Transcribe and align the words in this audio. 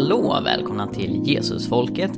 hallå! 0.00 0.40
Välkomna 0.44 0.86
till 0.86 1.20
Jesusfolket. 1.24 2.10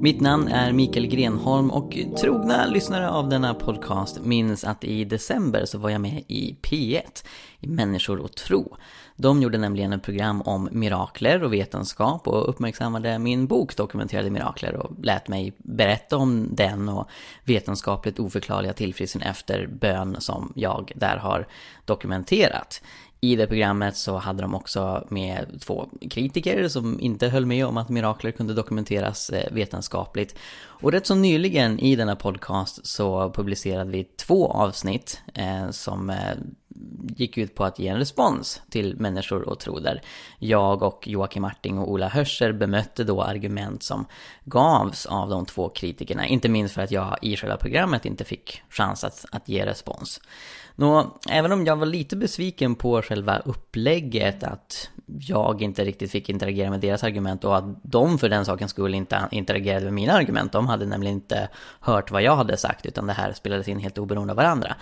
Mitt 0.00 0.20
namn 0.20 0.48
är 0.48 0.72
Mikael 0.72 1.06
Grenholm 1.06 1.70
och 1.70 1.98
trogna 2.20 2.66
lyssnare 2.66 3.10
av 3.10 3.28
denna 3.28 3.54
podcast 3.54 4.20
minns 4.24 4.64
att 4.64 4.84
i 4.84 5.04
december 5.04 5.64
så 5.64 5.78
var 5.78 5.90
jag 5.90 6.00
med 6.00 6.24
i 6.26 6.56
P1, 6.62 7.24
i 7.60 7.66
Människor 7.66 8.18
och 8.18 8.32
tro. 8.32 8.76
De 9.16 9.42
gjorde 9.42 9.58
nämligen 9.58 9.92
ett 9.92 10.02
program 10.02 10.42
om 10.42 10.68
mirakler 10.72 11.42
och 11.42 11.52
vetenskap 11.52 12.28
och 12.28 12.48
uppmärksammade 12.48 13.18
min 13.18 13.46
bok 13.46 13.76
Dokumenterade 13.76 14.30
mirakler 14.30 14.76
och 14.76 14.90
lät 15.02 15.28
mig 15.28 15.52
berätta 15.58 16.16
om 16.16 16.48
den 16.54 16.88
och 16.88 17.08
vetenskapligt 17.44 18.18
oförklarliga 18.18 18.72
tillfrisknande 18.72 19.30
efter 19.30 19.66
bön 19.66 20.16
som 20.18 20.52
jag 20.56 20.92
där 20.96 21.16
har 21.16 21.46
dokumenterat. 21.84 22.82
I 23.22 23.36
det 23.36 23.46
programmet 23.46 23.96
så 23.96 24.16
hade 24.16 24.42
de 24.42 24.54
också 24.54 25.06
med 25.08 25.60
två 25.60 25.88
kritiker 26.10 26.68
som 26.68 27.00
inte 27.00 27.28
höll 27.28 27.46
med 27.46 27.66
om 27.66 27.76
att 27.76 27.88
mirakler 27.88 28.30
kunde 28.30 28.54
dokumenteras 28.54 29.30
eh, 29.30 29.52
vetenskapligt. 29.52 30.38
Och 30.62 30.92
rätt 30.92 31.06
så 31.06 31.14
nyligen 31.14 31.78
i 31.78 31.96
denna 31.96 32.16
podcast 32.16 32.86
så 32.86 33.30
publicerade 33.30 33.90
vi 33.90 34.04
två 34.04 34.52
avsnitt 34.52 35.20
eh, 35.34 35.70
som 35.70 36.10
eh, 36.10 36.16
gick 37.16 37.38
ut 37.38 37.54
på 37.54 37.64
att 37.64 37.78
ge 37.78 37.88
en 37.88 37.98
respons 37.98 38.62
till 38.70 38.96
människor 38.96 39.48
och 39.48 39.58
troder. 39.58 40.02
jag 40.38 40.82
och 40.82 41.08
Joakim 41.08 41.42
Marting 41.42 41.78
och 41.78 41.90
Ola 41.90 42.08
Hörscher 42.08 42.52
bemötte 42.52 43.04
då 43.04 43.22
argument 43.22 43.82
som 43.82 44.06
gavs 44.44 45.06
av 45.06 45.28
de 45.30 45.46
två 45.46 45.68
kritikerna. 45.68 46.26
Inte 46.26 46.48
minst 46.48 46.74
för 46.74 46.82
att 46.82 46.90
jag 46.90 47.18
i 47.22 47.36
själva 47.36 47.56
programmet 47.56 48.06
inte 48.06 48.24
fick 48.24 48.62
chans 48.68 49.04
att, 49.04 49.24
att 49.32 49.48
ge 49.48 49.66
respons. 49.66 50.20
Nå, 50.80 51.18
även 51.30 51.52
om 51.52 51.66
jag 51.66 51.76
var 51.76 51.86
lite 51.86 52.16
besviken 52.16 52.74
på 52.74 53.02
själva 53.02 53.38
upplägget, 53.38 54.42
att 54.42 54.90
jag 55.06 55.62
inte 55.62 55.84
riktigt 55.84 56.10
fick 56.10 56.28
interagera 56.28 56.70
med 56.70 56.80
deras 56.80 57.04
argument 57.04 57.44
och 57.44 57.56
att 57.56 57.64
de 57.82 58.18
för 58.18 58.28
den 58.28 58.44
saken 58.44 58.68
skulle 58.68 58.96
inte 58.96 59.28
interagerade 59.30 59.84
med 59.84 59.92
mina 59.92 60.12
argument. 60.12 60.52
De 60.52 60.66
hade 60.66 60.86
nämligen 60.86 61.16
inte 61.16 61.48
hört 61.80 62.10
vad 62.10 62.22
jag 62.22 62.36
hade 62.36 62.56
sagt, 62.56 62.86
utan 62.86 63.06
det 63.06 63.12
här 63.12 63.32
spelades 63.32 63.68
in 63.68 63.78
helt 63.78 63.98
oberoende 63.98 64.32
av 64.32 64.36
varandra 64.36 64.76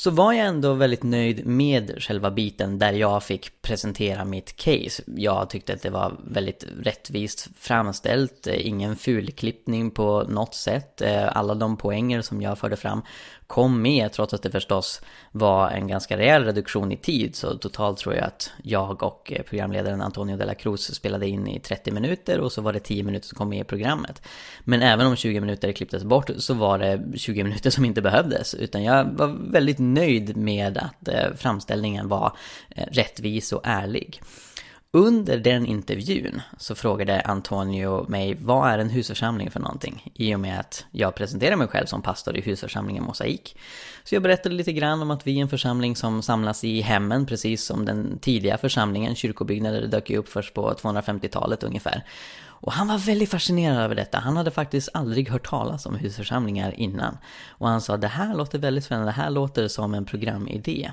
så 0.00 0.10
var 0.10 0.32
jag 0.32 0.46
ändå 0.46 0.74
väldigt 0.74 1.02
nöjd 1.02 1.46
med 1.46 1.94
själva 1.98 2.30
biten 2.30 2.78
där 2.78 2.92
jag 2.92 3.22
fick 3.22 3.62
presentera 3.62 4.24
mitt 4.24 4.56
case. 4.56 5.02
Jag 5.06 5.50
tyckte 5.50 5.72
att 5.72 5.82
det 5.82 5.90
var 5.90 6.16
väldigt 6.24 6.64
rättvist 6.82 7.48
framställt, 7.58 8.46
ingen 8.46 8.96
fulklippning 8.96 9.90
på 9.90 10.22
något 10.28 10.54
sätt. 10.54 11.00
Eh, 11.00 11.36
alla 11.36 11.54
de 11.54 11.76
poänger 11.76 12.22
som 12.22 12.42
jag 12.42 12.58
förde 12.58 12.76
fram 12.76 13.02
kom 13.50 13.82
med 13.82 14.12
trots 14.12 14.34
att 14.34 14.42
det 14.42 14.50
förstås 14.50 15.00
var 15.32 15.70
en 15.70 15.86
ganska 15.88 16.16
rejäl 16.16 16.44
reduktion 16.44 16.92
i 16.92 16.96
tid. 16.96 17.36
Så 17.36 17.58
totalt 17.58 17.98
tror 17.98 18.14
jag 18.14 18.24
att 18.24 18.52
jag 18.62 19.02
och 19.02 19.32
eh, 19.32 19.42
programledaren 19.42 20.00
Antonio 20.00 20.36
de 20.36 20.44
la 20.44 20.54
Cruz 20.54 20.94
spelade 20.94 21.28
in 21.28 21.48
i 21.48 21.60
30 21.60 21.90
minuter 21.90 22.40
och 22.40 22.52
så 22.52 22.62
var 22.62 22.72
det 22.72 22.80
10 22.80 23.02
minuter 23.02 23.26
som 23.26 23.38
kom 23.38 23.48
med 23.48 23.60
i 23.60 23.64
programmet. 23.64 24.22
Men 24.60 24.82
även 24.82 25.06
om 25.06 25.16
20 25.16 25.40
minuter 25.40 25.72
klipptes 25.72 26.04
bort 26.04 26.30
så 26.38 26.54
var 26.54 26.78
det 26.78 27.18
20 27.18 27.44
minuter 27.44 27.70
som 27.70 27.84
inte 27.84 28.02
behövdes. 28.02 28.54
Utan 28.54 28.82
jag 28.82 29.04
var 29.04 29.52
väldigt 29.52 29.78
nöjd 29.78 30.36
med 30.36 30.78
att 30.78 31.08
eh, 31.08 31.34
framställningen 31.36 32.08
var 32.08 32.36
eh, 32.68 32.84
rättvis 32.92 33.52
och 33.52 33.60
ärlig. 33.64 34.20
Under 34.92 35.38
den 35.38 35.66
intervjun 35.66 36.40
så 36.58 36.74
frågade 36.74 37.20
Antonio 37.20 38.08
mig 38.08 38.36
vad 38.40 38.70
är 38.70 38.78
en 38.78 38.90
husförsamling 38.90 39.50
för 39.50 39.60
någonting? 39.60 40.12
I 40.14 40.34
och 40.34 40.40
med 40.40 40.60
att 40.60 40.84
jag 40.90 41.14
presenterar 41.14 41.56
mig 41.56 41.68
själv 41.68 41.86
som 41.86 42.02
pastor 42.02 42.36
i 42.36 42.40
husförsamlingen 42.40 43.04
Mosaik. 43.04 43.56
Så 44.04 44.14
jag 44.14 44.22
berättade 44.22 44.54
lite 44.54 44.72
grann 44.72 45.02
om 45.02 45.10
att 45.10 45.26
vi 45.26 45.38
är 45.38 45.42
en 45.42 45.48
församling 45.48 45.96
som 45.96 46.22
samlas 46.22 46.64
i 46.64 46.80
hemmen 46.80 47.26
precis 47.26 47.64
som 47.64 47.84
den 47.84 48.18
tidiga 48.18 48.58
församlingen. 48.58 49.14
Kyrkobyggnader 49.14 49.86
dök 49.86 50.10
ju 50.10 50.16
upp 50.16 50.28
först 50.28 50.54
på 50.54 50.72
250-talet 50.72 51.62
ungefär. 51.62 52.04
Och 52.62 52.72
han 52.72 52.88
var 52.88 52.98
väldigt 52.98 53.30
fascinerad 53.30 53.78
över 53.78 53.94
detta. 53.94 54.18
Han 54.18 54.36
hade 54.36 54.50
faktiskt 54.50 54.88
aldrig 54.94 55.30
hört 55.30 55.48
talas 55.48 55.86
om 55.86 55.96
husförsamlingar 55.96 56.80
innan. 56.80 57.18
Och 57.48 57.68
han 57.68 57.80
sa 57.80 57.96
det 57.96 58.08
här 58.08 58.34
låter 58.34 58.58
väldigt 58.58 58.84
spännande, 58.84 59.08
det 59.08 59.16
här 59.16 59.30
låter 59.30 59.68
som 59.68 59.94
en 59.94 60.04
programidé. 60.04 60.90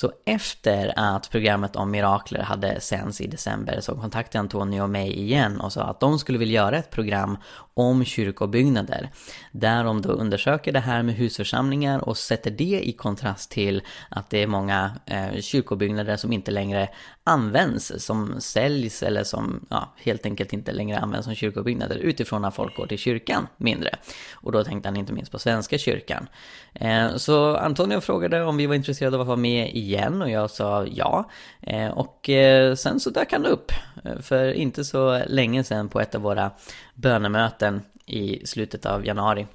Så 0.00 0.12
efter 0.26 0.92
att 0.96 1.30
programmet 1.30 1.76
om 1.76 1.90
mirakler 1.90 2.42
hade 2.42 2.80
sänds 2.80 3.20
i 3.20 3.26
december 3.26 3.80
så 3.80 3.94
kontaktade 3.94 4.40
Antonio 4.40 4.86
mig 4.86 5.20
igen 5.20 5.60
och 5.60 5.72
sa 5.72 5.82
att 5.82 6.00
de 6.00 6.18
skulle 6.18 6.38
vilja 6.38 6.62
göra 6.62 6.78
ett 6.78 6.90
program 6.90 7.38
om 7.80 8.04
kyrkobyggnader. 8.04 9.10
Där 9.52 9.84
de 9.84 10.02
då 10.02 10.08
undersöker 10.08 10.72
det 10.72 10.80
här 10.80 11.02
med 11.02 11.14
husförsamlingar 11.14 12.08
och 12.08 12.16
sätter 12.16 12.50
det 12.50 12.80
i 12.82 12.92
kontrast 12.92 13.50
till 13.50 13.82
att 14.08 14.30
det 14.30 14.42
är 14.42 14.46
många 14.46 14.92
eh, 15.06 15.40
kyrkobyggnader 15.40 16.16
som 16.16 16.32
inte 16.32 16.50
längre 16.50 16.88
används, 17.24 17.92
som 17.98 18.40
säljs 18.40 19.02
eller 19.02 19.24
som 19.24 19.66
ja, 19.70 19.94
helt 19.96 20.26
enkelt 20.26 20.52
inte 20.52 20.72
längre 20.72 20.98
används 20.98 21.24
som 21.24 21.34
kyrkobyggnader 21.34 21.96
utifrån 21.96 22.44
att 22.44 22.54
folk 22.54 22.76
går 22.76 22.86
till 22.86 22.98
kyrkan 22.98 23.46
mindre. 23.56 23.90
Och 24.34 24.52
då 24.52 24.64
tänkte 24.64 24.88
han 24.88 24.96
inte 24.96 25.12
minst 25.12 25.32
på 25.32 25.38
Svenska 25.38 25.78
kyrkan. 25.78 26.28
Eh, 26.74 27.16
så 27.16 27.56
Antonio 27.56 28.00
frågade 28.00 28.42
om 28.42 28.56
vi 28.56 28.66
var 28.66 28.74
intresserade 28.74 29.16
av 29.16 29.20
att 29.20 29.26
vara 29.26 29.36
med 29.36 29.74
igen 29.74 30.22
och 30.22 30.30
jag 30.30 30.50
sa 30.50 30.86
ja. 30.86 31.30
Eh, 31.62 31.88
och 31.88 32.30
eh, 32.30 32.74
sen 32.74 33.00
så 33.00 33.10
dök 33.10 33.32
han 33.32 33.46
upp 33.46 33.72
eh, 34.04 34.18
för 34.18 34.52
inte 34.52 34.84
så 34.84 35.22
länge 35.26 35.64
sedan 35.64 35.88
på 35.88 36.00
ett 36.00 36.14
av 36.14 36.22
våra 36.22 36.50
bönemöten 37.00 37.82
i 38.06 38.46
slutet 38.46 38.86
av 38.86 39.06
januari. 39.06 39.46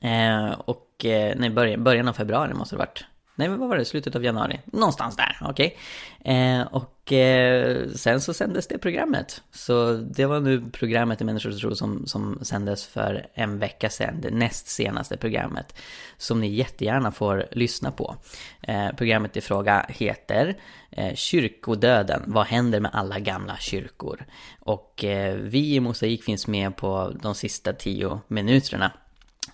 Eh, 0.00 0.50
och 0.50 1.04
eh, 1.04 1.34
nej, 1.36 1.76
början 1.76 2.08
av 2.08 2.12
februari 2.12 2.54
måste 2.54 2.74
det 2.74 2.78
varit. 2.78 3.04
Nej, 3.38 3.48
men 3.48 3.58
vad 3.58 3.68
var 3.68 3.76
det? 3.76 3.84
Slutet 3.84 4.16
av 4.16 4.24
januari? 4.24 4.60
Någonstans 4.64 5.16
där, 5.16 5.36
okej. 5.40 5.76
Okay. 6.20 6.34
Eh, 6.34 6.66
och 6.66 7.12
eh, 7.12 7.88
sen 7.88 8.20
så 8.20 8.34
sändes 8.34 8.66
det 8.66 8.78
programmet. 8.78 9.42
Så 9.52 9.92
det 9.92 10.26
var 10.26 10.40
nu 10.40 10.70
programmet 10.72 11.20
i 11.20 11.24
Människors 11.24 11.60
tro 11.60 11.74
som, 11.74 12.06
som 12.06 12.38
sändes 12.42 12.86
för 12.86 13.26
en 13.34 13.58
vecka 13.58 13.90
sedan. 13.90 14.20
Det 14.20 14.30
näst 14.30 14.68
senaste 14.68 15.16
programmet. 15.16 15.74
Som 16.16 16.40
ni 16.40 16.48
jättegärna 16.48 17.12
får 17.12 17.46
lyssna 17.52 17.90
på. 17.90 18.16
Eh, 18.62 18.88
programmet 18.96 19.36
i 19.36 19.40
fråga 19.40 19.86
heter 19.88 20.54
eh, 20.90 21.14
Kyrkodöden. 21.14 22.22
Vad 22.26 22.46
händer 22.46 22.80
med 22.80 22.90
alla 22.94 23.18
gamla 23.18 23.56
kyrkor? 23.56 24.24
Och 24.60 25.04
eh, 25.04 25.34
vi 25.34 25.74
i 25.74 25.80
Mosaik 25.80 26.24
finns 26.24 26.46
med 26.46 26.76
på 26.76 27.12
de 27.22 27.34
sista 27.34 27.72
tio 27.72 28.20
minuterna. 28.28 28.92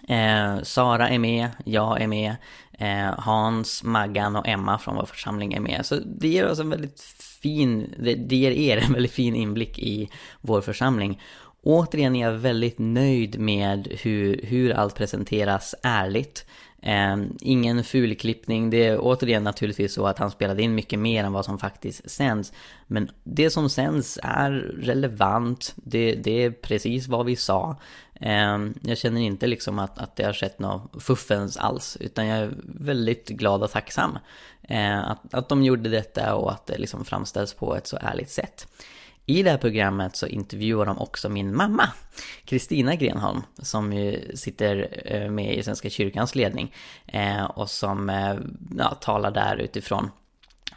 Eh, 0.08 0.62
Sara 0.62 1.08
är 1.08 1.18
med, 1.18 1.48
jag 1.64 2.00
är 2.00 2.06
med, 2.06 2.36
Eh, 2.82 3.14
Hans, 3.18 3.84
Maggan 3.84 4.36
och 4.36 4.48
Emma 4.48 4.78
från 4.78 4.96
vår 4.96 5.06
församling 5.06 5.52
är 5.52 5.60
med. 5.60 5.86
Så 5.86 5.94
det 5.94 6.28
ger 6.28 6.48
oss 6.48 6.58
en 6.58 6.70
väldigt 6.70 7.00
fin, 7.42 7.94
det, 7.98 8.14
det 8.14 8.36
ger 8.36 8.50
er 8.50 8.76
en 8.76 8.92
väldigt 8.92 9.12
fin 9.12 9.34
inblick 9.34 9.78
i 9.78 10.08
vår 10.40 10.60
församling. 10.60 11.20
Återigen 11.62 12.16
är 12.16 12.26
jag 12.26 12.32
väldigt 12.32 12.78
nöjd 12.78 13.40
med 13.40 13.88
hur, 13.90 14.40
hur 14.42 14.72
allt 14.72 14.94
presenteras 14.94 15.74
ärligt. 15.82 16.46
Eh, 16.82 17.16
ingen 17.40 17.84
fulklippning, 17.84 18.70
det 18.70 18.86
är 18.86 18.98
återigen 19.00 19.44
naturligtvis 19.44 19.94
så 19.94 20.06
att 20.06 20.18
han 20.18 20.30
spelade 20.30 20.62
in 20.62 20.74
mycket 20.74 20.98
mer 20.98 21.24
än 21.24 21.32
vad 21.32 21.44
som 21.44 21.58
faktiskt 21.58 22.10
sänds. 22.10 22.52
Men 22.86 23.10
det 23.24 23.50
som 23.50 23.70
sänds 23.70 24.18
är 24.22 24.50
relevant, 24.82 25.74
det, 25.76 26.14
det 26.14 26.44
är 26.44 26.50
precis 26.50 27.08
vad 27.08 27.26
vi 27.26 27.36
sa. 27.36 27.76
Ehm, 28.22 28.74
jag 28.82 28.98
känner 28.98 29.20
inte 29.20 29.46
liksom 29.46 29.78
att, 29.78 29.98
att 29.98 30.16
det 30.16 30.24
har 30.24 30.32
skett 30.32 30.58
något 30.58 31.02
fuffens 31.02 31.56
alls, 31.56 31.96
utan 32.00 32.26
jag 32.26 32.38
är 32.38 32.54
väldigt 32.64 33.28
glad 33.28 33.62
och 33.62 33.70
tacksam 33.70 34.18
eh, 34.62 35.10
att, 35.10 35.34
att 35.34 35.48
de 35.48 35.62
gjorde 35.62 35.90
detta 35.90 36.34
och 36.34 36.52
att 36.52 36.66
det 36.66 36.78
liksom 36.78 37.04
framställs 37.04 37.54
på 37.54 37.76
ett 37.76 37.86
så 37.86 37.98
ärligt 38.00 38.30
sätt. 38.30 38.66
I 39.26 39.42
det 39.42 39.50
här 39.50 39.58
programmet 39.58 40.16
så 40.16 40.26
intervjuar 40.26 40.86
de 40.86 40.98
också 40.98 41.28
min 41.28 41.56
mamma, 41.56 41.88
Kristina 42.44 42.94
Grenholm, 42.94 43.42
som 43.58 43.92
ju 43.92 44.36
sitter 44.36 45.02
eh, 45.04 45.30
med 45.30 45.56
i 45.56 45.62
Svenska 45.62 45.90
kyrkans 45.90 46.34
ledning 46.34 46.74
eh, 47.06 47.44
och 47.44 47.70
som 47.70 48.08
ja, 48.78 48.88
talar 49.00 49.30
där 49.30 49.56
utifrån 49.56 50.10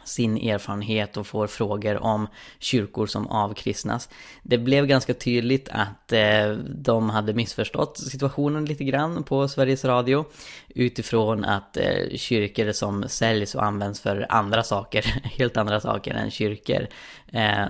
sin 0.06 0.36
erfarenhet 0.36 1.16
och 1.16 1.26
får 1.26 1.46
frågor 1.46 1.96
om 2.02 2.26
kyrkor 2.58 3.06
som 3.06 3.26
avkristnas. 3.26 4.08
Det 4.42 4.58
blev 4.58 4.86
ganska 4.86 5.14
tydligt 5.14 5.68
att 5.68 6.12
eh, 6.12 6.52
de 6.68 7.10
hade 7.10 7.34
missförstått 7.34 7.98
situationen 7.98 8.64
lite 8.64 8.84
grann 8.84 9.22
på 9.22 9.48
Sveriges 9.48 9.84
Radio 9.84 10.24
utifrån 10.68 11.44
att 11.44 11.76
eh, 11.76 12.16
kyrkor 12.16 12.72
som 12.72 13.08
säljs 13.08 13.54
och 13.54 13.64
används 13.64 14.00
för 14.00 14.26
andra 14.28 14.62
saker, 14.62 15.02
helt 15.24 15.56
andra 15.56 15.80
saker 15.80 16.14
än 16.14 16.30
kyrkor, 16.30 16.86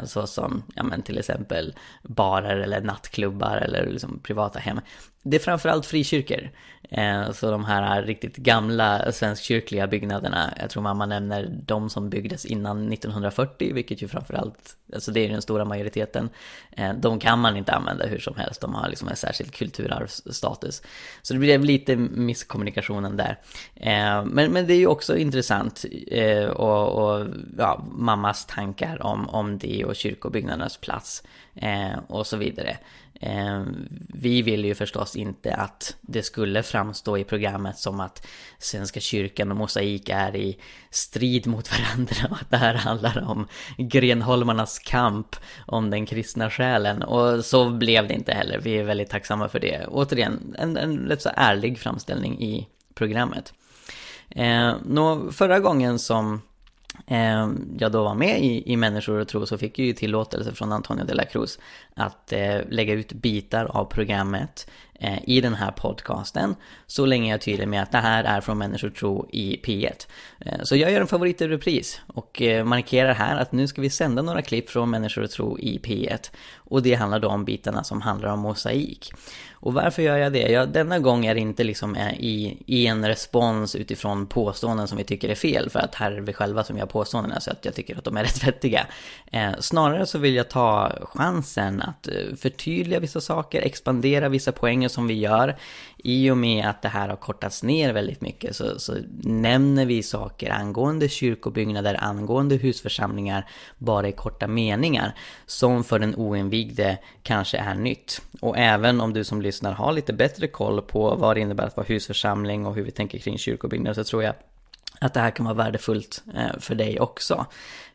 Så 0.05 0.27
såsom 0.27 0.63
ja, 0.75 0.83
men 0.83 1.03
till 1.03 1.19
exempel 1.19 1.75
barer 2.03 2.57
eller 2.57 2.81
nattklubbar 2.81 3.57
eller 3.57 3.87
liksom 3.87 4.19
privata 4.19 4.59
hem. 4.59 4.81
Det 5.23 5.37
är 5.37 5.41
framförallt 5.41 5.87
frikyrkor. 5.87 6.51
Eh, 6.89 7.33
så 7.33 7.51
de 7.51 7.65
här 7.65 8.03
riktigt 8.03 8.37
gamla 8.37 9.13
svenskkyrkliga 9.13 9.87
byggnaderna, 9.87 10.55
jag 10.61 10.71
tror 10.71 10.83
mamma 10.83 11.07
nämner 11.07 11.49
de 11.67 11.91
som 11.91 12.11
byggdes 12.11 12.45
innan 12.45 12.93
1940, 12.93 13.75
vilket 13.75 14.03
ju 14.03 14.09
framförallt, 14.09 14.77
alltså 14.95 15.13
det 15.13 15.21
är 15.21 15.29
den 15.29 15.43
stora 15.43 15.65
majoriteten. 15.65 16.29
Eh, 16.71 16.93
de 16.95 17.19
kan 17.19 17.39
man 17.39 17.57
inte 17.57 17.73
använda 17.73 18.07
hur 18.07 18.19
som 18.19 18.35
helst, 18.37 18.61
de 18.61 18.75
har 18.75 18.89
liksom 18.89 19.09
en 19.09 19.17
särskild 19.17 19.55
kulturarvsstatus. 19.55 20.83
Så 21.23 21.35
det 21.35 21.41
blev 21.41 21.65
lite 21.65 21.97
misskommunikationen 21.97 23.17
där. 23.17 23.39
Eh, 23.75 24.25
men, 24.25 24.53
men 24.53 24.67
det 24.67 24.75
är 24.75 24.79
ju 24.79 24.87
också 24.87 25.17
intressant 25.17 25.85
och, 26.55 26.89
och 26.89 27.27
ja, 27.59 27.85
mammas 27.93 28.47
tankar 28.47 29.03
om, 29.03 29.29
om 29.29 29.59
det 29.59 29.85
och 29.85 29.97
kyrkobyggnadernas 29.97 30.77
plats 30.77 31.23
och 32.09 32.27
så 32.27 32.37
vidare. 32.37 32.77
Eh, 33.21 33.63
vi 34.09 34.43
vill 34.43 34.65
ju 34.65 34.75
förstås 34.75 35.17
inte 35.17 35.55
att 35.55 35.97
det 36.01 36.23
skulle 36.23 36.63
framstå 36.63 37.19
i 37.19 37.25
programmet 37.25 37.79
som 37.79 38.01
att 38.01 38.27
Svenska 38.59 39.01
kyrkan 39.01 39.51
och 39.51 39.57
mosaik 39.57 40.09
är 40.09 40.37
i 40.37 40.59
strid 40.91 41.47
mot 41.47 41.71
varandra 41.71 42.17
och 42.31 42.37
att 42.37 42.51
det 42.51 42.57
här 42.57 42.75
handlar 42.75 43.31
om 43.31 43.49
grenholmarnas 43.79 44.79
kamp 44.79 45.37
om 45.67 45.91
den 45.91 46.07
kristna 46.07 46.51
själen. 46.51 47.03
Och 47.03 47.45
så 47.45 47.71
blev 47.71 48.09
det 48.09 48.15
inte 48.15 48.33
heller, 48.33 48.59
vi 48.59 48.79
är 48.79 48.85
väldigt 48.85 49.11
tacksamma 49.11 49.49
för 49.49 49.61
det. 49.61 49.87
Återigen, 49.87 50.55
en, 50.59 50.77
en 50.77 50.99
rätt 50.99 51.23
så 51.23 51.31
ärlig 51.35 51.79
framställning 51.79 52.43
i 52.43 52.69
programmet. 52.95 53.55
Eh, 54.29 54.75
nå, 54.85 55.33
förra 55.33 55.61
gången 55.61 55.99
som 55.99 56.43
eh, 57.07 57.49
jag 57.79 57.93
då 57.93 58.05
var 58.05 58.15
med 58.15 58.45
i, 58.45 58.73
i 58.73 58.77
Människor 58.77 59.21
och 59.21 59.29
tro 59.29 59.47
så 59.47 59.59
fick 59.59 59.79
jag 59.79 59.87
ju 59.87 59.93
tillåtelse 59.93 60.53
från 60.53 60.73
Antonio 60.73 61.05
de 61.05 61.15
la 61.15 61.25
Cruz 61.25 61.59
att 61.95 62.33
eh, 62.33 62.59
lägga 62.69 62.95
ut 62.95 63.13
bitar 63.13 63.65
av 63.65 63.85
programmet 63.85 64.71
Eh, 65.01 65.19
i 65.25 65.41
den 65.41 65.55
här 65.55 65.71
podcasten 65.71 66.57
så 66.87 67.07
länge 67.07 67.29
jag 67.31 67.35
är 67.35 67.39
tydlig 67.39 67.69
med 67.69 67.83
att 67.83 67.93
det 67.93 67.99
här 67.99 68.25
är 68.25 68.41
från 68.41 68.59
Människor 68.59 68.91
tro 68.91 69.29
i 69.33 69.61
P1. 69.65 70.07
Eh, 70.41 70.63
så 70.63 70.77
jag 70.77 70.93
gör 70.93 71.01
en 71.01 71.07
favorit 71.07 71.41
i 71.41 71.49
repris 71.49 72.01
och 72.07 72.43
eh, 72.43 72.65
markerar 72.65 73.15
här 73.15 73.37
att 73.37 73.53
nu 73.53 73.67
ska 73.67 73.81
vi 73.81 73.91
sända 73.91 74.23
några 74.23 74.43
klipp 74.43 74.71
från 74.71 74.91
Människor 74.91 75.23
och 75.23 75.31
tro 75.31 75.59
i 75.59 75.79
P1 75.79 76.31
och 76.55 76.83
det 76.83 76.95
handlar 76.95 77.21
då 77.21 77.29
om 77.29 77.45
bitarna 77.45 77.85
som 77.85 78.01
handlar 78.01 78.29
om 78.29 78.39
mosaik. 78.39 79.13
Och 79.53 79.75
varför 79.75 80.03
gör 80.03 80.17
jag 80.17 80.33
det? 80.33 80.51
Ja, 80.51 80.67
denna 80.67 80.99
gång 80.99 81.27
är 81.27 81.35
det 81.35 81.41
inte 81.41 81.65
liksom 81.65 81.97
i, 81.97 82.63
i 82.67 82.87
en 82.87 83.09
respons 83.09 83.77
utifrån 83.77 84.27
påståenden 84.27 84.89
som 84.89 84.99
vi 84.99 85.05
tycker 85.05 85.29
är 85.29 85.35
fel, 85.35 85.71
för 85.71 85.81
att 85.81 85.95
här 85.95 86.13
är 86.13 86.21
vi 86.21 86.33
själva 86.33 86.65
som 86.65 86.79
gör 86.79 86.87
påståendena, 86.87 87.41
så 87.41 87.51
att 87.51 87.65
jag 87.65 87.75
tycker 87.75 87.99
att 87.99 88.05
de 88.05 88.17
är 88.17 88.23
rätt 88.25 88.47
vettiga. 88.47 88.87
Eh, 89.33 89.51
snarare 89.61 90.07
så 90.07 90.19
vill 90.19 90.35
jag 90.35 90.51
ta 90.51 90.93
chansen 91.03 91.83
att 91.83 92.09
förtydliga 92.41 93.01
vissa 93.01 93.21
saker, 93.21 93.63
expandera 93.63 94.29
vissa 94.29 94.53
poänger 94.53 94.86
som 94.89 95.07
vi 95.07 95.15
gör. 95.15 95.57
I 95.97 96.31
och 96.31 96.37
med 96.37 96.67
att 96.67 96.83
det 96.83 96.89
här 96.89 97.09
har 97.09 97.17
kortats 97.17 97.63
ner 97.63 97.93
väldigt 97.93 98.21
mycket 98.21 98.57
så, 98.57 98.79
så 98.79 98.97
nämner 99.23 99.87
vi 99.87 100.03
saker 100.03 100.51
angående 100.51 101.09
kyrkobyggnader, 101.09 102.05
angående 102.05 102.57
husförsamlingar, 102.57 103.47
bara 103.79 104.09
i 104.09 104.13
korta 104.13 104.47
meningar, 104.47 105.15
som 105.47 105.85
för 105.85 105.99
den 105.99 106.15
oinvigde 106.15 106.99
kanske 107.23 107.59
är 107.59 107.75
nytt. 107.75 108.23
Och 108.41 108.59
även 108.59 109.01
om 109.01 109.13
du 109.13 109.25
som 109.25 109.43
lyssnar 109.43 109.73
har 109.73 109.93
lite 109.93 110.13
bättre 110.13 110.47
koll 110.49 110.83
på 110.83 111.15
vad 111.15 111.37
det 111.37 111.41
innebär 111.41 111.67
att 111.67 111.77
vara 111.77 111.87
husförsamling 111.87 112.67
och 112.67 112.75
hur 112.75 112.85
vi 112.85 112.91
tänker 112.91 113.19
kring 113.19 113.39
kyrkobyggnader 113.39 113.95
så 113.95 114.05
tror 114.05 114.23
jag 114.23 114.35
att 115.01 115.15
det 115.15 115.21
här 115.21 115.31
kan 115.31 115.45
vara 115.45 115.55
värdefullt 115.55 116.23
eh, 116.37 116.59
för 116.59 116.75
dig 116.75 117.01
också. 117.01 117.47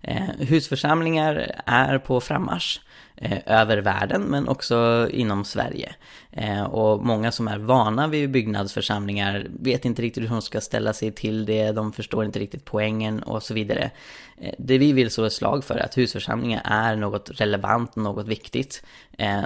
Eh, 0.02 0.24
husförsamlingar 0.40 1.62
är 1.66 1.98
på 1.98 2.22
frammarsch 2.22 2.82
Eh, 3.23 3.39
över 3.45 3.77
världen 3.77 4.21
men 4.21 4.47
också 4.47 5.07
inom 5.12 5.45
Sverige. 5.45 5.95
Eh, 6.31 6.63
och 6.63 7.06
många 7.06 7.31
som 7.31 7.47
är 7.47 7.57
vana 7.57 8.07
vid 8.07 8.31
byggnadsförsamlingar 8.31 9.47
vet 9.59 9.85
inte 9.85 10.01
riktigt 10.01 10.23
hur 10.23 10.29
de 10.29 10.41
ska 10.41 10.62
ställa 10.62 10.94
sig 10.94 11.12
till 11.12 11.45
det, 11.45 11.71
de 11.71 11.94
förstår 11.94 12.25
inte 12.25 12.39
riktigt 12.39 12.65
poängen 12.65 13.23
och 13.23 13.44
så 13.44 13.53
vidare. 13.53 13.91
Eh, 14.38 14.53
det 14.57 14.77
vi 14.77 14.94
vill 14.94 15.12
slå 15.12 15.25
ett 15.25 15.33
slag 15.33 15.63
för 15.63 15.75
är 15.75 15.85
att 15.85 15.97
husförsamlingar 15.97 16.62
är 16.65 16.95
något 16.95 17.31
relevant, 17.33 17.95
något 17.95 18.27
viktigt 18.27 18.83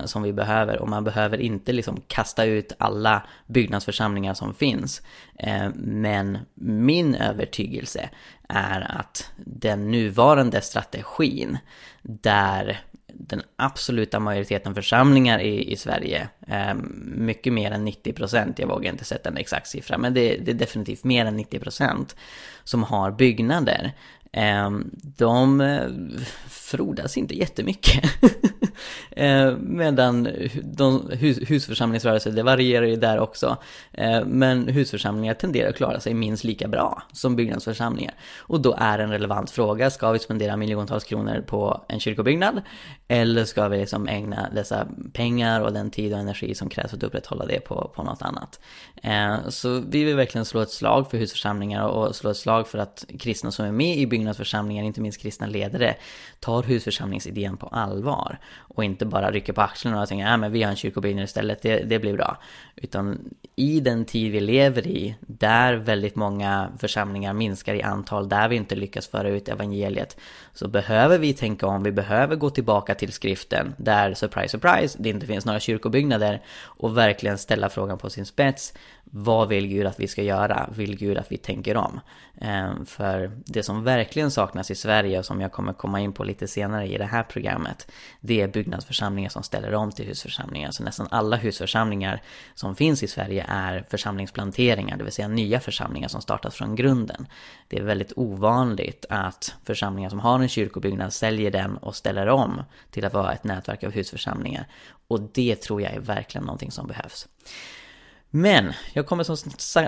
som 0.05 0.23
vi 0.23 0.33
behöver. 0.33 0.79
Och 0.79 0.89
man 0.89 1.03
behöver 1.03 1.37
inte 1.37 1.73
liksom 1.73 2.01
kasta 2.07 2.45
ut 2.45 2.73
alla 2.77 3.23
byggnadsförsamlingar 3.47 4.33
som 4.33 4.53
finns. 4.53 5.01
Men 5.73 6.37
min 6.53 7.15
övertygelse 7.15 8.09
är 8.49 8.97
att 8.99 9.31
den 9.37 9.91
nuvarande 9.91 10.61
strategin 10.61 11.57
där 12.01 12.81
den 13.29 13.41
absoluta 13.55 14.19
majoriteten 14.19 14.75
församlingar 14.75 15.39
i, 15.39 15.71
i 15.71 15.75
Sverige, 15.75 16.27
eh, 16.47 16.73
mycket 17.05 17.53
mer 17.53 17.71
än 17.71 17.85
90 17.85 18.13
procent, 18.13 18.59
jag 18.59 18.67
vågar 18.67 18.91
inte 18.91 19.05
sätta 19.05 19.29
en 19.29 19.37
exakt 19.37 19.67
siffra, 19.67 19.97
men 19.97 20.13
det, 20.13 20.37
det 20.37 20.51
är 20.51 20.55
definitivt 20.55 21.03
mer 21.03 21.25
än 21.25 21.35
90 21.35 21.59
procent 21.59 22.15
som 22.63 22.83
har 22.83 23.11
byggnader. 23.11 23.93
Ehm, 24.37 24.89
de 25.17 25.61
eh, 25.61 25.81
frodas 26.47 27.17
inte 27.17 27.37
jättemycket. 27.37 28.03
Ehm, 29.17 29.77
medan 29.77 30.27
de, 30.63 31.09
hus, 31.09 31.39
husförsamlingsrörelser, 31.47 32.31
det 32.31 32.43
varierar 32.43 32.85
ju 32.85 32.95
där 32.95 33.19
också. 33.19 33.57
Ehm, 33.93 34.27
men 34.27 34.67
husförsamlingar 34.67 35.33
tenderar 35.33 35.69
att 35.69 35.75
klara 35.75 35.99
sig 35.99 36.13
minst 36.13 36.43
lika 36.43 36.67
bra 36.67 37.03
som 37.13 37.35
byggnadsförsamlingar. 37.35 38.13
Och 38.39 38.61
då 38.61 38.75
är 38.77 38.99
en 38.99 39.11
relevant 39.11 39.51
fråga, 39.51 39.89
ska 39.89 40.11
vi 40.11 40.19
spendera 40.19 40.57
miljontals 40.57 41.03
kronor 41.03 41.43
på 41.47 41.81
en 41.87 41.99
kyrkobyggnad? 41.99 42.61
Eller 43.07 43.45
ska 43.45 43.67
vi 43.67 43.77
liksom 43.77 44.07
ägna 44.07 44.49
dessa 44.55 44.87
pengar 45.13 45.61
och 45.61 45.73
den 45.73 45.91
tid 45.91 46.13
och 46.13 46.19
energi 46.19 46.55
som 46.55 46.69
krävs 46.69 46.89
för 46.89 46.97
att 46.97 47.03
upprätthålla 47.03 47.45
det 47.45 47.59
på, 47.59 47.91
på 47.95 48.03
något 48.03 48.21
annat? 48.21 48.59
Så 49.49 49.83
vi 49.89 50.03
vill 50.03 50.15
verkligen 50.15 50.45
slå 50.45 50.61
ett 50.61 50.71
slag 50.71 51.11
för 51.11 51.17
husförsamlingar 51.17 51.87
och 51.87 52.15
slå 52.15 52.29
ett 52.29 52.37
slag 52.37 52.67
för 52.67 52.77
att 52.77 53.05
kristna 53.19 53.51
som 53.51 53.65
är 53.65 53.71
med 53.71 53.97
i 53.97 54.07
byggnadsförsamlingar, 54.07 54.24
församlingar, 54.33 54.83
inte 54.83 55.01
minst 55.01 55.21
kristna 55.21 55.47
ledare, 55.47 55.95
tar 56.39 56.63
husförsamlingsidén 56.63 57.57
på 57.57 57.67
allvar. 57.67 58.39
Och 58.57 58.83
inte 58.83 59.05
bara 59.05 59.31
rycker 59.31 59.53
på 59.53 59.61
axlarna 59.61 60.01
och 60.01 60.07
tänker, 60.07 60.27
att 60.27 60.39
men 60.39 60.51
vi 60.51 60.63
har 60.63 60.69
en 60.69 60.75
kyrkobyggnad 60.75 61.23
istället, 61.23 61.61
det, 61.61 61.77
det 61.77 61.99
blir 61.99 62.13
bra. 62.13 62.37
Utan 62.75 63.29
i 63.55 63.79
den 63.79 64.05
tid 64.05 64.31
vi 64.31 64.39
lever 64.39 64.87
i, 64.87 65.15
där 65.19 65.73
väldigt 65.73 66.15
många 66.15 66.69
församlingar 66.79 67.33
minskar 67.33 67.73
i 67.73 67.81
antal, 67.81 68.29
där 68.29 68.49
vi 68.49 68.55
inte 68.55 68.75
lyckas 68.75 69.07
föra 69.07 69.29
ut 69.29 69.49
evangeliet, 69.49 70.17
så 70.53 70.67
behöver 70.67 71.17
vi 71.17 71.33
tänka 71.33 71.67
om, 71.67 71.83
vi 71.83 71.91
behöver 71.91 72.35
gå 72.35 72.49
tillbaka 72.49 72.95
till 72.95 73.11
skriften, 73.11 73.73
där, 73.77 74.13
surprise, 74.13 74.49
surprise, 74.49 74.97
det 75.01 75.09
inte 75.09 75.25
finns 75.25 75.45
några 75.45 75.59
kyrkobyggnader, 75.59 76.41
och 76.63 76.97
verkligen 76.97 77.37
ställa 77.37 77.69
frågan 77.69 77.97
på 77.97 78.09
sin 78.09 78.25
spets. 78.25 78.73
Vad 79.11 79.47
vill 79.47 79.67
Gud 79.67 79.87
att 79.87 79.99
vi 79.99 80.07
ska 80.07 80.23
göra? 80.23 80.69
Vill 80.75 80.97
Gud 80.97 81.17
att 81.17 81.31
vi 81.31 81.37
tänker 81.37 81.77
om? 81.77 81.99
Ehm, 82.41 82.85
för 82.85 83.31
det 83.45 83.63
som 83.63 83.83
verkligen 83.83 84.31
saknas 84.31 84.71
i 84.71 84.75
Sverige 84.75 85.19
och 85.19 85.25
som 85.25 85.41
jag 85.41 85.51
kommer 85.51 85.73
komma 85.73 85.99
in 85.99 86.13
på 86.13 86.23
lite 86.23 86.47
senare 86.47 86.87
i 86.87 86.97
det 86.97 87.05
här 87.05 87.23
programmet, 87.23 87.91
det 88.21 88.41
är 88.41 88.47
byggnadsförsamlingar 88.47 89.29
som 89.29 89.43
ställer 89.43 89.73
om 89.73 89.91
till 89.91 90.05
husförsamlingar. 90.05 90.71
Så 90.71 90.83
nästan 90.83 91.07
alla 91.11 91.35
husförsamlingar 91.35 92.21
som 92.53 92.75
finns 92.75 93.03
i 93.03 93.07
Sverige 93.07 93.45
är 93.49 93.85
församlingsplanteringar, 93.89 94.97
det 94.97 95.03
vill 95.03 95.13
säga 95.13 95.27
nya 95.27 95.59
församlingar 95.59 96.07
som 96.07 96.21
startas 96.21 96.55
från 96.55 96.75
grunden. 96.75 97.27
Det 97.67 97.77
är 97.77 97.83
väldigt 97.83 98.13
ovanligt 98.15 99.05
att 99.09 99.55
församlingar 99.63 100.09
som 100.09 100.19
har 100.19 100.39
en 100.39 100.49
kyrkobyggnad 100.49 101.13
säljer 101.13 101.51
den 101.51 101.77
och 101.77 101.95
ställer 101.95 102.27
om 102.27 102.61
till 102.91 103.05
att 103.05 103.13
vara 103.13 103.33
ett 103.33 103.43
nätverk 103.43 103.83
av 103.83 103.91
husförsamlingar. 103.91 104.67
Och 105.07 105.21
det 105.21 105.55
tror 105.55 105.81
jag 105.81 105.93
är 105.93 105.99
verkligen 105.99 106.45
någonting 106.45 106.71
som 106.71 106.87
behövs. 106.87 107.27
Men 108.35 108.73
jag 108.93 109.05
kommer 109.05 109.23
som, 109.23 109.37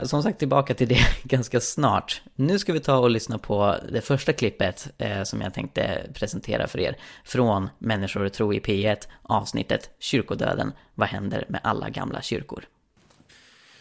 som, 0.07 0.23
sagt 0.23 0.39
tillbaka 0.39 0.73
till 0.73 0.87
det 0.87 1.07
ganska 1.23 1.61
snart. 1.61 2.21
Nu 2.35 2.59
ska 2.59 2.73
vi 2.73 2.79
ta 2.79 2.97
och 2.97 3.09
lyssna 3.09 3.37
på 3.37 3.75
det 3.91 4.01
första 4.01 4.33
klippet 4.33 4.87
eh, 4.97 5.23
som 5.23 5.41
jag 5.41 5.53
tänkte 5.53 6.09
presentera 6.13 6.67
för 6.67 6.79
er 6.79 6.97
från 7.23 7.69
Människor 7.79 8.25
och 8.25 8.33
tro 8.33 8.53
i 8.53 8.59
P1 8.59 8.97
avsnittet 9.21 9.89
Kyrkodöden. 9.99 10.71
Vad 10.95 11.07
händer 11.07 11.45
med 11.49 11.61
alla 11.63 11.89
gamla 11.89 12.21
kyrkor? 12.21 12.65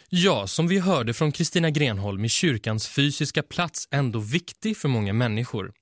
Ja, 0.08 0.46
som 0.46 0.68
vi 0.68 0.78
hörde 0.78 1.14
från 1.14 1.32
Kristina 1.32 1.70
Grenholm 1.70 2.24
är 2.24 2.28
kyrkans 2.28 2.88
fysiska 2.88 3.42
plats 3.42 3.88
ändå 3.90 4.18
viktig 4.18 4.76
för 4.76 4.88
många 4.88 5.12
människor. 5.12 5.72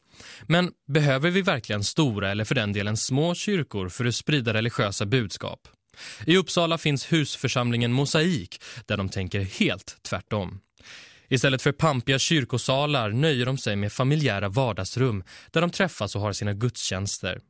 Men 0.43 0.73
behöver 0.89 1.31
vi 1.31 1.43
verkligen 1.43 1.85
stora 1.85 2.31
eller 2.31 2.45
för 2.45 2.55
den 2.55 2.73
delen 2.73 2.97
små 2.97 3.35
kyrkor 3.35 3.89
för 3.89 4.05
att 4.05 4.15
sprida 4.15 4.55
religiösa 4.55 5.07
budskap? 5.07 5.69
I 6.27 6.37
Uppsala 6.37 6.79
finns 6.79 7.13
husförsamlingen 7.13 7.93
Mosaik 7.93 8.63
där 8.87 8.97
de 8.97 9.09
tänker 9.09 9.41
helt 9.41 9.97
tvärtom. 10.03 10.61
Istället 11.29 11.63
för 11.63 11.73
pampiga 11.73 12.19
kyrkosalar 12.19 13.11
nöjer 13.11 13.47
de 13.47 13.59
sig 13.59 13.77
med 13.77 13.93
familjära 13.93 14.49
vardagsrum 14.49 15.25
där 15.51 15.61
de 15.61 15.71
träffas 15.71 16.17
och 16.17 16.21
har 16.23 16.33
sina 16.33 16.53
gudstjänster. 16.53 17.41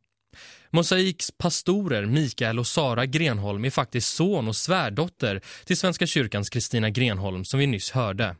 Mosaiks 0.71 1.31
pastorer 1.39 2.07
Mikael 2.07 2.59
och 2.59 2.67
Sara 2.67 3.07
Grenholm 3.07 3.65
är 3.65 3.71
faktiskt 3.71 4.15
son 4.15 4.49
och 4.49 4.57
svärdotter 4.57 5.41
till 5.65 5.77
Svenska 5.77 6.07
kyrkans 6.07 6.51
Kristina 6.51 6.91
Grenholm 6.91 7.45
som 7.45 7.61
vi 7.61 7.67
nyss 7.67 7.91
hörde. 7.91 8.37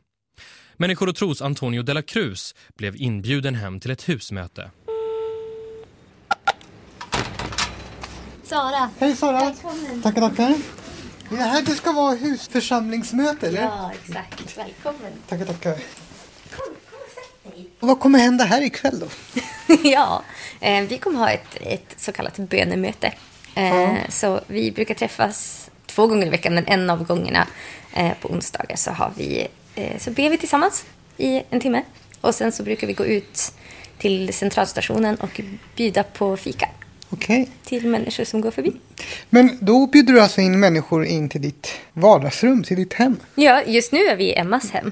Människor 0.77 1.09
och 1.09 1.15
tros 1.15 1.41
Antonio 1.41 1.83
de 1.83 1.93
la 1.93 2.01
Cruz 2.01 2.55
blev 2.77 2.95
inbjuden 2.95 3.55
hem 3.55 3.79
till 3.79 3.91
ett 3.91 4.09
husmöte. 4.09 4.71
Sara. 8.45 8.89
Hej 8.99 9.15
Sara. 9.15 9.39
Välkommen. 9.39 10.01
Tackar, 10.01 10.21
tackar. 10.29 10.49
Är 11.31 11.37
det 11.37 11.43
här 11.43 11.61
det 11.61 11.71
ska 11.71 11.91
vara 11.91 12.15
husförsamlingsmöte 12.15 13.47
eller? 13.47 13.61
Ja, 13.61 13.91
exakt. 14.03 14.57
Välkommen. 14.57 15.11
Tackar, 15.27 15.45
tackar. 15.45 15.71
Kom, 15.71 16.65
kom 16.89 16.99
och 17.05 17.11
sätt 17.15 17.53
dig. 17.55 17.69
Och 17.79 17.87
vad 17.87 17.99
kommer 17.99 18.19
hända 18.19 18.43
här 18.43 18.61
ikväll 18.61 18.99
då? 18.99 19.07
ja, 19.83 20.23
eh, 20.59 20.81
vi 20.83 20.97
kommer 20.97 21.19
ha 21.19 21.29
ett, 21.29 21.57
ett 21.61 21.93
så 21.97 22.11
kallat 22.11 22.37
bönemöte. 22.37 23.13
Eh, 23.55 23.65
ja. 23.65 23.97
Så 24.09 24.41
vi 24.47 24.71
brukar 24.71 24.95
träffas 24.95 25.69
två 25.85 26.07
gånger 26.07 26.27
i 26.27 26.29
veckan, 26.29 26.55
men 26.55 26.67
en 26.67 26.89
av 26.89 27.03
gångerna 27.03 27.47
eh, 27.93 28.11
på 28.21 28.29
onsdagar 28.29 28.75
så 28.75 28.91
har 28.91 29.11
vi, 29.17 29.47
eh, 29.75 29.99
så 29.99 30.11
ber 30.11 30.29
vi 30.29 30.37
tillsammans 30.37 30.85
i 31.17 31.43
en 31.49 31.59
timme. 31.59 31.83
Och 32.21 32.35
sen 32.35 32.51
så 32.51 32.63
brukar 32.63 32.87
vi 32.87 32.93
gå 32.93 33.05
ut 33.05 33.53
till 33.97 34.33
centralstationen 34.33 35.15
och 35.15 35.41
bjuda 35.75 36.03
på 36.03 36.37
fika 36.37 36.69
Okej. 37.09 37.49
till 37.65 37.87
människor 37.87 38.23
som 38.23 38.41
går 38.41 38.51
förbi. 38.51 38.71
Men 39.29 39.57
då 39.61 39.87
bjuder 39.87 40.13
du 40.13 40.21
alltså 40.21 40.41
in 40.41 40.59
människor 40.59 41.05
in 41.05 41.29
till 41.29 41.41
ditt 41.41 41.67
vardagsrum, 41.93 42.63
till 42.63 42.77
ditt 42.77 42.93
hem? 42.93 43.17
Ja, 43.35 43.63
just 43.63 43.91
nu 43.91 43.99
är 43.99 44.15
vi 44.15 44.23
i 44.23 44.33
Emmas 44.35 44.71
hem. 44.71 44.91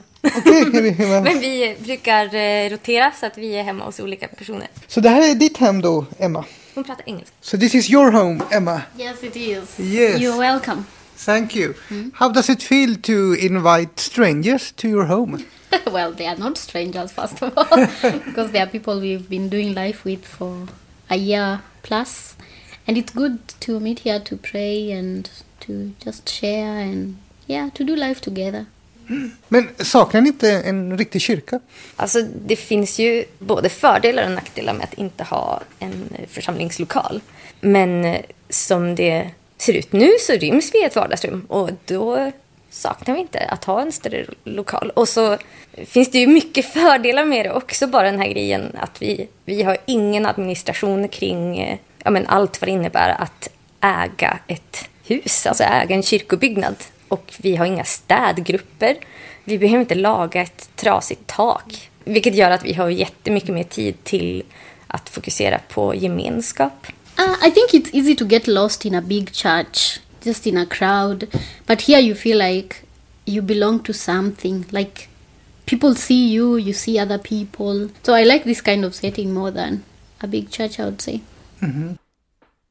Hemma? 0.98 1.22
Men 1.22 1.40
vi 1.40 1.76
brukar 1.80 2.36
eh, 2.36 2.70
rotera 2.70 3.12
så 3.20 3.26
att 3.26 3.38
vi 3.38 3.56
är 3.56 3.64
hemma 3.64 3.86
hos 3.86 4.00
olika 4.00 4.28
personer. 4.28 4.68
Så 4.88 5.00
det 5.00 5.10
här 5.10 5.32
är 5.32 5.36
ditt 5.36 5.58
hem 5.58 5.82
då, 5.82 6.06
Emma? 6.20 6.46
Hon 6.76 6.84
pratar 6.84 7.10
engelska. 7.10 7.36
So 7.42 7.58
this 7.58 7.76
is 7.76 7.90
your 7.90 8.12
home, 8.12 8.42
Emma? 8.52 8.82
Yes, 9.00 9.24
it 9.24 9.36
is. 9.36 9.80
Yes. 9.80 10.22
You're 10.22 10.38
welcome. 10.38 10.84
Thank 11.16 11.56
you. 11.56 11.74
How 12.14 12.30
does 12.30 12.50
it 12.50 12.64
feel 12.64 12.96
to 12.96 13.36
invite 13.36 14.00
strangers 14.00 14.72
to 14.72 14.88
your 14.88 15.06
home? 15.06 15.38
well, 15.92 16.14
they 16.14 16.28
are 16.28 16.38
not 16.38 16.58
strangers, 16.58 17.12
first 17.12 17.42
of 17.42 17.54
all, 17.58 17.66
because 18.26 18.52
they 18.52 18.60
are 18.60 18.68
people 18.68 19.00
we've 19.00 19.30
been 19.30 19.50
doing 19.50 19.74
life 19.74 20.04
with 20.04 20.26
for 20.26 20.68
a 21.08 21.16
year 21.16 21.58
plus. 21.82 22.36
And 22.86 22.98
it's 22.98 23.14
good 23.14 23.38
to 23.60 23.80
meet 23.80 24.00
here 24.00 24.20
to 24.20 24.38
pray 24.38 24.92
and 24.92 25.30
to 25.60 25.92
just 26.06 26.30
share 26.30 26.80
and, 26.80 27.16
yeah, 27.48 27.70
to 27.70 27.84
do 27.84 27.96
life 27.96 28.22
together. 28.22 28.66
Men 29.48 29.70
saknar 29.78 30.22
ni 30.22 30.30
inte 30.30 30.52
en 30.52 30.98
riktig 30.98 31.22
kyrka? 31.22 31.60
Alltså, 31.96 32.22
det 32.46 32.56
finns 32.56 33.00
ju 33.00 33.26
både 33.40 33.70
fördelar 33.70 34.26
och 34.26 34.32
nackdelar 34.32 34.74
med 34.74 34.84
att 34.84 34.94
inte 34.94 35.24
ha 35.24 35.62
en 35.80 36.10
församlingslokal. 36.30 37.22
Men 37.60 38.06
eh, 38.06 38.22
som 38.50 38.96
det 38.96 39.30
ser 39.58 39.74
ut 39.74 39.94
nu 39.94 40.12
så 40.20 40.34
ryms 40.34 40.74
vi 40.74 40.82
i 40.82 40.86
ett 40.86 40.96
vardagsrum 40.96 41.46
och 41.48 41.70
då 41.86 42.32
saknar 42.74 43.16
vi 43.16 43.22
inte 43.22 43.40
att 43.40 43.64
ha 43.64 43.82
en 43.82 43.92
större 43.92 44.26
lokal. 44.44 44.90
Och 44.90 45.10
så 45.10 45.38
finns 45.86 46.12
det 46.12 46.20
ju 46.20 46.28
mycket 46.28 46.74
fördelar 46.74 47.26
med 47.26 47.46
det 47.46 47.52
också, 47.52 47.88
bara 47.88 48.12
den 48.12 48.20
här 48.20 48.28
grejen 48.28 48.78
att 48.80 49.02
vi, 49.02 49.28
vi 49.46 49.64
har 49.64 49.78
ingen 49.86 50.26
administration 50.26 51.08
kring 51.08 51.60
eh, 51.60 51.78
ja, 52.04 52.12
men 52.12 52.28
allt 52.28 52.62
vad 52.62 52.68
det 52.68 52.72
innebär 52.72 53.22
att 53.22 53.50
äga 53.82 54.40
ett 54.48 54.90
hus, 55.04 55.46
alltså 55.46 55.64
äga 55.64 55.96
en 55.96 56.04
kyrkobyggnad. 56.04 56.76
Och 57.08 57.34
vi 57.38 57.56
har 57.56 57.66
inga 57.66 57.84
städgrupper. 57.84 58.96
Vi 59.44 59.58
behöver 59.58 59.80
inte 59.80 59.96
laga 59.96 60.42
ett 60.42 60.70
trasigt 60.76 61.28
tak. 61.28 61.90
Vilket 62.04 62.36
gör 62.36 62.52
att 62.52 62.66
vi 62.66 62.74
har 62.74 62.90
jättemycket 62.90 63.50
mer 63.50 63.64
tid 63.64 64.04
till 64.04 64.44
att 64.88 65.10
fokusera 65.10 65.60
på 65.70 65.96
gemenskap. 65.96 66.88
Uh, 67.20 67.48
I 67.48 67.52
think 67.52 67.74
it's 67.74 67.90
easy 67.94 68.16
to 68.16 68.26
get 68.26 68.48
lost 68.48 68.86
in 68.86 68.96
a 68.96 69.02
big 69.02 69.34
church, 69.34 70.00
just 70.24 70.48
in 70.48 70.58
a 70.58 70.66
crowd. 70.66 71.28
But 71.66 71.82
here 71.82 72.00
you 72.00 72.16
feel 72.16 72.38
like 72.38 72.84
you 73.26 73.42
belong 73.42 73.84
to 73.84 73.94
something. 73.94 74.66
Like 74.72 75.10
people 75.66 75.96
see 75.96 76.28
you, 76.30 76.56
you 76.56 76.74
see 76.74 76.98
other 77.00 77.18
people. 77.18 77.90
So 78.04 78.14
I 78.14 78.24
like 78.24 78.44
this 78.44 78.62
kind 78.62 78.84
of 78.86 78.96
setting 78.96 79.34
more 79.34 79.52
than 79.52 79.84
a 80.22 80.28
big 80.28 80.50
church, 80.50 80.80
I 80.80 80.86
would 80.86 81.02
say. 81.02 81.22
Mm-hmm. 81.62 81.94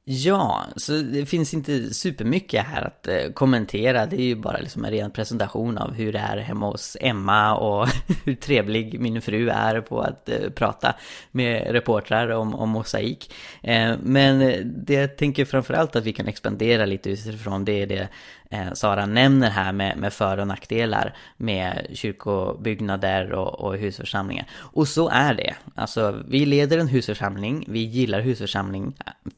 Ja, 0.04 0.66
så 0.76 0.92
det 0.92 1.26
finns 1.26 1.54
inte 1.54 1.94
supermycket 1.94 2.66
här 2.66 2.82
att 2.82 3.08
eh, 3.08 3.32
kommentera. 3.34 4.06
Det 4.06 4.16
är 4.16 4.24
ju 4.24 4.36
bara 4.36 4.58
liksom 4.58 4.84
en 4.84 4.90
ren 4.90 5.10
presentation 5.10 5.78
av 5.78 5.92
hur 5.94 6.12
det 6.12 6.18
är 6.18 6.36
hemma 6.36 6.66
hos 6.66 6.96
Emma 7.00 7.56
och 7.56 7.88
hur 8.24 8.34
trevlig 8.34 9.00
min 9.00 9.22
fru 9.22 9.48
är 9.48 9.80
på 9.80 10.00
att 10.00 10.28
eh, 10.28 10.50
prata 10.54 10.94
med 11.30 11.72
reportrar 11.72 12.28
om, 12.28 12.54
om 12.54 12.68
mosaik. 12.68 13.34
Eh, 13.62 13.94
men 14.02 14.38
det 14.64 14.94
jag 14.94 15.16
tänker 15.16 15.44
framförallt 15.44 15.96
att 15.96 16.04
vi 16.04 16.12
kan 16.12 16.28
expandera 16.28 16.86
lite 16.86 17.10
utifrån 17.10 17.64
det 17.64 17.82
är 17.82 17.86
det 17.86 18.08
eh, 18.52 18.72
Sara 18.72 19.06
nämner 19.06 19.50
här 19.50 19.72
med, 19.72 19.96
med 19.96 20.12
för 20.12 20.38
och 20.38 20.46
nackdelar 20.46 21.16
med 21.36 21.86
kyrkobyggnader 21.92 23.32
och, 23.32 23.60
och 23.60 23.76
husförsamlingar. 23.76 24.46
Och 24.52 24.88
så 24.88 25.08
är 25.08 25.34
det. 25.34 25.54
Alltså, 25.74 26.22
vi 26.28 26.46
leder 26.46 26.78
en 26.78 26.88
husförsamling, 26.88 27.64
vi 27.68 27.80
gillar 27.80 28.20
husförsamling, 28.20 28.94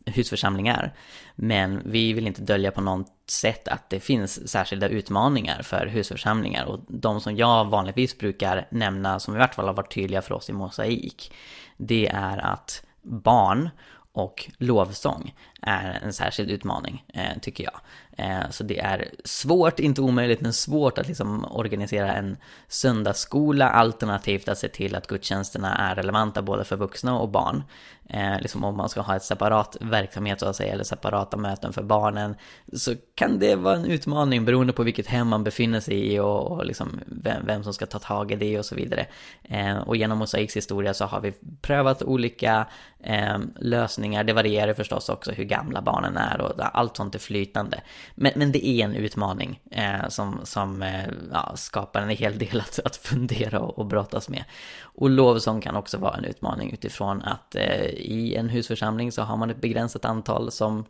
husförsamlingar, 0.07 0.93
men 1.35 1.83
vi 1.85 2.13
vill 2.13 2.27
inte 2.27 2.43
dölja 2.43 2.71
på 2.71 2.81
något 2.81 3.13
sätt 3.27 3.69
att 3.69 3.91
det 3.91 4.01
finns 4.01 4.49
särskilda 4.49 4.89
utmaningar 4.89 5.63
för 5.63 5.87
husförsamlingar. 5.87 6.65
Och 6.65 6.81
de 6.89 7.21
som 7.21 7.37
jag 7.37 7.65
vanligtvis 7.65 8.19
brukar 8.19 8.67
nämna, 8.71 9.21
som 9.21 9.35
i 9.35 9.39
vart 9.39 9.55
fall 9.55 9.67
har 9.67 9.75
varit 9.75 9.95
tydliga 9.95 10.23
för 10.23 10.35
oss 10.35 10.51
i 10.51 10.53
Mosaik, 10.53 11.33
det 11.77 12.09
är 12.09 12.39
att 12.39 12.83
barn 13.03 13.71
och 14.15 14.51
lovsång 14.59 15.35
är 15.63 16.01
en 16.03 16.13
särskild 16.13 16.51
utmaning, 16.51 17.05
eh, 17.15 17.39
tycker 17.41 17.65
jag. 17.65 17.81
Eh, 18.17 18.51
så 18.51 18.65
det 18.65 18.79
är 18.79 19.11
svårt, 19.25 19.81
inte 19.81 20.01
omöjligt, 20.01 20.41
men 20.41 20.53
svårt 20.53 20.99
att 20.99 21.09
liksom 21.09 21.45
organisera 21.45 22.13
en 22.13 22.37
söndagsskola 22.69 23.69
alternativt 23.71 24.49
att 24.49 24.59
se 24.59 24.69
till 24.69 24.95
att 24.95 25.07
gudstjänsterna 25.07 25.77
är 25.77 25.95
relevanta 25.95 26.43
både 26.43 26.65
för 26.65 26.77
vuxna 26.77 27.19
och 27.19 27.29
barn. 27.29 27.63
Eh, 28.09 28.41
liksom 28.41 28.65
om 28.65 28.77
man 28.77 28.89
ska 28.89 29.01
ha 29.01 29.17
ett 29.17 29.23
separat 29.23 29.77
verksamhet 29.81 30.41
så 30.41 30.47
att 30.47 30.57
säga, 30.57 30.73
eller 30.73 30.85
separata 30.85 31.37
möten 31.37 31.73
för 31.73 31.83
barnen, 31.83 32.35
så 32.73 32.95
kan 33.15 33.39
det 33.39 33.57
vara 33.57 33.77
en 33.77 33.85
utmaning 33.85 34.45
beroende 34.45 34.73
på 34.73 34.83
vilket 34.83 35.07
hem 35.07 35.29
man 35.29 35.45
befinner 35.45 35.81
sig 35.81 36.15
i 36.15 36.19
och, 36.19 36.51
och 36.51 36.67
liksom 36.67 37.01
vem, 37.07 37.47
vem, 37.47 37.65
som 37.65 37.75
ska 37.75 37.87
ta 37.87 37.99
tag 37.99 38.33
i 38.33 38.37
det 38.37 38.59
och 38.59 38.65
så 38.65 38.75
vidare. 38.75 39.07
Eh, 39.43 39.77
och 39.77 39.97
genom 39.97 40.19
Mosaiks 40.19 40.57
historia 40.57 40.95
så 40.95 41.05
har 41.05 41.21
vi 41.21 41.33
prövat 41.61 42.03
olika 42.03 42.67
eh, 43.01 43.39
lösningar, 43.57 44.25
det 44.25 44.33
varierar 44.33 44.75
förstås 44.75 45.09
också 45.09 45.33
hur 45.33 45.45
gamla 45.45 45.83
barnen 45.83 46.17
är 46.17 46.41
och 46.41 46.79
allt 46.79 46.97
sånt 46.97 47.15
är 47.15 47.19
flytande. 47.19 47.81
Men, 48.15 48.33
men 48.37 48.53
det 48.53 48.67
är 48.67 48.85
en 48.85 48.95
utmaning 48.95 49.61
eh, 49.71 50.09
som, 50.09 50.41
som 50.43 50.83
eh, 50.83 51.05
ja, 51.33 51.53
skapar 51.57 52.01
en 52.01 52.09
hel 52.09 52.39
del 52.39 52.61
att, 52.61 52.81
att 52.85 52.97
fundera 52.97 53.61
och, 53.61 53.79
och 53.79 53.87
brottas 53.87 54.29
med. 54.29 54.45
Och 54.83 55.11
lovsång 55.11 55.61
kan 55.61 55.77
också 55.77 55.99
vara 55.99 56.17
en 56.17 56.25
utmaning 56.25 56.73
utifrån 56.73 57.23
att 57.23 57.55
eh, 57.55 57.94
i 57.97 58.35
en 58.35 58.49
husförsamling 58.49 59.13
så 59.13 59.23
har 59.23 59.37
man 59.37 59.51
ett 59.51 59.61
begränsat 59.61 60.05
antal 60.05 60.51
som 60.51 60.85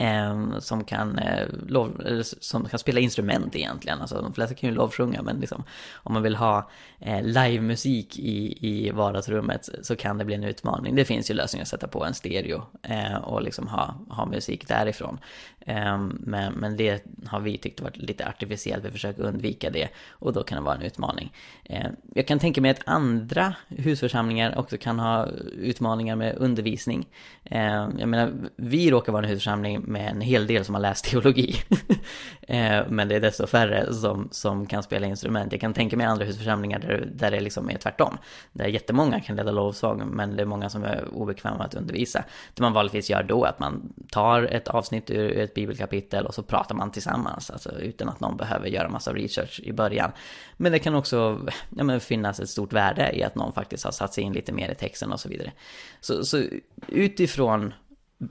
Ehm, 0.00 0.60
som 0.60 0.84
kan, 0.84 1.18
eh, 1.18 1.48
lov, 1.68 2.00
eller 2.06 2.22
som 2.22 2.64
kan 2.64 2.78
spela 2.78 3.00
instrument 3.00 3.56
egentligen. 3.56 4.00
Alltså 4.00 4.22
de 4.22 4.32
flesta 4.32 4.54
kan 4.54 4.68
ju 4.68 4.74
lovsjunga 4.74 5.22
men 5.22 5.40
liksom, 5.40 5.64
om 5.94 6.12
man 6.12 6.22
vill 6.22 6.36
ha 6.36 6.70
eh, 6.98 7.22
livemusik 7.22 8.18
i, 8.18 8.58
i 8.68 8.90
vardagsrummet 8.90 9.68
så 9.82 9.96
kan 9.96 10.18
det 10.18 10.24
bli 10.24 10.34
en 10.34 10.44
utmaning. 10.44 10.94
Det 10.94 11.04
finns 11.04 11.30
ju 11.30 11.34
lösningar 11.34 11.62
att 11.62 11.68
sätta 11.68 11.88
på 11.88 12.04
en 12.04 12.14
stereo 12.14 12.62
eh, 12.82 13.16
och 13.16 13.42
liksom 13.42 13.68
ha, 13.68 13.94
ha 14.08 14.26
musik 14.26 14.68
därifrån. 14.68 15.18
Eh, 15.60 15.98
men, 16.10 16.52
men 16.52 16.76
det 16.76 17.04
har 17.26 17.40
vi 17.40 17.58
tyckt 17.58 17.80
varit 17.80 17.96
lite 17.96 18.28
artificiellt, 18.28 18.84
vi 18.84 18.90
försöker 18.90 19.22
undvika 19.22 19.70
det 19.70 19.88
och 20.08 20.32
då 20.32 20.42
kan 20.42 20.56
det 20.56 20.64
vara 20.64 20.74
en 20.74 20.82
utmaning. 20.82 21.32
Eh, 21.64 21.86
jag 22.14 22.26
kan 22.26 22.38
tänka 22.38 22.60
mig 22.60 22.70
att 22.70 22.82
andra 22.88 23.54
husförsamlingar 23.68 24.58
också 24.58 24.78
kan 24.78 24.98
ha 24.98 25.26
utmaningar 25.52 26.16
med 26.16 26.36
undervisning. 26.36 27.08
Ehm, 27.44 27.98
jag 27.98 28.08
menar, 28.08 28.32
vi 28.56 28.90
råkar 28.90 29.12
vara 29.12 29.22
en 29.24 29.30
husförsamling 29.30 29.89
med 29.90 30.10
en 30.10 30.20
hel 30.20 30.46
del 30.46 30.64
som 30.64 30.74
har 30.74 30.82
läst 30.82 31.04
teologi. 31.04 31.56
Eh, 32.48 32.86
men 32.88 33.08
det 33.08 33.16
är 33.16 33.20
desto 33.20 33.46
färre 33.46 33.94
som, 33.94 34.28
som 34.32 34.66
kan 34.66 34.82
spela 34.82 35.06
instrument. 35.06 35.52
Jag 35.52 35.60
kan 35.60 35.74
tänka 35.74 35.96
mig 35.96 36.06
andra 36.06 36.24
husförsamlingar 36.24 36.78
där, 36.78 37.08
där 37.14 37.30
det 37.30 37.40
liksom 37.40 37.70
är 37.70 37.78
tvärtom. 37.78 38.18
Där 38.52 38.66
jättemånga 38.66 39.20
kan 39.20 39.36
leda 39.36 39.50
lovsång 39.50 40.06
men 40.06 40.36
det 40.36 40.42
är 40.42 40.46
många 40.46 40.70
som 40.70 40.84
är 40.84 41.08
obekväma 41.14 41.64
att 41.64 41.74
undervisa. 41.74 42.24
Det 42.54 42.62
man 42.62 42.72
vanligtvis 42.72 43.10
gör 43.10 43.22
då 43.22 43.44
är 43.44 43.48
att 43.48 43.58
man 43.58 43.92
tar 44.10 44.42
ett 44.42 44.68
avsnitt 44.68 45.10
ur 45.10 45.38
ett 45.38 45.54
bibelkapitel 45.54 46.26
och 46.26 46.34
så 46.34 46.42
pratar 46.42 46.74
man 46.74 46.90
tillsammans. 46.90 47.50
Alltså 47.50 47.70
utan 47.80 48.08
att 48.08 48.20
någon 48.20 48.36
behöver 48.36 48.68
göra 48.68 48.88
massa 48.88 49.12
research 49.12 49.60
i 49.64 49.72
början. 49.72 50.12
Men 50.56 50.72
det 50.72 50.78
kan 50.78 50.94
också 50.94 51.40
ja, 51.76 51.84
men 51.84 52.00
finnas 52.00 52.40
ett 52.40 52.48
stort 52.48 52.72
värde 52.72 53.10
i 53.12 53.22
att 53.22 53.34
någon 53.34 53.52
faktiskt 53.52 53.84
har 53.84 53.92
satt 53.92 54.14
sig 54.14 54.24
in 54.24 54.32
lite 54.32 54.52
mer 54.52 54.70
i 54.70 54.74
texten 54.74 55.12
och 55.12 55.20
så 55.20 55.28
vidare. 55.28 55.52
Så, 56.00 56.24
så 56.24 56.42
utifrån 56.88 57.74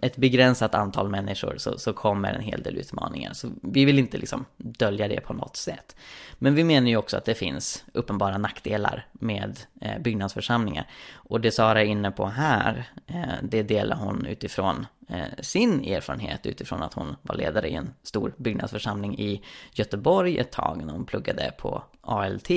ett 0.02 0.18
begränsat 0.18 0.76
antal 0.76 1.10
människor 1.10 1.56
så, 1.58 1.78
så 1.78 1.94
kommer 1.94 2.34
en 2.34 2.42
hel 2.42 2.64
del 2.64 2.78
utmaningar. 2.78 3.34
Så 3.34 3.50
vi 3.62 3.86
vill 3.86 4.00
inte 4.00 4.18
liksom 4.18 4.46
dölja 4.58 5.08
det 5.08 5.22
på 5.22 5.34
något 5.34 5.56
sätt. 5.56 5.96
Men 6.34 6.56
vi 6.56 6.64
menar 6.64 6.88
ju 6.88 6.98
också 6.98 7.18
att 7.18 7.26
det 7.26 7.36
finns 7.36 7.84
uppenbara 7.94 8.38
nackdelar 8.38 9.08
med 9.12 9.60
eh, 9.82 10.00
byggnadsförsamlingar. 10.00 10.88
Och 11.14 11.42
det 11.42 11.52
Sara 11.52 11.82
är 11.82 11.86
inne 11.86 12.12
på 12.12 12.26
här, 12.26 12.90
eh, 13.08 13.34
det 13.44 13.64
delar 13.64 13.98
hon 13.98 14.26
utifrån 14.26 14.86
eh, 15.10 15.42
sin 15.42 15.84
erfarenhet 15.84 16.46
utifrån 16.46 16.84
att 16.84 16.94
hon 16.94 17.16
var 17.22 17.36
ledare 17.36 17.70
i 17.70 17.74
en 17.74 17.94
stor 18.04 18.34
byggnadsförsamling 18.38 19.20
i 19.20 19.44
Göteborg 19.72 20.38
ett 20.38 20.52
tag 20.52 20.84
när 20.86 20.94
hon 20.94 21.06
pluggade 21.06 21.52
på 21.58 21.84
ALT. 22.02 22.50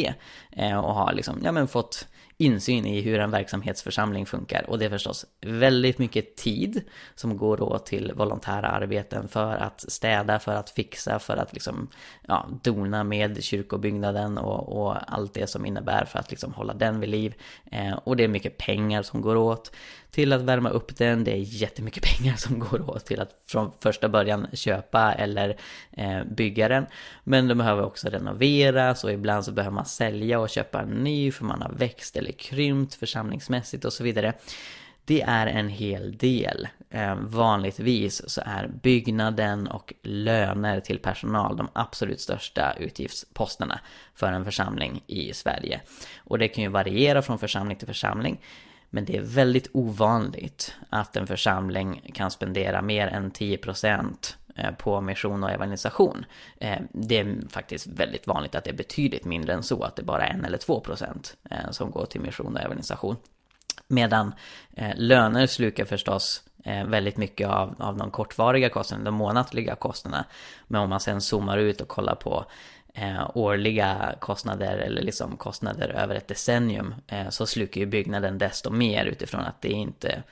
Eh, 0.51 0.79
och 0.79 0.95
har 0.95 1.13
liksom, 1.13 1.41
ja 1.45 1.53
men 1.53 1.69
fått 1.69 2.09
insyn 2.43 2.87
i 2.87 3.01
hur 3.01 3.19
en 3.19 3.31
verksamhetsförsamling 3.31 4.27
funkar. 4.27 4.71
Och 4.71 4.79
det 4.79 4.85
är 4.85 4.91
förstås 4.91 5.27
väldigt 5.41 5.99
mycket 5.99 6.37
tid 6.37 6.83
som 7.15 7.37
går 7.37 7.63
åt 7.63 7.87
till 7.87 8.13
volontära 8.15 8.67
arbeten 8.67 9.29
för 9.29 9.55
att 9.55 9.93
städa, 9.93 10.39
för 10.39 10.55
att 10.55 10.71
fixa, 10.71 11.19
för 11.19 11.37
att 11.37 11.53
liksom, 11.53 11.89
ja, 12.29 12.49
dona 12.63 13.05
med 13.05 13.45
kyrkobyggnaden 13.45 14.39
och, 14.39 14.83
och 14.83 15.13
allt 15.13 15.35
det 15.35 15.47
som 15.47 15.67
innebär 15.67 16.05
för 16.05 16.19
att 16.19 16.31
liksom 16.31 16.53
hålla 16.53 16.75
den 16.75 17.01
vid 17.01 17.11
liv. 17.11 17.35
Eh, 17.71 17.93
och 17.93 18.17
det 18.17 18.25
är 18.25 18.29
mycket 18.29 18.59
pengar 18.59 19.03
som 19.03 19.21
går 19.21 19.37
åt 19.37 19.73
till 20.13 20.33
att 20.33 20.43
värma 20.43 20.69
upp 20.69 20.97
den. 20.97 21.25
Det 21.25 21.33
är 21.33 21.37
jättemycket 21.37 22.03
pengar 22.17 22.37
som 22.37 22.59
går 22.59 22.91
åt 22.91 23.07
till 23.07 23.21
att 23.21 23.43
från 23.47 23.73
första 23.81 24.09
början 24.09 24.47
köpa 24.53 25.13
eller 25.13 25.57
eh, 25.91 26.25
bygga 26.25 26.69
den. 26.69 26.87
Men 27.25 27.49
den 27.49 27.59
behöver 27.59 27.83
också 27.83 28.09
renoveras 28.09 29.05
och 29.05 29.13
ibland 29.13 29.45
så 29.45 29.53
behöver 29.53 29.75
man 29.75 29.87
sälja 29.87 30.41
och 30.41 30.49
köpa 30.49 30.81
en 30.81 30.89
ny 30.89 31.33
för 31.33 31.45
man 31.45 31.63
har 31.63 31.73
växt 31.73 32.17
eller 32.17 32.33
krympt 32.33 32.95
församlingsmässigt 32.95 33.85
och 33.85 33.93
så 33.93 34.05
vidare. 34.05 34.33
Det 35.05 35.23
är 35.23 35.47
en 35.47 35.69
hel 35.69 36.17
del. 36.17 36.69
Eh, 36.91 37.15
vanligtvis 37.15 38.31
så 38.31 38.43
är 38.45 38.69
byggnaden 38.83 39.67
och 39.67 39.95
löner 40.03 40.81
till 40.81 40.99
personal 40.99 41.57
de 41.57 41.69
absolut 41.73 42.21
största 42.21 42.75
utgiftsposterna 42.79 43.81
för 44.15 44.33
en 44.33 44.45
församling 44.45 45.03
i 45.07 45.33
Sverige. 45.33 45.81
Och 46.17 46.39
det 46.39 46.49
kan 46.49 46.65
ju 46.65 46.71
variera 46.71 47.23
från 47.23 47.39
församling 47.39 47.77
till 47.77 47.87
församling. 47.87 48.41
Men 48.95 49.05
det 49.05 49.17
är 49.17 49.23
väldigt 49.23 49.69
ovanligt 49.73 50.75
att 50.91 51.17
en 51.17 51.27
församling 51.27 52.11
kan 52.15 52.31
spendera 52.31 52.83
mer 52.83 53.07
än 53.07 53.33
10% 53.33 54.35
eh, 54.57 54.71
på 54.71 55.01
mission 55.01 55.45
och 55.45 55.51
evangelisation. 55.51 56.25
Eh, 56.59 56.79
det 56.93 57.19
är 57.19 57.37
faktiskt 57.49 57.87
väldigt 57.87 58.27
vanligt 58.27 58.55
att 58.55 58.65
det 58.65 58.71
är 58.71 58.77
betydligt 58.77 59.25
mindre 59.25 59.53
än 59.55 59.63
så, 59.63 59.83
att 59.83 59.97
det 59.97 60.03
bara 60.03 60.27
är 60.27 60.35
en 60.35 60.45
eller 60.45 60.59
två 60.59 60.81
procent 60.81 61.37
eh, 61.51 61.71
som 61.71 61.91
går 61.91 62.07
till 62.07 62.21
mission 62.21 62.57
och 62.57 62.63
evangelisation. 62.63 63.17
Medan 63.89 64.35
löner 64.97 65.47
slukar 65.47 65.85
förstås 65.85 66.43
väldigt 66.87 67.17
mycket 67.17 67.49
av, 67.49 67.75
av 67.79 67.97
de 67.97 68.11
kortvariga 68.11 68.69
kostnaderna, 68.69 69.11
de 69.11 69.15
månatliga 69.15 69.75
kostnaderna. 69.75 70.25
Men 70.67 70.81
om 70.81 70.91
man 70.91 71.01
sen 71.01 71.21
zoomar 71.21 71.59
ut 71.59 71.81
och 71.81 71.89
kollar 71.89 72.15
på 72.15 72.47
eh, 72.95 73.31
årliga 73.35 74.15
kostnader 74.21 74.79
eller 74.79 75.03
liksom 75.03 75.37
kostnader 75.37 75.89
över 75.89 76.15
ett 76.15 76.29
decennium 76.29 76.95
eh, 77.07 77.29
så 77.29 77.47
slukar 77.47 77.81
ju 77.81 77.87
byggnaden 77.87 78.39
desto 78.39 78.71
mer 78.71 79.05
utifrån 79.05 79.41
att 79.41 79.63
det 79.63 79.69
är 79.69 79.77
inte 79.77 80.23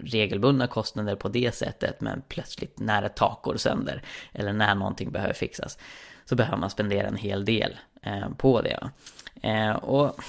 regelbundna 0.00 0.66
kostnader 0.66 1.16
på 1.16 1.28
det 1.28 1.54
sättet 1.54 2.00
men 2.00 2.22
plötsligt 2.28 2.78
när 2.78 3.02
ett 3.02 3.16
tak 3.16 3.42
går 3.42 3.56
sönder 3.56 4.02
eller 4.32 4.52
när 4.52 4.74
någonting 4.74 5.10
behöver 5.10 5.34
fixas 5.34 5.78
så 6.24 6.34
behöver 6.34 6.58
man 6.58 6.70
spendera 6.70 7.08
en 7.08 7.16
hel 7.16 7.44
del 7.44 7.78
eh, 8.02 8.28
på 8.36 8.62
det. 8.62 8.90
Eh, 9.42 9.70
och 9.70 10.20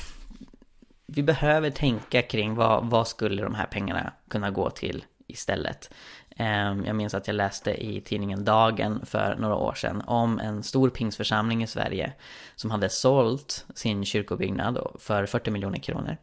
vi 1.06 1.24
behöver 1.24 1.70
tänka 1.70 2.22
kring 2.22 2.56
vad, 2.56 2.89
vad 2.89 3.08
skulle 3.08 3.44
de 3.44 3.56
här 3.56 3.65
pengarna 3.65 4.13
kunna 4.30 4.50
gå 4.50 4.70
till 4.70 5.06
istället. 5.27 5.89
Ehm, 6.38 6.86
jag 6.86 6.96
minns 6.96 7.13
att 7.13 7.27
jag 7.27 7.36
läste 7.36 7.86
i 7.86 8.01
tidningen 8.01 8.46
Dagen 8.46 9.06
för 9.06 9.36
några 9.36 9.56
år 9.56 9.74
sedan 9.74 10.01
om 10.08 10.39
en 10.39 10.63
stor 10.63 10.89
pingsförsamling 10.89 11.63
i 11.63 11.68
Sverige 11.68 12.13
som 12.56 12.72
hade 12.72 12.89
sålt 12.89 13.65
sin 13.75 14.06
kyrkobyggnad 14.06 14.88
för 15.00 15.25
40 15.25 15.51
miljoner 15.51 15.80
kronor. 15.80 16.18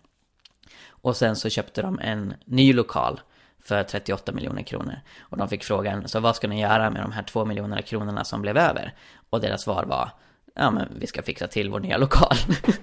Och 0.88 1.16
sen 1.16 1.37
så 1.37 1.49
köpte 1.49 1.83
de 1.83 1.99
en 1.99 2.35
ny 2.45 2.73
lokal 2.73 3.21
för 3.64 3.83
38 3.83 4.33
miljoner 4.33 4.62
kronor. 4.62 5.00
Och 5.21 5.37
de 5.37 5.49
fick 5.49 5.64
frågan, 5.64 6.09
så 6.09 6.21
vad 6.21 6.37
ska 6.37 6.49
ni 6.49 6.61
göra 6.61 6.90
med 6.90 7.02
de 7.02 7.12
här 7.12 7.23
2 7.23 7.45
miljoner 7.45 7.83
kronorna 7.83 8.25
som 8.25 8.42
blev 8.42 8.57
över? 8.57 8.95
Och 9.31 9.40
deras 9.40 9.62
svar 9.62 9.85
var, 9.85 10.11
ja 10.54 10.71
men 10.71 10.88
vi 10.99 11.07
ska 11.07 11.23
fixa 11.23 11.47
till 11.47 11.71
vår 11.71 11.81
nya 11.81 11.97
lokal. 11.97 12.37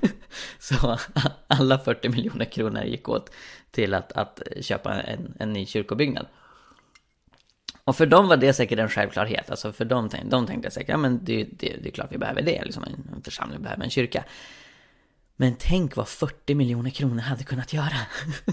så 0.59 0.97
alla 1.47 1.79
40 1.79 2.09
miljoner 2.09 2.45
kronor 2.45 2.83
gick 2.83 3.09
åt 3.09 3.31
till 3.71 3.93
att, 3.93 4.11
att 4.11 4.41
köpa 4.61 4.93
en, 4.93 5.33
en 5.39 5.53
ny 5.53 5.65
kyrkobyggnad. 5.65 6.25
Och 7.89 7.95
för 7.95 8.05
dem 8.05 8.27
var 8.27 8.37
det 8.37 8.53
säkert 8.53 8.79
en 8.79 8.89
självklarhet. 8.89 9.49
Alltså 9.49 9.71
för 9.71 9.85
dem, 9.85 10.09
de 10.23 10.47
tänkte 10.47 10.71
säkert, 10.71 10.89
ja 10.89 10.97
men 10.97 11.19
det, 11.23 11.43
det, 11.43 11.75
det 11.81 11.89
är 11.89 11.91
klart 11.91 12.11
vi 12.11 12.17
behöver 12.17 12.41
det. 12.41 12.65
Liksom 12.65 12.83
en 12.83 13.21
församling 13.23 13.61
behöver 13.61 13.83
en 13.83 13.89
kyrka. 13.89 14.23
Men 15.35 15.55
tänk 15.59 15.95
vad 15.95 16.07
40 16.07 16.55
miljoner 16.55 16.89
kronor 16.89 17.21
hade 17.21 17.43
kunnat 17.43 17.73
göra. 17.73 17.97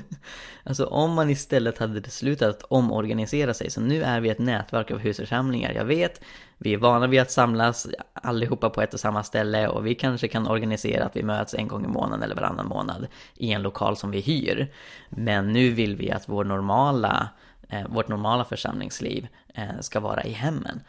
alltså 0.64 0.86
om 0.86 1.12
man 1.12 1.30
istället 1.30 1.78
hade 1.78 2.00
beslutat 2.00 2.48
att 2.48 2.62
omorganisera 2.62 3.54
sig. 3.54 3.70
Så 3.70 3.80
nu 3.80 4.02
är 4.02 4.20
vi 4.20 4.28
ett 4.28 4.38
nätverk 4.38 4.90
av 4.90 4.98
husförsamlingar. 4.98 5.72
Jag 5.72 5.84
vet, 5.84 6.20
vi 6.58 6.74
är 6.74 6.78
vana 6.78 7.06
vid 7.06 7.20
att 7.20 7.30
samlas 7.30 7.86
allihopa 8.12 8.70
på 8.70 8.82
ett 8.82 8.94
och 8.94 9.00
samma 9.00 9.22
ställe. 9.22 9.68
Och 9.68 9.86
vi 9.86 9.94
kanske 9.94 10.28
kan 10.28 10.46
organisera 10.46 11.04
att 11.04 11.16
vi 11.16 11.22
möts 11.22 11.54
en 11.54 11.68
gång 11.68 11.84
i 11.84 11.88
månaden 11.88 12.22
eller 12.22 12.34
varannan 12.34 12.66
månad. 12.66 13.06
I 13.34 13.52
en 13.52 13.62
lokal 13.62 13.96
som 13.96 14.10
vi 14.10 14.20
hyr. 14.20 14.72
Men 15.08 15.52
nu 15.52 15.70
vill 15.70 15.96
vi 15.96 16.10
att 16.10 16.28
vår 16.28 16.44
normala 16.44 17.28
Eh, 17.68 17.88
vårt 17.88 18.08
normala 18.08 18.44
församlingsliv 18.44 19.28
eh, 19.54 19.80
ska 19.80 20.00
vara 20.00 20.24
i 20.24 20.32
hemmen. 20.32 20.80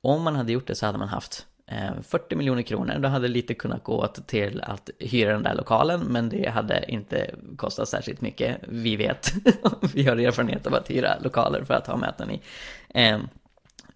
Om 0.00 0.22
man 0.22 0.36
hade 0.36 0.52
gjort 0.52 0.66
det 0.66 0.74
så 0.74 0.86
hade 0.86 0.98
man 0.98 1.08
haft 1.08 1.46
eh, 1.66 2.00
40 2.02 2.36
miljoner 2.36 2.62
kronor, 2.62 2.98
då 2.98 3.08
hade 3.08 3.28
lite 3.28 3.54
kunnat 3.54 3.84
gå 3.84 4.06
till 4.06 4.60
att 4.62 4.90
hyra 4.98 5.32
den 5.32 5.42
där 5.42 5.54
lokalen, 5.54 6.00
men 6.00 6.28
det 6.28 6.48
hade 6.48 6.90
inte 6.90 7.34
kostat 7.56 7.88
särskilt 7.88 8.20
mycket. 8.20 8.58
Vi 8.68 8.96
vet, 8.96 9.32
vi 9.94 10.06
har 10.06 10.16
erfarenhet 10.16 10.66
av 10.66 10.74
att 10.74 10.90
hyra 10.90 11.18
lokaler 11.20 11.64
för 11.64 11.74
att 11.74 11.86
ha 11.86 11.96
möten 11.96 12.30
i. 12.30 12.40
Ehm, 12.88 13.28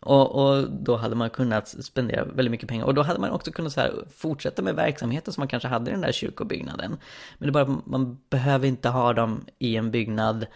och, 0.00 0.34
och, 0.34 0.70
då 0.70 0.96
hade 0.96 1.14
man 1.14 1.30
kunnat 1.30 1.68
spendera 1.68 2.24
väldigt 2.24 2.50
mycket 2.50 2.68
pengar. 2.68 2.84
Och 2.84 2.94
då 2.94 3.02
hade 3.02 3.20
man 3.20 3.30
också 3.30 3.52
kunnat 3.52 3.72
så 3.72 3.80
här, 3.80 4.04
fortsätta 4.16 4.62
med 4.62 4.74
verksamheten 4.74 5.32
som 5.32 5.40
man 5.40 5.48
kanske 5.48 5.68
hade 5.68 5.90
i 5.90 5.92
den 5.92 6.00
där 6.00 6.12
kyrkobyggnaden. 6.12 6.96
Men 7.38 7.52
det 7.52 7.60
är 7.60 7.64
bara 7.64 7.80
man 7.84 8.18
behöver 8.30 8.68
inte 8.68 8.88
ha 8.88 9.12
dem 9.12 9.44
i 9.58 9.76
en 9.76 9.90
byggnad 9.90 10.46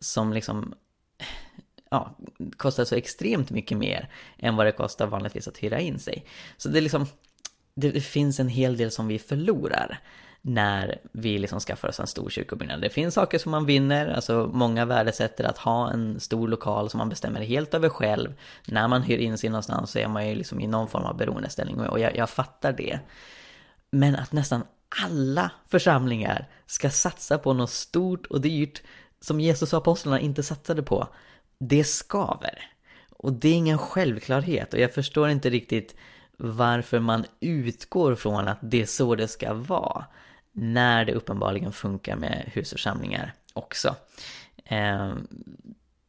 som 0.00 0.32
liksom 0.32 0.74
ja, 1.92 2.16
kostar 2.56 2.84
så 2.84 2.94
extremt 2.94 3.50
mycket 3.50 3.78
mer 3.78 4.08
än 4.38 4.56
vad 4.56 4.66
det 4.66 4.72
kostar 4.72 5.06
vanligtvis 5.06 5.48
att 5.48 5.58
hyra 5.58 5.80
in 5.80 5.98
sig. 5.98 6.24
Så 6.56 6.68
det 6.68 6.78
är 6.78 6.82
liksom, 6.82 7.06
det, 7.74 7.90
det 7.90 8.00
finns 8.00 8.40
en 8.40 8.48
hel 8.48 8.76
del 8.76 8.90
som 8.90 9.08
vi 9.08 9.18
förlorar 9.18 10.00
när 10.42 10.98
vi 11.12 11.38
liksom 11.38 11.60
skaffar 11.60 11.88
oss 11.88 12.00
en 12.00 12.06
stor 12.06 12.30
kyrkobyggnad. 12.30 12.80
Det 12.80 12.90
finns 12.90 13.14
saker 13.14 13.38
som 13.38 13.50
man 13.50 13.66
vinner, 13.66 14.08
alltså 14.08 14.50
många 14.52 14.84
värdesätter 14.84 15.44
att 15.44 15.58
ha 15.58 15.90
en 15.90 16.20
stor 16.20 16.48
lokal 16.48 16.90
som 16.90 16.98
man 16.98 17.08
bestämmer 17.08 17.40
helt 17.40 17.74
över 17.74 17.88
själv. 17.88 18.34
När 18.66 18.88
man 18.88 19.02
hyr 19.02 19.18
in 19.18 19.38
sig 19.38 19.50
någonstans 19.50 19.90
så 19.90 19.98
är 19.98 20.08
man 20.08 20.28
ju 20.28 20.34
liksom 20.34 20.60
i 20.60 20.66
någon 20.66 20.88
form 20.88 21.04
av 21.04 21.16
beroendeställning 21.16 21.80
och 21.80 22.00
jag, 22.00 22.16
jag 22.16 22.30
fattar 22.30 22.72
det. 22.72 23.00
Men 23.90 24.16
att 24.16 24.32
nästan 24.32 24.64
alla 25.04 25.50
församlingar 25.68 26.48
ska 26.66 26.90
satsa 26.90 27.38
på 27.38 27.52
något 27.52 27.70
stort 27.70 28.26
och 28.26 28.40
dyrt 28.40 28.82
som 29.20 29.40
Jesus 29.40 29.72
och 29.72 29.78
apostlarna 29.78 30.20
inte 30.20 30.42
satsade 30.42 30.82
på 30.82 31.08
det 31.68 31.84
skaver. 31.84 32.70
Och 33.10 33.32
det 33.32 33.48
är 33.48 33.54
ingen 33.54 33.78
självklarhet 33.78 34.74
och 34.74 34.80
jag 34.80 34.94
förstår 34.94 35.28
inte 35.28 35.50
riktigt 35.50 35.96
varför 36.36 37.00
man 37.00 37.24
utgår 37.40 38.14
från 38.14 38.48
att 38.48 38.58
det 38.60 38.82
är 38.82 38.86
så 38.86 39.14
det 39.14 39.28
ska 39.28 39.54
vara. 39.54 40.04
När 40.52 41.04
det 41.04 41.14
uppenbarligen 41.14 41.72
funkar 41.72 42.16
med 42.16 42.50
husförsamlingar 42.52 43.34
också. 43.52 43.96
Ehm, 44.64 45.28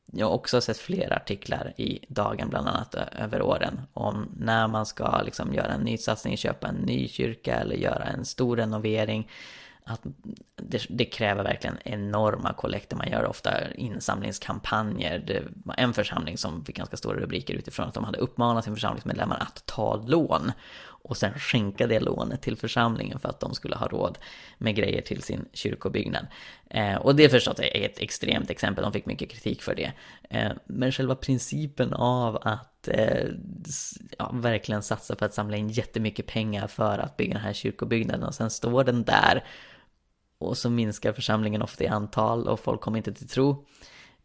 jag 0.06 0.26
har 0.26 0.34
också 0.34 0.62
sett 0.62 0.78
flera 0.78 1.16
artiklar 1.16 1.74
i 1.78 2.06
Dagen 2.08 2.50
bland 2.50 2.68
annat 2.68 2.96
över 2.96 3.42
åren 3.42 3.82
om 3.94 4.36
när 4.38 4.68
man 4.68 4.86
ska 4.86 5.22
liksom 5.22 5.54
göra 5.54 5.74
en 5.74 5.82
ny 5.82 5.98
satsning, 5.98 6.38
köpa 6.38 6.68
en 6.68 6.76
ny 6.76 7.08
kyrka 7.08 7.56
eller 7.56 7.76
göra 7.76 8.04
en 8.04 8.26
stor 8.26 8.58
renovering 8.58 9.30
att 9.86 10.02
det, 10.56 10.86
det, 10.89 11.06
kräver 11.06 11.43
verkligen 11.43 11.78
enorma 11.84 12.54
kollekter. 12.54 12.96
Man 12.96 13.10
gör 13.10 13.26
ofta 13.26 13.74
insamlingskampanjer. 13.74 15.24
Det 15.28 15.43
var 15.65 15.76
en 15.78 15.93
församling 15.93 16.38
som 16.38 16.65
fick 16.65 16.78
ganska 16.78 16.98
stora 16.98 17.19
rubriker 17.19 17.54
utifrån 17.54 17.88
att 17.88 17.93
de 17.93 18.04
hade 18.04 18.17
uppmanat 18.17 18.63
sin 18.63 18.76
församlingsmedlemmar 18.76 19.38
att 19.39 19.65
ta 19.65 19.96
lån 19.96 20.52
och 21.04 21.17
sen 21.17 21.34
skänka 21.34 21.88
det 21.88 22.00
lånet 22.00 22.41
till 22.41 22.58
församlingen 22.58 23.19
för 23.19 23.30
att 23.30 23.39
de 23.39 23.54
skulle 23.54 23.76
ha 23.76 23.88
råd 23.88 24.17
med 24.58 24.76
grejer 24.76 25.02
till 25.02 25.24
sin 25.24 25.46
kyrkobyggnad. 25.54 26.28
Eh, 26.69 26.96
och 26.96 27.15
det 27.15 27.30
förstås 27.30 27.60
är 27.60 27.86
ett 27.86 28.00
extremt 28.00 28.50
exempel, 28.50 28.84
de 28.84 28.93
fick 28.93 29.06
mycket 29.06 29.30
kritik 29.30 29.62
för 29.62 29.76
det. 29.76 29.91
Eh, 30.30 30.52
men 30.65 30.91
själva 30.91 31.15
principen 31.15 31.93
av 31.93 32.39
att 32.41 32.88
eh, 32.88 33.28
ja, 34.17 34.32
verkligen 34.34 34.84
satsa 34.84 35.15
på 35.15 35.26
att 35.26 35.34
samla 35.34 35.58
in 35.58 35.69
jättemycket 35.69 36.28
pengar 36.28 36.67
för 36.67 37.00
att 37.00 37.17
bygga 37.17 37.34
den 37.34 37.43
här 37.43 37.54
kyrkobyggnaden 37.54 38.24
och 38.24 38.36
sen 38.36 38.50
står 38.50 38.84
den 38.84 39.04
där 39.04 39.43
och 40.45 40.58
så 40.58 40.69
minskar 40.69 41.13
församlingen 41.13 41.62
ofta 41.62 41.84
i 41.84 41.88
antal 41.88 42.47
och 42.47 42.60
folk 42.60 42.82
kommer 42.82 42.97
inte 42.97 43.13
till 43.13 43.27
tro. 43.27 43.65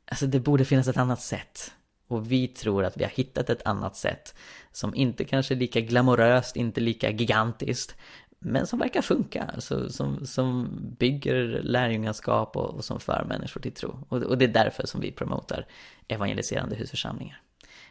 Alltså 0.04 0.26
det 0.26 0.40
borde 0.40 0.64
finnas 0.64 0.88
ett 0.88 0.96
annat 0.96 1.20
sätt. 1.20 1.72
Och 2.09 2.33
vi 2.33 2.48
tror 2.48 2.85
att 2.85 2.96
vi 2.96 3.04
har 3.04 3.11
hittat 3.11 3.50
ett 3.50 3.66
annat 3.66 3.96
sätt 3.96 4.35
som 4.72 4.94
inte 4.94 5.24
kanske 5.24 5.54
är 5.54 5.57
lika 5.57 5.81
glamoröst, 5.81 6.57
inte 6.57 6.81
lika 6.81 7.11
gigantiskt, 7.11 7.94
men 8.38 8.66
som 8.66 8.78
verkar 8.78 9.02
funka, 9.02 9.50
alltså, 9.54 9.88
som, 9.90 10.26
som 10.26 10.68
bygger 10.98 11.61
lärjungaskap 11.62 12.57
och, 12.57 12.74
och 12.74 12.85
som 12.85 13.00
för 13.00 13.24
människor 13.28 13.61
till 13.61 13.72
tro. 13.72 14.07
Och, 14.09 14.22
och 14.22 14.38
det 14.38 14.44
är 14.44 14.48
därför 14.48 14.87
som 14.87 15.00
vi 15.00 15.12
promotar 15.12 15.66
evangeliserande 16.09 16.76
husförsamlingar. 16.76 17.40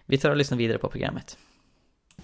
Vi 0.06 0.18
tar 0.18 0.30
och 0.30 0.38
lyssnar 0.38 0.58
vidare 0.58 0.78
på 0.78 0.90
programmet. 0.90 1.38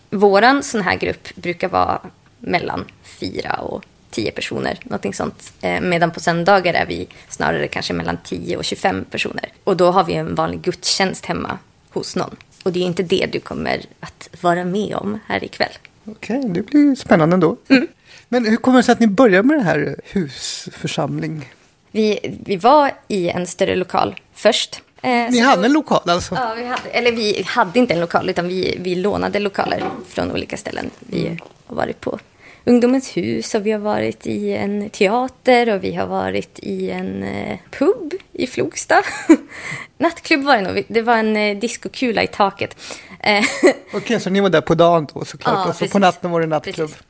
Våran 0.10 0.64
sån 0.64 0.82
här 0.82 0.98
grupp 0.98 1.36
brukar 1.36 1.70
vara 1.70 2.02
mellan 2.40 2.86
fyra 3.04 3.54
och 3.54 3.86
tio 4.14 4.32
personer, 4.32 4.80
någonting 4.84 5.14
sånt. 5.14 5.54
Eh, 5.62 5.82
medan 5.82 6.12
på 6.12 6.20
söndagar 6.20 6.74
är 6.74 6.86
vi 6.86 7.08
snarare 7.30 7.68
kanske 7.68 7.94
mellan 7.94 8.18
10 8.24 8.58
och 8.58 8.66
25 8.66 9.06
personer. 9.12 9.46
Och 9.64 9.78
då 9.78 9.92
har 9.92 10.04
vi 10.04 10.14
en 10.14 10.36
vanlig 10.36 10.62
gudstjänst 10.62 11.26
hemma 11.26 11.58
hos 11.90 12.16
någon. 12.16 12.36
Och 12.64 12.72
det 12.72 12.80
är 12.80 12.84
inte 12.84 13.04
det 13.04 13.30
du 13.32 13.40
kommer 13.40 13.82
att 14.00 14.30
vara 14.42 14.66
med 14.66 14.96
om 14.96 15.20
här 15.28 15.44
ikväll. 15.44 15.72
Okej, 16.06 16.40
okay, 16.40 16.52
det 16.52 16.62
blir 16.62 16.96
spännande 16.96 17.34
ändå. 17.34 17.58
Mm. 17.70 17.88
Men 18.30 18.46
hur 18.46 18.58
kommer 18.58 18.78
det 18.78 18.84
sig 18.84 18.94
att 18.94 19.00
ni 19.00 19.08
börjar 19.08 19.44
med 19.44 19.58
det 19.58 19.64
här 19.64 19.96
husförsamling? 20.04 21.50
Vi, 21.92 22.20
vi 22.46 22.56
var 22.56 22.92
i 23.08 23.30
en 23.30 23.48
större 23.48 23.76
lokal 23.76 24.16
först. 24.34 24.82
Eh, 25.02 25.10
Ni 25.10 25.40
hade 25.40 25.62
då- 25.62 25.66
en 25.66 25.74
lokal 25.74 26.10
alltså? 26.10 26.36
Ja, 26.36 26.54
vi 26.58 26.66
hade, 26.66 26.90
eller 26.90 27.12
vi 27.12 27.44
hade 27.48 27.80
inte 27.80 27.94
en 27.94 28.00
lokal 28.00 28.30
utan 28.30 28.48
vi, 28.48 28.78
vi 28.82 28.96
lånade 28.96 29.40
lokaler 29.40 29.84
från 30.08 30.32
olika 30.32 30.58
ställen. 30.58 30.90
Vi 31.00 31.40
har 31.68 31.76
varit 31.76 32.02
på 32.02 32.20
Ungdomens 32.66 33.18
hus 33.18 33.56
och 33.56 33.66
vi 33.66 33.72
har 33.72 33.80
varit 33.80 34.28
i 34.28 34.54
en 34.54 34.90
teater 34.90 35.76
och 35.76 35.84
vi 35.84 35.94
har 35.94 36.08
varit 36.08 36.60
i 36.60 36.90
en 36.90 37.24
eh, 37.24 37.58
pub 37.72 38.14
i 38.34 38.48
Flogsta. 38.48 39.04
Nattklubb 39.98 40.44
var 40.44 40.58
det 40.58 40.62
nog. 40.62 40.84
Det 40.88 41.02
var 41.02 41.18
en 41.18 41.38
eh, 41.38 41.58
diskokula 41.58 42.24
i 42.24 42.28
taket. 42.28 42.78
Eh, 43.20 43.44
Okej, 43.94 44.20
så 44.20 44.30
ni 44.30 44.40
var 44.40 44.50
där 44.50 44.62
på 44.62 44.76
dagen 44.76 45.08
då 45.14 45.26
såklart. 45.26 45.54
Ja, 45.54 45.70
och 45.70 45.76
så 45.76 45.80
precis. 45.80 45.94
på 45.94 46.00
natten 46.00 46.32
var 46.32 46.42
det 46.42 46.48
nattklubb. 46.48 46.90
Precis. 46.90 47.04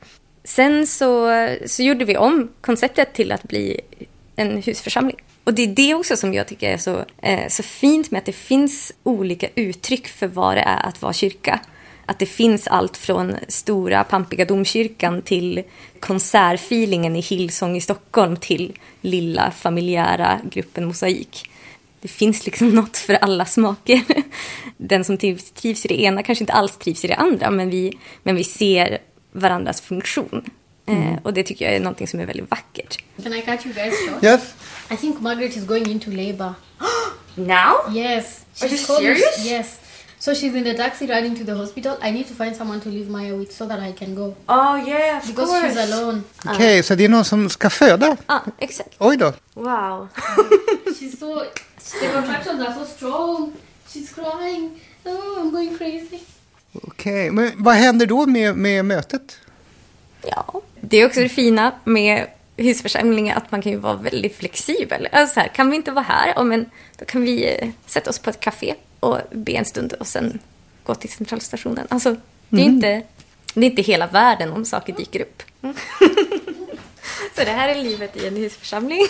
Sen 0.44 0.86
så, 0.86 1.30
så 1.66 1.82
gjorde 1.82 2.04
vi 2.04 2.16
om 2.16 2.50
konceptet 2.60 3.14
till 3.14 3.32
att 3.32 3.42
bli 3.42 3.80
en 4.36 4.62
husförsamling. 4.62 5.16
Och 5.44 5.54
det 5.54 5.62
är 5.62 5.66
det 5.66 5.94
också 5.94 6.16
som 6.16 6.34
jag 6.34 6.46
tycker 6.46 6.70
är 6.70 6.76
så, 6.76 7.04
eh, 7.22 7.48
så 7.48 7.62
fint 7.62 8.10
med 8.10 8.18
att 8.18 8.24
det 8.24 8.32
finns 8.32 8.92
olika 9.02 9.48
uttryck 9.54 10.08
för 10.08 10.26
vad 10.26 10.56
det 10.56 10.60
är 10.60 10.86
att 10.86 11.02
vara 11.02 11.12
kyrka. 11.12 11.60
Att 12.06 12.18
det 12.18 12.26
finns 12.26 12.66
allt 12.66 12.96
från 12.96 13.36
stora 13.48 14.04
pampiga 14.04 14.44
domkyrkan 14.44 15.22
till 15.22 15.62
konsertfeelingen 16.00 17.16
i 17.16 17.20
Hillsong 17.20 17.76
i 17.76 17.80
Stockholm 17.80 18.36
till 18.36 18.78
lilla 19.00 19.50
familjära 19.50 20.40
gruppen 20.50 20.84
Mosaik. 20.84 21.50
Det 22.00 22.08
finns 22.08 22.44
liksom 22.46 22.68
något 22.68 22.96
för 22.96 23.14
alla 23.14 23.44
smaker. 23.44 24.00
Den 24.76 25.04
som 25.04 25.16
trivs, 25.16 25.84
i 25.84 25.88
det 25.88 26.00
ena 26.00 26.22
kanske 26.22 26.42
inte 26.42 26.52
alls 26.52 26.76
trivs 26.76 27.04
i 27.04 27.08
det 27.08 27.16
andra, 27.16 27.50
men 27.50 27.70
vi, 27.70 27.98
men 28.22 28.36
vi 28.36 28.44
ser 28.44 28.98
varandras 29.32 29.80
funktion. 29.80 30.50
Eh, 30.86 31.18
och 31.22 31.34
det 31.34 31.42
tycker 31.42 31.64
jag 31.64 31.74
är 31.74 31.80
någonting 31.80 32.08
som 32.08 32.20
är 32.20 32.26
väldigt 32.26 32.50
vackert. 32.50 32.98
Can 33.22 33.32
I 33.32 33.42
cut 33.42 33.66
you 33.66 33.74
guys 33.74 33.94
short? 34.08 34.24
Yes. 34.24 34.54
I 34.90 34.96
think 34.96 35.20
Margaret 35.20 35.56
is 35.56 35.66
going 35.66 35.90
into 35.90 36.10
labor. 36.10 36.54
Now? 37.34 37.96
Yes. 37.96 38.44
Are 38.62 38.68
you 38.68 38.76
she's 38.76 38.86
called 38.86 39.02
me- 39.02 39.14
serious? 39.14 39.46
Yes. 39.46 39.80
So 40.24 40.32
she's 40.32 40.54
in 40.54 40.64
the 40.64 40.72
taxi 40.72 41.06
running 41.06 41.36
to 41.36 41.44
the 41.44 41.54
hospital. 41.54 41.98
I 42.00 42.10
need 42.10 42.26
to 42.28 42.34
find 42.34 42.56
someone 42.56 42.80
to 42.80 42.88
leave 42.88 43.10
Maya 43.10 43.36
with 43.36 43.52
so 43.52 43.66
that 43.66 43.78
I 43.78 43.92
can 43.92 44.14
go. 44.14 44.34
Oh 44.48 44.76
yeah, 44.76 45.18
of 45.18 45.26
Because 45.26 45.50
she's 45.52 45.76
alone. 45.76 46.22
Okej, 46.44 46.82
så 46.82 46.94
det 46.94 47.04
är 47.04 47.08
någon 47.08 47.24
som 47.24 47.50
ska 47.50 47.70
föda? 47.70 48.16
Ja, 48.26 48.44
exakt. 48.58 48.90
Oj 48.98 49.16
då. 49.16 49.32
Wow. 49.54 50.08
She's 50.86 51.18
so... 51.18 51.42
The 52.00 52.08
contractions 52.12 52.60
are 52.60 52.74
so 52.74 52.84
strong. 52.84 53.52
She's 53.88 54.14
crying. 54.14 54.80
Oh, 55.04 55.40
I'm 55.40 55.50
going 55.50 55.78
crazy. 55.78 56.18
Okej, 56.72 57.30
men 57.30 57.52
vad 57.56 57.74
händer 57.74 58.06
då 58.06 58.26
med, 58.26 58.56
med 58.56 58.84
mötet? 58.84 59.38
Ja, 60.22 60.62
det 60.80 60.96
är 60.96 61.06
också 61.06 61.20
det 61.20 61.28
fina 61.28 61.72
med 61.84 62.26
husförsamlingar 62.56 63.36
att 63.36 63.50
man 63.50 63.62
kan 63.62 63.72
ju 63.72 63.78
vara 63.78 63.96
väldigt 63.96 64.36
flexibel. 64.36 65.08
Alltså 65.12 65.34
så 65.34 65.40
här, 65.40 65.48
kan 65.48 65.70
vi 65.70 65.76
inte 65.76 65.90
vara 65.90 66.04
här, 66.04 66.32
ja, 66.36 66.44
men 66.44 66.70
då 66.98 67.04
kan 67.04 67.22
vi 67.22 67.56
eh, 67.58 67.68
sätta 67.86 68.10
oss 68.10 68.18
på 68.18 68.30
ett 68.30 68.40
café 68.40 68.74
och 69.04 69.20
be 69.32 69.52
en 69.52 69.64
stund 69.64 69.92
och 69.92 70.06
sen 70.06 70.38
gå 70.84 70.94
till 70.94 71.10
centralstationen. 71.10 71.86
Alltså, 71.90 72.16
det 72.48 72.60
är, 72.60 72.64
inte, 72.64 73.02
det 73.54 73.66
är 73.66 73.70
inte 73.70 73.82
hela 73.82 74.06
världen 74.06 74.52
om 74.52 74.64
saker 74.64 74.92
dyker 74.92 75.20
upp. 75.20 75.42
Så 77.36 77.44
det 77.44 77.50
här 77.50 77.68
är 77.68 77.74
livet 77.74 78.16
i 78.16 78.26
en 78.26 78.36
husförsamling. 78.36 79.00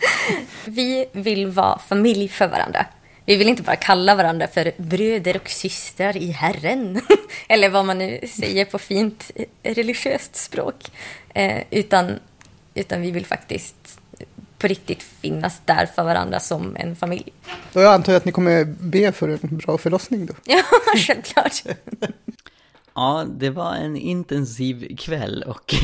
Vi 0.64 1.06
vill 1.12 1.46
vara 1.46 1.78
familj 1.78 2.28
för 2.28 2.48
varandra. 2.48 2.86
Vi 3.24 3.36
vill 3.36 3.48
inte 3.48 3.62
bara 3.62 3.76
kalla 3.76 4.14
varandra 4.14 4.48
för 4.48 4.72
bröder 4.76 5.36
och 5.36 5.48
systrar 5.48 6.16
i 6.16 6.30
Herren. 6.30 7.00
Eller 7.48 7.68
vad 7.68 7.84
man 7.84 7.98
nu 7.98 8.20
säger 8.28 8.64
på 8.64 8.78
fint 8.78 9.30
religiöst 9.62 10.36
språk. 10.36 10.90
Eh, 11.34 11.62
utan, 11.70 12.18
utan 12.74 13.00
vi 13.02 13.10
vill 13.10 13.26
faktiskt 13.26 13.76
på 14.58 14.66
riktigt 14.66 15.02
finnas 15.02 15.60
där 15.64 15.86
för 15.86 16.04
varandra 16.04 16.40
som 16.40 16.76
en 16.76 16.96
familj. 16.96 17.32
Då 17.72 17.80
jag 17.80 17.94
antar 17.94 18.14
att 18.14 18.24
ni 18.24 18.32
kommer 18.32 18.64
be 18.64 19.12
för 19.12 19.28
en 19.28 19.58
bra 19.58 19.78
förlossning 19.78 20.26
då. 20.26 20.34
Ja, 20.44 20.62
självklart. 21.06 21.62
Ja, 22.98 23.24
det 23.30 23.50
var 23.50 23.74
en 23.74 23.96
intensiv 23.96 24.96
kväll 24.96 25.44
och 25.46 25.74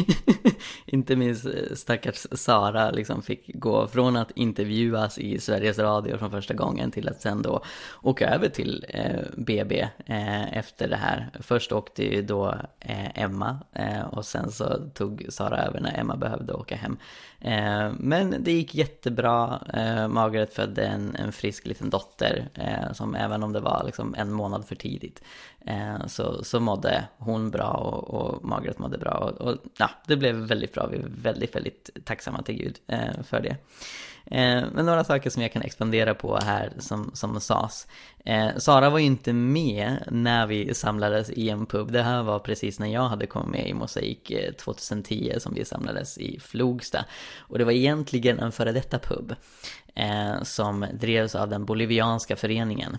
inte 0.87 1.17
minst 1.17 1.47
eh, 1.47 1.53
stackars 1.75 2.27
Sara 2.33 2.91
liksom 2.91 3.23
fick 3.23 3.51
gå 3.55 3.87
från 3.87 4.17
att 4.17 4.31
intervjuas 4.31 5.19
i 5.19 5.39
Sveriges 5.39 5.79
Radio 5.79 6.19
från 6.19 6.31
första 6.31 6.55
gången 6.55 6.91
till 6.91 7.09
att 7.09 7.21
sen 7.21 7.43
då 7.43 7.63
åka 8.03 8.29
över 8.29 8.49
till 8.49 8.87
eh, 8.89 9.21
BB 9.37 9.89
eh, 10.07 10.57
efter 10.57 10.89
det 10.89 10.97
här. 10.97 11.31
Först 11.41 11.73
åkte 11.73 12.05
ju 12.15 12.23
då 12.23 12.55
eh, 12.81 13.23
Emma 13.23 13.59
eh, 13.73 14.01
och 14.01 14.25
sen 14.25 14.51
så 14.51 14.79
tog 14.95 15.27
Sara 15.29 15.65
över 15.65 15.81
när 15.81 15.99
Emma 15.99 16.17
behövde 16.17 16.53
åka 16.53 16.77
hem. 16.77 16.97
Eh, 17.41 17.93
men 17.99 18.35
det 18.39 18.53
gick 18.53 18.75
jättebra. 18.75 19.61
Margaret 20.09 20.55
födde 20.55 20.87
en, 20.87 21.17
en 21.17 21.33
frisk 21.33 21.67
liten 21.67 21.91
dotter 21.91 22.49
som 22.93 23.15
även 23.15 23.43
om 23.43 23.53
det 23.53 23.61
var 23.61 23.83
liksom 23.87 24.15
en 24.19 24.33
månad 24.33 24.65
för 24.65 24.75
tidigt 24.75 25.23
Eh, 25.67 26.07
så, 26.07 26.45
så 26.45 26.61
mådde 26.61 27.05
hon 27.19 27.51
bra 27.51 27.71
och, 27.71 28.15
och 28.15 28.45
Margaret 28.45 28.79
mådde 28.79 28.99
bra. 28.99 29.11
Och, 29.11 29.49
och 29.49 29.59
ja, 29.79 29.91
det 30.07 30.17
blev 30.17 30.35
väldigt 30.35 30.75
bra. 30.75 30.87
Vi 30.87 30.97
är 30.97 31.07
väldigt, 31.09 31.57
väldigt 31.57 31.91
tacksamma 32.05 32.43
till 32.43 32.57
Gud 32.57 32.79
eh, 32.87 33.23
för 33.23 33.41
det. 33.41 33.57
Eh, 34.27 34.65
men 34.73 34.87
några 34.87 35.05
saker 35.05 35.31
som 35.31 35.43
jag 35.43 35.53
kan 35.53 35.63
expandera 35.63 36.15
på 36.15 36.39
här 36.45 36.73
som, 36.79 37.11
som 37.15 37.41
sades. 37.41 37.87
Eh, 38.25 38.57
Sara 38.57 38.91
var 38.91 38.99
ju 38.99 39.05
inte 39.05 39.33
med 39.33 39.97
när 40.11 40.47
vi 40.47 40.75
samlades 40.75 41.31
i 41.31 41.51
en 41.51 41.67
pub. 41.67 41.93
Det 41.93 42.03
här 42.03 42.23
var 42.23 42.39
precis 42.39 42.79
när 42.79 42.89
jag 42.89 43.09
hade 43.09 43.27
kommit 43.27 43.51
med 43.51 43.69
i 43.69 43.75
Mosaik 43.75 44.31
eh, 44.31 44.53
2010 44.53 45.35
som 45.39 45.55
vi 45.55 45.65
samlades 45.65 46.19
i 46.19 46.41
Flogsta. 46.41 47.05
Och 47.39 47.59
det 47.59 47.65
var 47.65 47.73
egentligen 47.73 48.39
en 48.39 48.53
före 48.53 48.73
detta 48.73 48.99
pub 48.99 49.35
eh, 49.95 50.43
som 50.43 50.87
drevs 50.93 51.35
av 51.35 51.49
den 51.49 51.65
bolivianska 51.65 52.37
föreningen 52.37 52.99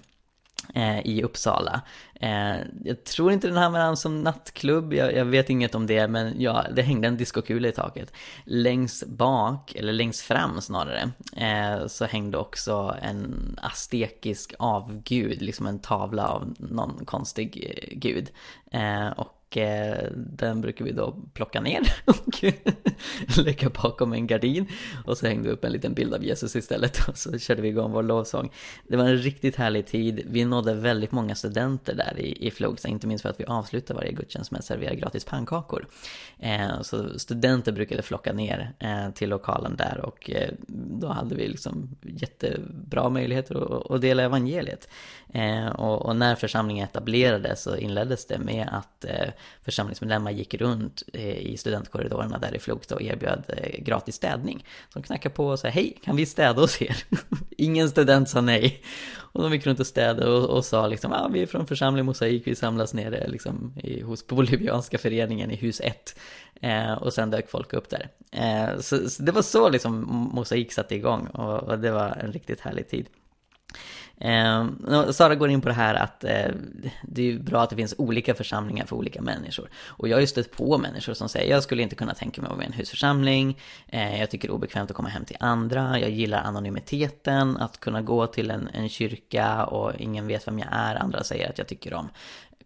Eh, 0.74 1.00
i 1.00 1.24
Uppsala. 1.24 1.82
Eh, 2.14 2.56
jag 2.84 3.04
tror 3.04 3.32
inte 3.32 3.48
den 3.48 3.58
hamnade 3.58 3.86
an 3.86 3.98
som 3.98 4.24
nattklubb, 4.24 4.94
jag, 4.94 5.14
jag 5.14 5.26
vet 5.26 5.50
inget 5.50 5.76
om 5.76 5.88
det, 5.88 6.08
men 6.08 6.42
ja, 6.42 6.66
det 6.76 6.82
hängde 6.82 7.08
en 7.08 7.18
diskokula 7.18 7.68
i 7.68 7.72
taket. 7.72 8.14
Längst 8.44 9.08
bak, 9.08 9.76
eller 9.76 9.94
längst 9.94 10.22
fram 10.22 10.62
snarare, 10.62 11.12
eh, 11.38 11.88
så 11.88 12.06
hängde 12.06 12.38
också 12.38 12.96
en 13.02 13.56
aztekisk 13.62 14.54
avgud, 14.60 15.42
liksom 15.42 15.66
en 15.66 15.80
tavla 15.80 16.28
av 16.28 16.54
någon 16.58 17.06
konstig 17.06 17.76
gud. 17.92 18.30
och 19.16 19.35
och 19.56 19.62
eh, 19.62 20.08
den 20.16 20.62
brukar 20.62 20.86
vi 20.86 20.92
då 20.92 21.16
plocka 21.34 21.62
ner 21.62 21.82
och 22.06 22.44
lägga 23.38 23.70
bakom 23.70 24.14
en 24.14 24.28
gardin. 24.28 24.68
Och 25.06 25.18
så 25.18 25.28
hängde 25.28 25.50
vi 25.50 25.54
upp 25.54 25.64
en 25.64 25.72
liten 25.72 25.94
bild 25.94 26.14
av 26.14 26.24
Jesus 26.24 26.56
istället 26.56 27.08
och 27.08 27.18
så 27.18 27.40
körde 27.40 27.62
vi 27.62 27.68
igång 27.68 27.92
vår 27.92 28.04
lovsång. 28.04 28.52
Det 28.88 28.98
var 28.98 29.06
en 29.06 29.18
riktigt 29.18 29.56
härlig 29.56 29.86
tid. 29.86 30.22
Vi 30.26 30.46
nådde 30.46 30.74
väldigt 30.74 31.12
många 31.12 31.36
studenter 31.36 31.96
där 31.96 32.20
i, 32.20 32.48
i 32.48 32.52
Flogsta, 32.52 32.88
inte 32.88 33.08
minst 33.08 33.22
för 33.22 33.30
att 33.30 33.40
vi 33.40 33.46
avslutade 33.46 33.98
varje 33.98 34.12
gudstjänst 34.12 34.52
med 34.52 34.60
att 34.60 34.66
servera 34.66 34.94
gratis 34.94 35.26
pannkakor. 35.26 35.88
Eh, 36.40 36.82
så 36.82 37.20
studenter 37.20 37.72
brukade 37.72 38.02
flocka 38.02 38.34
ner 38.34 38.74
eh, 38.80 39.12
till 39.12 39.30
lokalen 39.30 39.76
där 39.76 40.00
och 40.04 40.32
eh, 40.32 40.50
då 40.68 41.08
hade 41.08 41.36
vi 41.36 41.48
liksom 41.48 41.96
jättebra 42.02 43.10
möjligheter 43.10 43.56
att, 43.56 43.92
att 43.92 44.02
dela 44.02 44.24
evangeliet. 44.24 44.90
Eh, 45.36 45.68
och, 45.68 46.06
och 46.06 46.16
när 46.16 46.36
församlingen 46.36 46.84
etablerades 46.84 47.62
så 47.62 47.78
inleddes 47.78 48.26
det 48.26 48.38
med 48.38 48.70
att 48.72 49.06
eh, 49.06 49.30
församlingsmedlemmar 49.62 50.32
gick 50.32 50.54
runt 50.54 51.04
eh, 51.14 51.38
i 51.38 51.58
studentkorridorerna 51.58 52.38
där 52.38 52.56
i 52.56 52.60
Flogsta 52.60 52.96
och 52.96 53.02
erbjöd 53.02 53.44
eh, 53.48 53.80
gratis 53.80 54.16
städning. 54.16 54.66
Så 54.94 55.00
de 55.00 55.04
knackade 55.04 55.36
på 55.36 55.48
och 55.48 55.60
sa 55.60 55.68
hej, 55.68 55.98
kan 56.04 56.16
vi 56.16 56.26
städa 56.26 56.62
hos 56.62 56.82
er? 56.82 57.04
Ingen 57.58 57.90
student 57.90 58.30
sa 58.30 58.42
nej. 58.42 58.82
Och 59.18 59.44
de 59.44 59.54
gick 59.54 59.66
runt 59.68 59.80
och 59.80 59.88
städade 59.88 60.32
och, 60.32 60.50
och 60.50 60.66
sa 60.66 60.88
liksom, 60.88 61.14
ah, 61.14 61.28
vi 61.28 61.42
är 61.42 61.46
från 61.46 61.68
församling 61.68 62.06
Mosaik, 62.06 62.48
vi 62.48 62.56
samlas 62.56 62.94
nere 62.94 63.28
liksom 63.28 63.74
i, 63.84 64.02
hos 64.02 64.28
Bolivianska 64.28 64.98
föreningen 64.98 65.52
i 65.52 65.56
hus 65.56 65.82
1. 65.84 66.20
Eh, 66.62 66.94
och 66.94 67.14
sen 67.14 67.30
dök 67.30 67.50
folk 67.50 67.74
upp 67.74 67.90
där. 67.90 68.10
Eh, 68.32 68.80
så, 68.80 69.10
så 69.10 69.24
det 69.24 69.32
var 69.32 69.42
så 69.42 69.70
liksom 69.70 70.02
Mosaik 70.34 70.74
satte 70.74 70.96
igång 70.96 71.28
och, 71.28 71.64
och 71.64 71.80
det 71.80 71.92
var 71.92 72.10
en 72.10 72.32
riktigt 72.32 72.60
härlig 72.60 72.90
tid. 72.90 73.08
Eh, 74.18 74.66
Sara 75.12 75.36
går 75.36 75.50
in 75.50 75.62
på 75.62 75.68
det 75.68 75.74
här 75.74 75.96
att 75.96 76.24
eh, 76.24 76.52
det 77.04 77.32
är 77.32 77.40
bra 77.40 77.62
att 77.62 77.70
det 77.70 77.76
finns 77.76 77.96
olika 77.98 78.36
församlingar 78.36 78.86
för 78.86 78.96
olika 78.96 79.22
människor. 79.22 79.70
Och 79.88 80.08
jag 80.08 80.16
har 80.16 80.22
ju 80.22 80.28
stött 80.28 80.52
på 80.52 80.78
människor 80.78 81.14
som 81.14 81.30
säger 81.30 81.52
jag 81.52 81.64
skulle 81.64 81.84
inte 81.84 81.96
kunna 81.96 82.14
tänka 82.14 82.42
mig 82.42 82.48
att 82.48 82.52
vara 82.52 82.58
med 82.58 82.66
i 82.66 82.72
en 82.72 82.78
husförsamling. 82.78 83.58
Eh, 83.88 84.20
jag 84.20 84.30
tycker 84.30 84.48
det 84.48 84.52
är 84.52 84.56
obekvämt 84.56 84.90
att 84.90 84.96
komma 84.96 85.10
hem 85.10 85.26
till 85.26 85.38
andra. 85.40 86.00
Jag 86.00 86.10
gillar 86.10 86.44
anonymiteten, 86.44 87.58
att 87.58 87.80
kunna 87.80 88.02
gå 88.02 88.28
till 88.28 88.52
en, 88.52 88.70
en 88.74 88.90
kyrka 88.90 89.66
och 89.66 89.92
ingen 90.00 90.28
vet 90.28 90.48
vem 90.48 90.60
jag 90.60 90.70
är. 90.72 90.96
Andra 90.96 91.24
säger 91.24 91.50
att 91.50 91.58
jag 91.58 91.68
tycker 91.68 91.94
om 91.94 92.10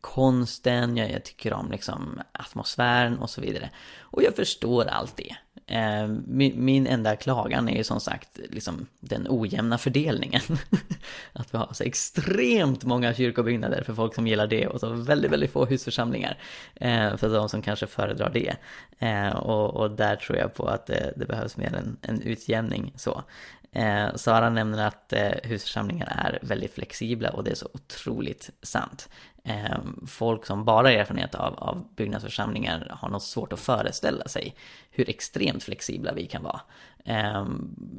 konsten, 0.02 0.98
jag, 0.98 1.12
jag 1.12 1.24
tycker 1.24 1.54
om 1.54 1.72
liksom 1.72 2.22
atmosfären 2.32 3.20
och 3.20 3.30
så 3.30 3.42
vidare. 3.42 3.70
Och 4.00 4.24
jag 4.24 4.36
förstår 4.36 4.86
allt 4.86 5.18
det. 5.18 5.36
Eh, 5.76 6.08
min, 6.28 6.66
min 6.66 6.88
enda 6.88 7.16
klagan 7.16 7.70
är 7.70 7.78
ju 7.78 7.84
som 7.84 8.00
sagt 8.00 8.40
liksom 8.50 8.88
den 9.00 9.28
ojämna 9.30 9.78
fördelningen. 9.78 10.42
att 11.34 11.54
vi 11.54 11.58
har 11.58 11.74
så 11.74 11.84
extremt 11.84 12.84
många 12.84 13.14
kyrkobyggnader 13.14 13.84
för 13.84 13.94
folk 13.94 14.16
som 14.16 14.28
gillar 14.28 14.48
det 14.48 14.68
och 14.68 14.80
så 14.80 14.90
väldigt, 14.90 15.32
väldigt 15.32 15.52
få 15.52 15.66
husförsamlingar 15.66 16.38
eh, 16.76 17.18
för 17.18 17.30
de 17.30 17.50
som 17.50 17.62
kanske 17.62 17.88
föredrar 17.88 18.30
det. 18.30 18.56
Eh, 19.00 19.36
och, 19.36 19.76
och, 19.76 19.92
där 19.92 20.16
tror 20.16 20.38
jag 20.38 20.54
på 20.54 20.68
att 20.68 20.86
det, 20.86 21.14
det 21.16 21.26
behövs 21.26 21.58
mer 21.58 21.76
en, 21.76 21.98
en 22.02 22.22
utjämning 22.22 22.94
så. 22.96 23.24
Eh, 23.72 24.16
Sara 24.16 24.50
nämner 24.50 24.88
att 24.88 25.14
eh, 25.14 25.32
husförsamlingar 25.44 26.14
är 26.18 26.40
väldigt 26.42 26.74
flexibla 26.74 27.30
och 27.30 27.44
det 27.44 27.52
är 27.52 27.56
så 27.56 27.70
otroligt 27.74 28.50
sant. 28.62 29.10
Ehm, 29.44 30.06
folk 30.08 30.46
som 30.46 30.66
bara 30.66 30.88
har 30.88 30.94
erfarenhet 30.94 31.36
av, 31.36 31.54
av 31.60 31.88
byggnadsförsamlingar 31.96 32.98
har 33.00 33.10
nog 33.10 33.22
svårt 33.22 33.54
att 33.54 33.60
föreställa 33.60 34.28
sig 34.28 34.56
hur 35.00 35.10
extremt 35.10 35.64
flexibla 35.64 36.14
vi 36.14 36.28
kan 36.28 36.44
vara. 36.44 36.62
Eh, 37.06 37.48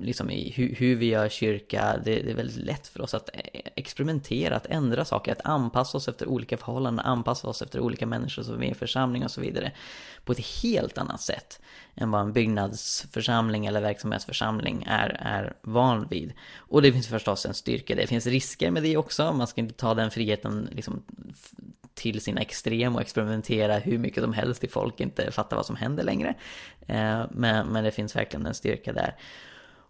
liksom 0.00 0.30
i 0.30 0.52
hur, 0.56 0.74
hur, 0.74 0.96
vi 0.96 1.06
gör 1.06 1.28
kyrka, 1.28 1.96
det, 2.04 2.22
det, 2.22 2.30
är 2.30 2.34
väldigt 2.34 2.64
lätt 2.64 2.86
för 2.86 3.00
oss 3.00 3.14
att 3.14 3.28
e-, 3.28 3.62
experimentera, 3.76 4.56
att 4.56 4.66
ändra 4.66 5.04
saker, 5.04 5.32
att 5.32 5.46
anpassa 5.46 5.98
oss 5.98 6.08
efter 6.08 6.28
olika 6.28 6.56
förhållanden, 6.56 7.06
anpassa 7.06 7.48
oss 7.48 7.62
efter 7.62 7.80
olika 7.80 8.06
människor 8.06 8.42
som 8.42 8.62
är 8.62 8.70
i 8.70 8.74
församling 8.74 9.24
och 9.24 9.30
så 9.30 9.40
vidare. 9.40 9.72
På 10.24 10.32
ett 10.32 10.62
helt 10.62 10.98
annat 10.98 11.20
sätt 11.20 11.60
än 11.94 12.10
vad 12.10 12.20
en 12.20 12.32
byggnadsförsamling 12.32 13.66
eller 13.66 13.80
verksamhetsförsamling 13.80 14.84
är, 14.86 15.16
är 15.20 15.54
van 15.62 16.06
vid. 16.10 16.32
Och 16.56 16.82
det 16.82 16.92
finns 16.92 17.08
förstås 17.08 17.46
en 17.46 17.54
styrka, 17.54 17.94
det 17.94 18.06
finns 18.06 18.26
risker 18.26 18.70
med 18.70 18.82
det 18.82 18.96
också, 18.96 19.32
man 19.32 19.46
ska 19.46 19.60
inte 19.60 19.74
ta 19.74 19.94
den 19.94 20.10
friheten 20.10 20.68
liksom 20.72 21.02
till 21.94 22.20
sina 22.20 22.40
extrem 22.40 22.94
och 22.94 23.00
experimentera 23.00 23.78
hur 23.78 23.98
mycket 23.98 24.22
som 24.22 24.32
helst 24.32 24.60
till 24.60 24.70
folk 24.70 25.00
inte 25.00 25.30
fattar 25.30 25.56
vad 25.56 25.66
som 25.66 25.76
händer 25.76 26.04
längre. 26.04 26.34
Eh, 26.90 27.24
men, 27.30 27.66
men 27.66 27.84
det 27.84 27.90
finns 27.90 28.16
verkligen 28.16 28.46
en 28.46 28.54
styrka 28.54 28.92
där. 28.92 29.16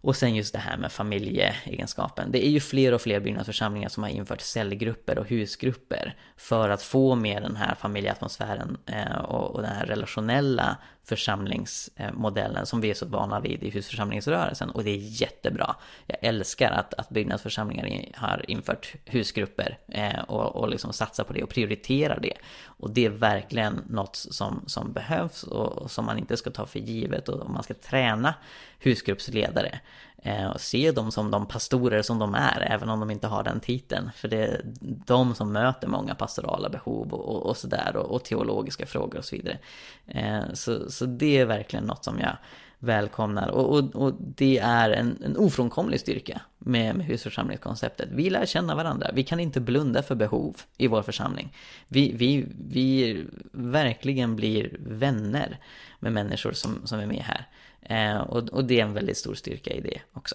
Och 0.02 0.16
sen 0.16 0.34
just 0.34 0.52
det 0.52 0.58
här 0.58 0.76
med 0.76 0.92
familjeegenskapen. 0.92 2.32
Det 2.32 2.46
är 2.46 2.50
ju 2.50 2.60
fler 2.60 2.94
och 2.94 3.00
fler 3.00 3.20
byggnadsförsamlingar 3.20 3.88
som 3.88 4.02
har 4.02 4.10
infört 4.10 4.40
cellgrupper 4.40 5.18
och 5.18 5.28
husgrupper 5.28 6.16
för 6.36 6.68
att 6.68 6.82
få 6.82 7.14
med 7.14 7.42
den 7.42 7.56
här 7.56 7.74
familjeatmosfären 7.74 8.78
eh, 8.86 9.18
och 9.18 9.62
den 9.62 9.72
här 9.72 9.86
relationella 9.86 10.76
församlingsmodellen 11.10 12.66
som 12.66 12.80
vi 12.80 12.90
är 12.90 12.94
så 12.94 13.06
vana 13.06 13.40
vid 13.40 13.62
i 13.62 13.70
husförsamlingsrörelsen 13.70 14.70
och 14.70 14.84
det 14.84 14.90
är 14.90 15.22
jättebra. 15.22 15.76
Jag 16.06 16.18
älskar 16.20 16.70
att, 16.70 16.94
att 16.94 17.08
byggnadsförsamlingar 17.08 18.04
har 18.14 18.50
infört 18.50 18.94
husgrupper 19.04 19.78
eh, 19.88 20.20
och, 20.28 20.56
och 20.56 20.68
liksom 20.68 20.92
satsar 20.92 21.24
på 21.24 21.32
det 21.32 21.42
och 21.42 21.48
prioriterar 21.48 22.18
det. 22.20 22.34
Och 22.64 22.90
det 22.90 23.04
är 23.04 23.10
verkligen 23.10 23.84
något 23.88 24.16
som, 24.16 24.62
som 24.66 24.92
behövs 24.92 25.42
och 25.42 25.90
som 25.90 26.04
man 26.06 26.18
inte 26.18 26.36
ska 26.36 26.50
ta 26.50 26.66
för 26.66 26.78
givet 26.78 27.28
och 27.28 27.50
man 27.50 27.62
ska 27.62 27.74
träna 27.74 28.34
husgruppsledare 28.78 29.80
Eh, 30.22 30.46
och 30.46 30.60
se 30.60 30.92
dem 30.92 31.12
som 31.12 31.30
de 31.30 31.46
pastorer 31.46 32.02
som 32.02 32.18
de 32.18 32.34
är, 32.34 32.66
även 32.70 32.88
om 32.88 33.00
de 33.00 33.10
inte 33.10 33.26
har 33.26 33.42
den 33.42 33.60
titeln. 33.60 34.10
För 34.16 34.28
det 34.28 34.46
är 34.46 34.60
de 35.06 35.34
som 35.34 35.52
möter 35.52 35.88
många 35.88 36.14
pastorala 36.14 36.68
behov 36.68 37.14
och, 37.14 37.46
och, 37.46 37.56
sådär 37.56 37.96
och, 37.96 38.14
och, 38.14 38.24
teologiska 38.24 38.86
frågor 38.86 39.18
och 39.18 39.24
så 39.24 39.36
vidare. 39.36 39.58
Eh, 40.06 40.40
så, 40.54 40.90
så 40.90 41.06
det 41.06 41.38
är 41.38 41.44
verkligen 41.44 41.84
något 41.84 42.04
som 42.04 42.18
jag 42.18 42.36
välkomnar 42.78 43.48
och, 43.48 43.78
och, 43.78 43.96
och 43.96 44.14
det 44.18 44.58
är 44.58 44.90
en, 44.90 45.22
en 45.24 45.36
ofrånkomlig 45.36 46.00
styrka 46.00 46.40
med, 46.58 46.96
med 46.96 47.06
husförsamlingskonceptet. 47.06 48.08
Vi 48.12 48.30
lär 48.30 48.46
känna 48.46 48.74
varandra, 48.74 49.10
vi 49.14 49.24
kan 49.24 49.40
inte 49.40 49.60
blunda 49.60 50.02
för 50.02 50.14
behov 50.14 50.56
i 50.76 50.86
vår 50.86 51.02
församling. 51.02 51.56
Vi, 51.88 52.12
vi, 52.12 52.46
vi 52.68 53.24
verkligen 53.52 54.36
blir 54.36 54.76
vänner 54.80 55.58
med 55.98 56.12
människor 56.12 56.52
som, 56.52 56.80
som 56.84 57.00
är 57.00 57.06
med 57.06 57.22
här. 57.22 57.46
Eh, 57.90 58.16
och, 58.20 58.48
och 58.48 58.64
det 58.64 58.80
är 58.80 58.84
en 58.84 58.94
väldigt 58.94 59.16
stor 59.16 59.34
styrka 59.34 59.70
i 59.70 59.80
det 59.80 60.00
också. 60.14 60.34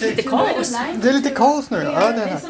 Lite 0.00 0.22
kaos. 0.22 0.76
Det 1.02 1.08
är 1.08 1.12
lite 1.12 1.30
kaos 1.30 1.70
nu. 1.70 1.76
Ja, 1.78 2.12
det 2.12 2.22
är 2.22 2.40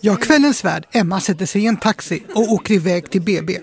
Ja, 0.00 0.16
kvällens 0.16 0.64
värd, 0.64 0.86
Emma, 0.92 1.20
sätter 1.20 1.46
sig 1.46 1.62
i 1.64 1.66
en 1.66 1.76
taxi 1.76 2.22
och 2.34 2.52
åker 2.52 2.74
iväg 2.74 3.10
till 3.10 3.22
BB. 3.22 3.58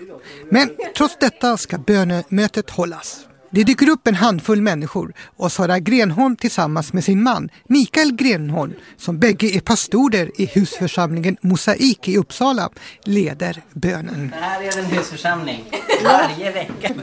Men 0.50 0.70
trots 0.96 1.16
detta 1.20 1.56
ska 1.56 1.78
bönemötet 1.78 2.70
hållas. 2.70 3.26
Det 3.54 3.64
dyker 3.64 3.88
upp 3.88 4.06
en 4.06 4.14
handfull 4.14 4.62
människor 4.62 5.12
och 5.36 5.52
Sara 5.52 5.78
Grenholm 5.78 6.36
tillsammans 6.36 6.92
med 6.92 7.04
sin 7.04 7.22
man 7.22 7.48
Mikael 7.68 8.12
Grenholm, 8.12 8.72
som 8.96 9.18
bägge 9.18 9.56
är 9.56 9.60
pastorer 9.60 10.30
i 10.40 10.46
husförsamlingen 10.46 11.36
Mosaik 11.40 12.08
i 12.08 12.16
Uppsala, 12.16 12.70
leder 13.04 13.62
bönen. 13.72 14.32
Det 14.34 14.44
här 14.44 14.62
är 14.62 14.78
en 14.78 14.84
husförsamling, 14.84 15.64
varje 16.04 16.52
vecka. 16.52 16.94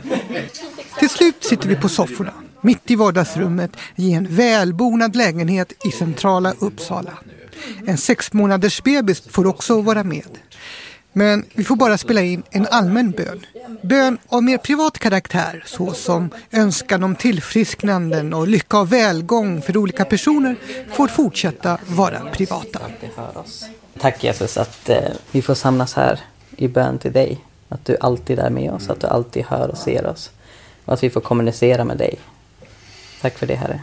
Till 0.99 1.09
slut 1.09 1.43
sitter 1.43 1.69
vi 1.69 1.75
på 1.75 1.89
sofforna, 1.89 2.33
mitt 2.61 2.91
i 2.91 2.95
vardagsrummet 2.95 3.71
i 3.95 4.13
en 4.13 4.27
välbonad 4.35 5.15
lägenhet 5.15 5.73
i 5.85 5.91
centrala 5.91 6.53
Uppsala. 6.59 7.13
En 7.85 7.97
sex 7.97 8.33
månaders 8.33 8.83
bebis 8.83 9.21
får 9.29 9.47
också 9.47 9.81
vara 9.81 10.03
med. 10.03 10.37
Men 11.13 11.45
vi 11.53 11.63
får 11.63 11.75
bara 11.75 11.97
spela 11.97 12.21
in 12.21 12.43
en 12.49 12.67
allmän 12.71 13.11
bön. 13.11 13.45
Bön 13.81 14.17
av 14.27 14.43
mer 14.43 14.57
privat 14.57 14.99
karaktär 14.99 15.63
såsom 15.67 16.29
önskan 16.51 17.03
om 17.03 17.15
tillfrisknanden 17.15 18.33
och 18.33 18.47
lycka 18.47 18.79
och 18.79 18.93
välgång 18.93 19.61
för 19.61 19.77
olika 19.77 20.05
personer 20.05 20.55
får 20.91 21.07
fortsätta 21.07 21.77
vara 21.87 22.19
privata. 22.19 22.79
Tack 23.99 24.23
Jesus 24.23 24.57
att 24.57 24.89
eh, 24.89 24.97
vi 25.31 25.41
får 25.41 25.55
samlas 25.55 25.93
här 25.93 26.19
i 26.57 26.67
bön 26.67 26.99
till 26.99 27.11
dig. 27.11 27.37
Att 27.69 27.85
du 27.85 27.97
alltid 27.99 28.39
är 28.39 28.49
med 28.49 28.71
oss, 28.71 28.89
att 28.89 28.99
du 28.99 29.07
alltid 29.07 29.45
hör 29.45 29.67
och 29.67 29.77
ser 29.77 30.05
oss. 30.05 30.31
Och 30.85 30.93
att 30.93 31.03
vi 31.03 31.09
får 31.09 31.21
kommunicera 31.21 31.83
med 31.83 31.97
dig. 31.97 32.15
Tack 33.21 33.37
för 33.37 33.47
det 33.47 33.55
Herre. 33.55 33.81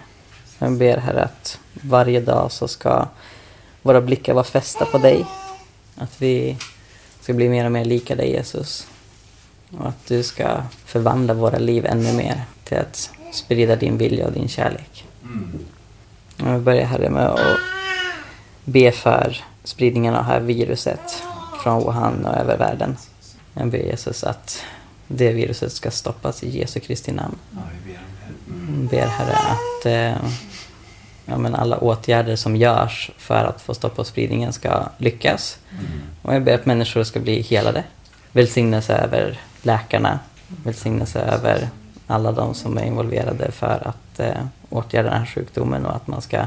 Jag 0.58 0.72
ber 0.72 0.96
Herre 0.96 1.24
att 1.24 1.58
varje 1.72 2.20
dag 2.20 2.52
så 2.52 2.68
ska 2.68 3.08
våra 3.82 4.00
blickar 4.00 4.34
vara 4.34 4.44
fästa 4.44 4.84
på 4.84 4.98
dig. 4.98 5.26
Att 5.96 6.22
vi 6.22 6.56
ska 7.28 7.34
bli 7.34 7.48
mer 7.48 7.64
och 7.64 7.72
mer 7.72 7.84
lika 7.84 8.14
dig 8.14 8.30
Jesus. 8.30 8.86
Och 9.78 9.88
att 9.88 10.06
du 10.06 10.22
ska 10.22 10.62
förvandla 10.84 11.34
våra 11.34 11.58
liv 11.58 11.86
ännu 11.86 12.12
mer 12.12 12.42
till 12.64 12.78
att 12.78 13.10
sprida 13.32 13.76
din 13.76 13.98
vilja 13.98 14.26
och 14.26 14.32
din 14.32 14.48
kärlek. 14.48 15.04
Mm. 15.22 15.58
Och 16.36 16.60
vi 16.60 16.64
börjar 16.64 16.84
Herre 16.84 17.10
med 17.10 17.26
att 17.26 17.58
be 18.64 18.92
för 18.92 19.44
spridningen 19.64 20.14
av 20.14 20.22
det 20.22 20.28
här 20.28 20.40
viruset 20.40 21.22
från 21.62 21.84
Wuhan 21.84 22.26
och 22.26 22.36
över 22.36 22.58
världen. 22.58 22.96
Jag 23.54 23.68
ber 23.68 23.78
Jesus 23.78 24.24
att 24.24 24.62
det 25.06 25.32
viruset 25.32 25.72
ska 25.72 25.90
stoppas 25.90 26.42
i 26.42 26.58
Jesu 26.58 26.80
Kristi 26.80 27.12
namn. 27.12 27.38
Jag 28.68 28.88
ber 28.90 29.06
Herre 29.06 29.36
att 29.36 29.86
eh, 29.86 30.30
ja, 31.28 31.38
men 31.38 31.54
alla 31.54 31.78
åtgärder 31.78 32.36
som 32.36 32.56
görs 32.56 33.10
för 33.18 33.44
att 33.44 33.60
få 33.60 33.74
stopp 33.74 33.96
på 33.96 34.04
spridningen 34.04 34.52
ska 34.52 34.88
lyckas. 34.98 35.58
Mm. 35.70 35.84
Och 36.22 36.34
jag 36.34 36.44
ber 36.44 36.54
att 36.54 36.66
människor 36.66 37.04
ska 37.04 37.20
bli 37.20 37.42
helade. 37.42 37.84
Välsignelse 38.32 38.96
över 38.96 39.40
läkarna, 39.62 40.18
välsignelse 40.64 41.20
över 41.20 41.68
alla 42.06 42.32
de 42.32 42.54
som 42.54 42.78
är 42.78 42.84
involverade 42.84 43.50
för 43.52 43.88
att 43.88 44.20
eh, 44.20 44.44
åtgärda 44.68 45.10
den 45.10 45.18
här 45.18 45.26
sjukdomen 45.26 45.86
och 45.86 45.96
att 45.96 46.06
man 46.06 46.22
ska 46.22 46.46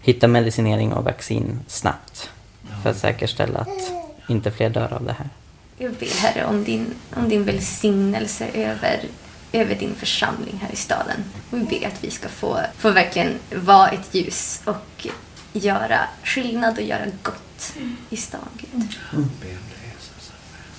hitta 0.00 0.28
medicinering 0.28 0.92
och 0.92 1.04
vaccin 1.04 1.60
snabbt 1.66 2.30
för 2.82 2.90
att 2.90 2.96
säkerställa 2.96 3.58
att 3.58 3.92
inte 4.28 4.50
fler 4.50 4.70
dör 4.70 4.92
av 4.92 5.04
det 5.04 5.12
här. 5.12 5.28
Jag 5.78 5.92
ber 5.92 6.22
Herre 6.22 6.44
om 6.46 6.64
din, 6.64 6.94
om 7.16 7.28
din 7.28 7.44
välsignelse 7.44 8.48
över 8.54 9.00
över 9.54 9.74
din 9.74 9.94
församling 9.94 10.60
här 10.62 10.72
i 10.72 10.76
staden. 10.76 11.24
Och 11.50 11.58
vi 11.58 11.64
ber 11.64 11.86
att 11.86 12.04
vi 12.04 12.10
ska 12.10 12.28
få, 12.28 12.60
få 12.78 12.90
verkligen 12.90 13.38
vara 13.54 13.88
ett 13.88 14.14
ljus 14.14 14.60
och 14.64 15.06
göra 15.52 16.00
skillnad 16.22 16.78
och 16.78 16.84
göra 16.84 17.04
gott 17.22 17.74
i 18.10 18.16
stan, 18.16 18.40
Gud. 18.58 18.96
Mm. 19.12 19.28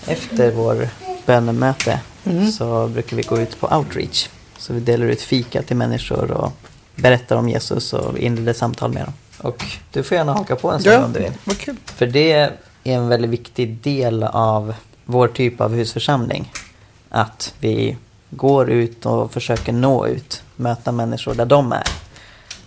Efter 0.08 0.52
vår 0.52 0.90
bönemöte 1.26 2.00
mm. 2.26 2.52
så 2.52 2.88
brukar 2.88 3.18
vi 3.18 3.24
gå 3.24 3.40
ut 3.40 3.60
på 3.60 3.68
outreach. 3.68 4.30
Så 4.58 4.74
vi 4.74 4.80
delar 4.80 5.06
ut 5.06 5.22
fika 5.22 5.62
till 5.62 5.76
människor 5.78 6.32
och 6.32 6.54
berättar 6.96 7.36
om 7.36 7.50
Jesus 7.50 7.94
och 7.94 8.18
inleder 8.18 8.54
samtal 8.54 8.94
med 8.94 9.06
dem. 9.06 9.14
Och 9.38 9.66
du 9.92 10.04
får 10.04 10.18
gärna 10.18 10.34
haka 10.34 10.56
på 10.56 10.72
en 10.72 10.80
stund 10.80 10.96
ja, 10.96 11.06
om 11.06 11.14
du 11.14 11.20
vill. 11.20 11.34
Okay. 11.46 11.76
För 11.86 12.08
det 12.08 12.32
är 12.32 12.54
en 12.84 13.08
väldigt 13.08 13.32
viktig 13.32 13.78
del 13.78 14.24
av 14.24 14.74
vår 15.06 15.28
typ 15.28 15.62
av 15.62 15.76
husförsamling. 15.76 16.52
Att 17.10 17.54
vi 17.60 17.98
går 18.36 18.70
ut 18.70 19.06
och 19.06 19.32
försöker 19.32 19.74
nå 19.74 20.08
ut, 20.08 20.44
möta 20.56 20.92
människor 20.92 21.34
där 21.34 21.46
de 21.46 21.72
är. 21.72 21.84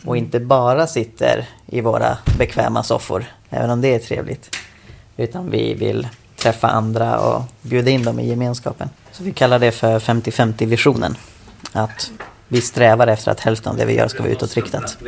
Och 0.05 0.17
inte 0.17 0.41
bara 0.41 0.87
sitter 0.87 1.49
i 1.67 1.81
våra 1.81 2.19
bekväma 2.39 2.83
soffor, 2.83 3.25
även 3.51 3.71
om 3.71 3.81
det 3.81 3.95
är 3.95 3.99
trevligt. 3.99 4.57
Utan 5.17 5.51
vi 5.51 5.75
vill 5.75 6.09
träffa 6.37 6.69
andra 6.69 7.21
och 7.21 7.43
bjuda 7.63 7.91
in 7.91 8.05
dem 8.05 8.21
i 8.21 8.29
gemenskapen. 8.29 8.91
Så 9.13 9.23
vi 9.23 9.33
kallar 9.33 9.59
det 9.59 9.73
för 9.73 9.99
50-50 9.99 10.67
visionen. 10.67 11.17
Att 11.73 12.11
vi 12.49 12.61
strävar 12.61 13.07
efter 13.07 13.31
att 13.31 13.41
hälften 13.41 13.73
av 13.73 13.79
det 13.79 13.85
vi 13.85 13.95
gör 13.95 14.09
ska 14.09 14.23
vara 14.23 14.33
utåtriktat. 14.33 14.99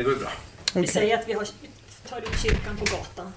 Vi 0.73 0.87
säger 0.87 1.17
att 1.17 1.23
vi 1.27 1.33
har, 1.33 1.47
tar 2.09 2.17
ut 2.17 2.39
kyrkan 2.43 2.77
på 2.79 2.85
gatan. 2.85 3.33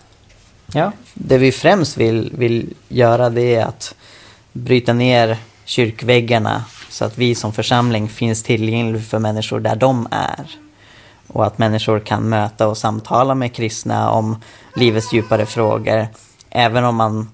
Ja, 0.72 0.92
det 1.14 1.38
vi 1.38 1.52
främst 1.52 1.96
vill, 1.96 2.32
vill 2.34 2.74
göra 2.88 3.30
det 3.30 3.54
är 3.54 3.64
att 3.64 3.94
bryta 4.52 4.92
ner 4.92 5.38
kyrkväggarna 5.64 6.64
så 6.94 7.04
att 7.04 7.18
vi 7.18 7.34
som 7.34 7.52
församling 7.52 8.08
finns 8.08 8.42
tillgängliga 8.42 9.02
för 9.02 9.18
människor 9.18 9.60
där 9.60 9.76
de 9.76 10.08
är. 10.10 10.58
Och 11.26 11.46
att 11.46 11.58
människor 11.58 12.00
kan 12.00 12.28
möta 12.28 12.68
och 12.68 12.78
samtala 12.78 13.34
med 13.34 13.54
kristna 13.54 14.10
om 14.10 14.42
livets 14.76 15.12
djupare 15.12 15.46
frågor. 15.46 16.06
Även 16.50 16.84
om 16.84 16.96
man 16.96 17.30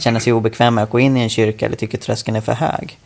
känner 0.00 0.20
sig 0.20 0.32
obekväm 0.32 0.74
med 0.74 0.84
att 0.84 0.90
gå 0.90 1.00
in 1.00 1.16
i 1.16 1.20
en 1.20 1.28
kyrka 1.28 1.66
eller 1.66 1.76
tycker 1.76 1.98
tröskeln 1.98 2.36
är 2.36 2.40
för 2.40 2.52
hög. 2.52 2.98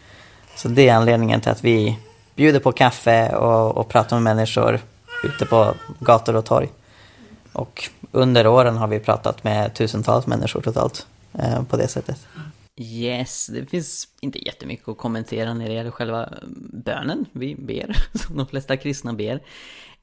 Så 0.57 0.69
det 0.69 0.89
är 0.89 0.95
anledningen 0.95 1.41
till 1.41 1.51
att 1.51 1.65
vi 1.65 1.99
bjuder 2.37 2.61
på 2.61 2.73
kaffe 2.73 3.37
och, 3.37 3.77
och 3.77 3.89
pratar 3.89 4.17
med 4.17 4.37
människor 4.37 4.81
ute 5.25 5.47
på 5.47 5.75
gator 5.99 6.37
och 6.37 6.45
torg. 6.45 6.69
Och 7.53 7.89
under 8.13 8.47
åren 8.47 8.77
har 8.77 8.89
vi 8.89 8.99
pratat 8.99 9.45
med 9.45 9.75
tusentals 9.75 10.27
människor 10.27 10.61
totalt 10.61 11.07
eh, 11.39 11.63
på 11.63 11.77
det 11.77 11.89
sättet. 11.89 12.27
Yes, 12.83 13.47
det 13.47 13.67
finns 13.67 14.09
inte 14.21 14.47
jättemycket 14.47 14.89
att 14.89 14.99
kommentera 14.99 15.55
när 15.55 15.69
det 15.69 15.75
gäller 15.75 15.91
själva 15.91 16.27
mm, 16.27 16.71
bönen. 16.73 17.27
Vi 17.33 17.55
ber, 17.55 17.97
som 18.19 18.37
de 18.37 18.47
flesta 18.47 18.77
kristna 18.77 19.13
ber. 19.13 19.43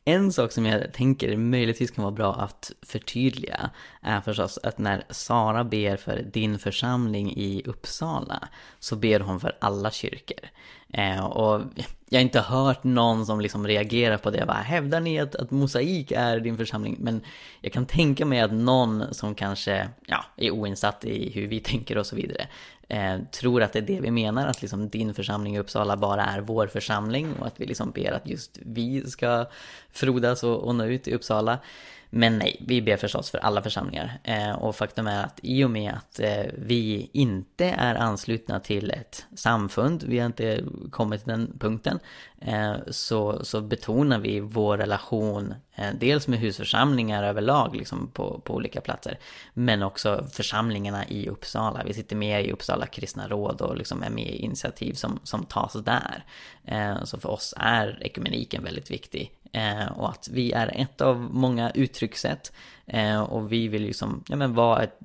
En 0.05 0.33
sak 0.33 0.51
som 0.51 0.65
jag 0.65 0.93
tänker 0.93 1.37
möjligtvis 1.37 1.91
kan 1.91 2.03
vara 2.03 2.13
bra 2.13 2.35
att 2.35 2.71
förtydliga 2.81 3.69
är 4.01 4.21
förstås 4.21 4.59
att 4.63 4.77
när 4.77 5.03
Sara 5.09 5.63
ber 5.63 5.97
för 5.97 6.21
din 6.33 6.59
församling 6.59 7.37
i 7.37 7.63
Uppsala 7.65 8.47
så 8.79 8.95
ber 8.95 9.19
hon 9.19 9.39
för 9.39 9.57
alla 9.61 9.91
kyrkor. 9.91 10.49
Eh, 10.93 11.25
och 11.25 11.61
jag 12.09 12.19
har 12.19 12.23
inte 12.23 12.39
hört 12.39 12.83
någon 12.83 13.25
som 13.25 13.41
liksom 13.41 13.67
reagerar 13.67 14.17
på 14.17 14.29
det. 14.29 14.45
Bara, 14.45 14.57
Hävdar 14.57 14.99
ni 14.99 15.19
att, 15.19 15.35
att 15.35 15.51
mosaik 15.51 16.11
är 16.11 16.39
din 16.39 16.57
församling? 16.57 16.95
Men 16.99 17.21
jag 17.61 17.73
kan 17.73 17.85
tänka 17.85 18.25
mig 18.25 18.39
att 18.39 18.51
någon 18.51 19.13
som 19.13 19.35
kanske 19.35 19.89
ja, 20.05 20.25
är 20.35 20.51
oinsatt 20.51 21.05
i 21.05 21.29
hur 21.29 21.47
vi 21.47 21.59
tänker 21.59 21.97
och 21.97 22.05
så 22.05 22.15
vidare 22.15 22.47
eh, 22.87 23.19
tror 23.31 23.63
att 23.63 23.73
det 23.73 23.79
är 23.79 23.83
det 23.83 23.99
vi 23.99 24.11
menar, 24.11 24.47
att 24.47 24.61
liksom 24.61 24.89
din 24.89 25.13
församling 25.13 25.55
i 25.55 25.59
Uppsala 25.59 25.97
bara 25.97 26.25
är 26.25 26.41
vår 26.41 26.67
församling 26.67 27.33
och 27.39 27.47
att 27.47 27.59
vi 27.59 27.65
liksom 27.65 27.91
ber 27.91 28.11
att 28.11 28.27
just 28.27 28.59
vi 28.65 29.09
ska 29.09 29.45
frodas 29.91 30.43
och, 30.43 30.57
och 30.57 30.75
nå 30.75 30.85
ut 30.85 31.07
i 31.07 31.13
Uppsala. 31.13 31.59
Men 32.09 32.37
nej, 32.37 32.63
vi 32.67 32.81
ber 32.81 32.97
förstås 32.97 33.29
för 33.29 33.37
alla 33.37 33.61
församlingar. 33.61 34.19
Eh, 34.23 34.51
och 34.51 34.75
faktum 34.75 35.07
är 35.07 35.23
att 35.23 35.39
i 35.43 35.63
och 35.63 35.71
med 35.71 35.93
att 35.93 36.19
eh, 36.19 36.45
vi 36.57 37.09
inte 37.13 37.65
är 37.65 37.95
anslutna 37.95 38.59
till 38.59 38.91
ett 38.91 39.25
samfund, 39.35 40.03
vi 40.03 40.19
har 40.19 40.25
inte 40.25 40.63
kommit 40.91 41.23
till 41.23 41.31
den 41.31 41.57
punkten, 41.59 41.99
eh, 42.41 42.75
så, 42.91 43.45
så 43.45 43.61
betonar 43.61 44.19
vi 44.19 44.39
vår 44.39 44.77
relation 44.77 45.53
dels 45.99 46.27
med 46.27 46.39
husförsamlingar 46.39 47.23
överlag 47.23 47.75
liksom 47.75 48.11
på, 48.13 48.41
på 48.45 48.53
olika 48.53 48.81
platser, 48.81 49.19
men 49.53 49.83
också 49.83 50.25
församlingarna 50.31 51.07
i 51.07 51.29
Uppsala. 51.29 51.83
Vi 51.85 51.93
sitter 51.93 52.15
med 52.15 52.45
i 52.45 52.51
Uppsala 52.51 52.85
kristna 52.85 53.27
råd 53.27 53.61
och 53.61 53.77
liksom 53.77 54.03
är 54.03 54.09
med 54.09 54.27
i 54.27 54.37
initiativ 54.37 54.93
som, 54.93 55.19
som 55.23 55.45
tas 55.45 55.73
där. 55.73 56.25
Så 57.05 57.19
för 57.19 57.29
oss 57.29 57.53
är 57.57 57.97
ekumeniken 58.01 58.63
väldigt 58.63 58.91
viktig. 58.91 59.31
Eh, 59.57 59.87
och 59.87 60.09
att 60.09 60.29
vi 60.31 60.51
är 60.51 60.81
ett 60.81 61.01
av 61.01 61.17
många 61.31 61.71
uttryckssätt. 61.71 62.51
Eh, 62.85 63.21
och 63.21 63.51
vi 63.51 63.67
vill 63.67 63.81
liksom, 63.81 64.23
ja 64.29 64.35
men 64.35 64.53
vara 64.53 64.83
ett, 64.83 64.99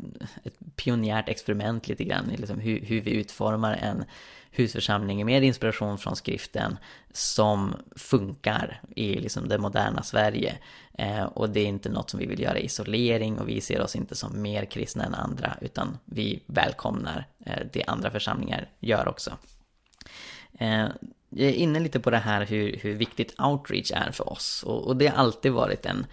ett 0.45 0.77
pionjärt 0.77 1.29
experiment 1.29 1.89
lite 1.89 2.05
grann 2.05 2.31
i 2.31 2.37
liksom 2.37 2.61
hur, 2.61 2.81
hur 2.81 3.01
vi 3.01 3.11
utformar 3.11 3.75
en 3.75 4.05
husförsamling 4.51 5.27
med 5.27 5.45
inspiration 5.45 5.99
från 5.99 6.17
skriften 6.17 6.79
som 7.13 7.75
funkar 7.97 8.81
i 8.97 9.15
liksom 9.15 9.49
det 9.49 9.59
moderna 9.59 10.03
Sverige. 10.03 10.55
Eh, 10.99 11.23
och 11.23 11.51
det 11.51 11.61
är 11.61 11.67
inte 11.67 11.89
något 11.89 12.11
som 12.11 12.21
vi 12.21 12.27
vill 12.27 12.41
göra 12.41 12.59
i 12.59 12.65
isolering 12.65 13.39
och 13.39 13.49
vi 13.49 13.61
ser 13.61 13.81
oss 13.81 13.97
inte 13.97 14.15
som 14.15 14.43
mer 14.43 14.65
kristna 14.65 15.05
än 15.05 15.15
andra 15.15 15.57
utan 15.61 15.99
vi 16.05 16.43
välkomnar 16.47 17.27
eh, 17.47 17.67
det 17.73 17.85
andra 17.85 18.11
församlingar 18.11 18.69
gör 18.81 19.09
också. 19.09 19.33
Eh, 20.59 20.89
jag 21.35 21.49
är 21.49 21.55
inne 21.55 21.81
lite 21.81 22.01
på 22.01 22.11
det 22.11 22.19
här 22.19 22.47
hur, 22.47 22.77
hur 22.83 22.95
viktigt 22.95 23.41
outreach 23.41 23.93
är 23.95 24.11
för 24.11 24.33
oss. 24.33 24.63
Och, 24.67 24.87
och 24.87 24.97
det 24.97 25.07
har 25.07 25.17
alltid 25.17 25.53
varit 25.53 25.87
en 25.87 26.07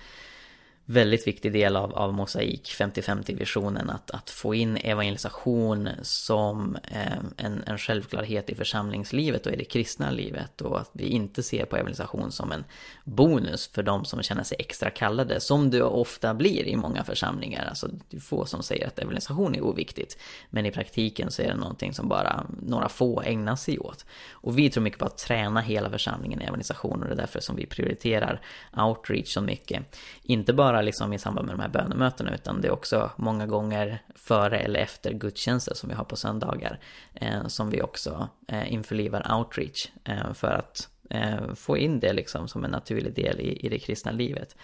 väldigt 0.92 1.28
viktig 1.28 1.54
del 1.54 1.76
av, 1.76 1.94
av 1.94 2.14
Mosaik 2.14 2.76
50-50-visionen 2.78 3.90
att, 3.90 4.12
att 4.12 4.30
få 4.30 4.56
in 4.56 4.78
evangelisation 4.78 5.90
som 6.02 6.78
eh, 6.92 7.18
en, 7.38 7.64
en 7.66 7.78
självklarhet 7.78 8.50
i 8.50 8.56
församlingslivet 8.56 9.46
och 9.46 9.54
i 9.54 9.56
det 9.56 9.64
kristna 9.64 10.12
livet 10.12 10.62
och 10.62 10.80
att 10.80 10.90
vi 10.94 11.06
inte 11.06 11.44
ser 11.44 11.66
på 11.66 11.76
evangelisation 11.76 12.32
som 12.32 12.52
en 12.52 12.64
bonus 13.04 13.68
för 13.68 13.84
de 13.84 14.06
som 14.06 14.22
känner 14.22 14.44
sig 14.44 14.58
extra 14.60 14.90
kallade 14.90 15.40
som 15.40 15.70
det 15.70 15.84
ofta 15.84 16.34
blir 16.34 16.68
i 16.68 16.76
många 16.76 17.04
församlingar. 17.04 17.66
Alltså 17.66 17.88
det 18.10 18.18
är 18.18 18.22
få 18.22 18.46
som 18.46 18.64
säger 18.64 18.88
att 18.88 19.00
evangelisation 19.00 19.56
är 19.56 19.62
oviktigt 19.62 20.18
men 20.50 20.66
i 20.66 20.72
praktiken 20.72 21.32
så 21.32 21.42
är 21.42 21.48
det 21.48 21.56
någonting 21.56 21.94
som 21.94 22.08
bara 22.08 22.46
några 22.62 22.90
få 22.90 23.22
ägnar 23.22 23.56
sig 23.56 23.80
åt. 23.80 24.06
Och 24.32 24.58
vi 24.58 24.70
tror 24.70 24.84
mycket 24.84 25.00
på 25.00 25.06
att 25.06 25.18
träna 25.18 25.62
hela 25.62 25.90
församlingen 25.90 26.42
i 26.42 26.46
evangelisation 26.46 27.02
och 27.02 27.08
det 27.08 27.14
är 27.14 27.18
därför 27.18 27.40
som 27.40 27.56
vi 27.56 27.66
prioriterar 27.66 28.42
outreach 28.78 29.34
så 29.34 29.42
mycket. 29.42 29.98
Inte 30.24 30.54
bara 30.54 30.79
bara 30.80 30.86
liksom 30.86 31.14
i 31.14 31.20
samband 31.20 31.48
med 31.48 31.56
de 31.58 31.62
här 31.62 31.70
bönemötena 31.70 32.36
utan 32.36 32.62
det 32.62 32.68
är 32.68 32.72
också 32.72 33.12
många 33.18 33.46
gånger 33.46 34.02
före 34.16 34.60
eller 34.60 34.80
efter 34.80 35.14
gudstjänster 35.14 35.76
som 35.76 35.90
vi 35.90 35.96
har 35.96 36.04
på 36.04 36.16
söndagar 36.16 36.80
eh, 37.14 37.48
som 37.48 37.70
vi 37.70 37.82
också 37.82 38.30
eh, 38.48 38.74
införlivar 38.74 39.38
outreach 39.38 39.92
eh, 40.04 40.34
för 40.34 40.52
att 40.52 40.90
eh, 41.10 41.54
få 41.56 41.78
in 41.78 42.00
det 42.00 42.14
liksom 42.14 42.48
som 42.48 42.66
en 42.66 42.72
naturlig 42.72 43.14
del 43.14 43.40
i, 43.40 43.66
i 43.66 43.70
det 43.70 43.80
kristna 43.80 44.12
livet. 44.12 44.56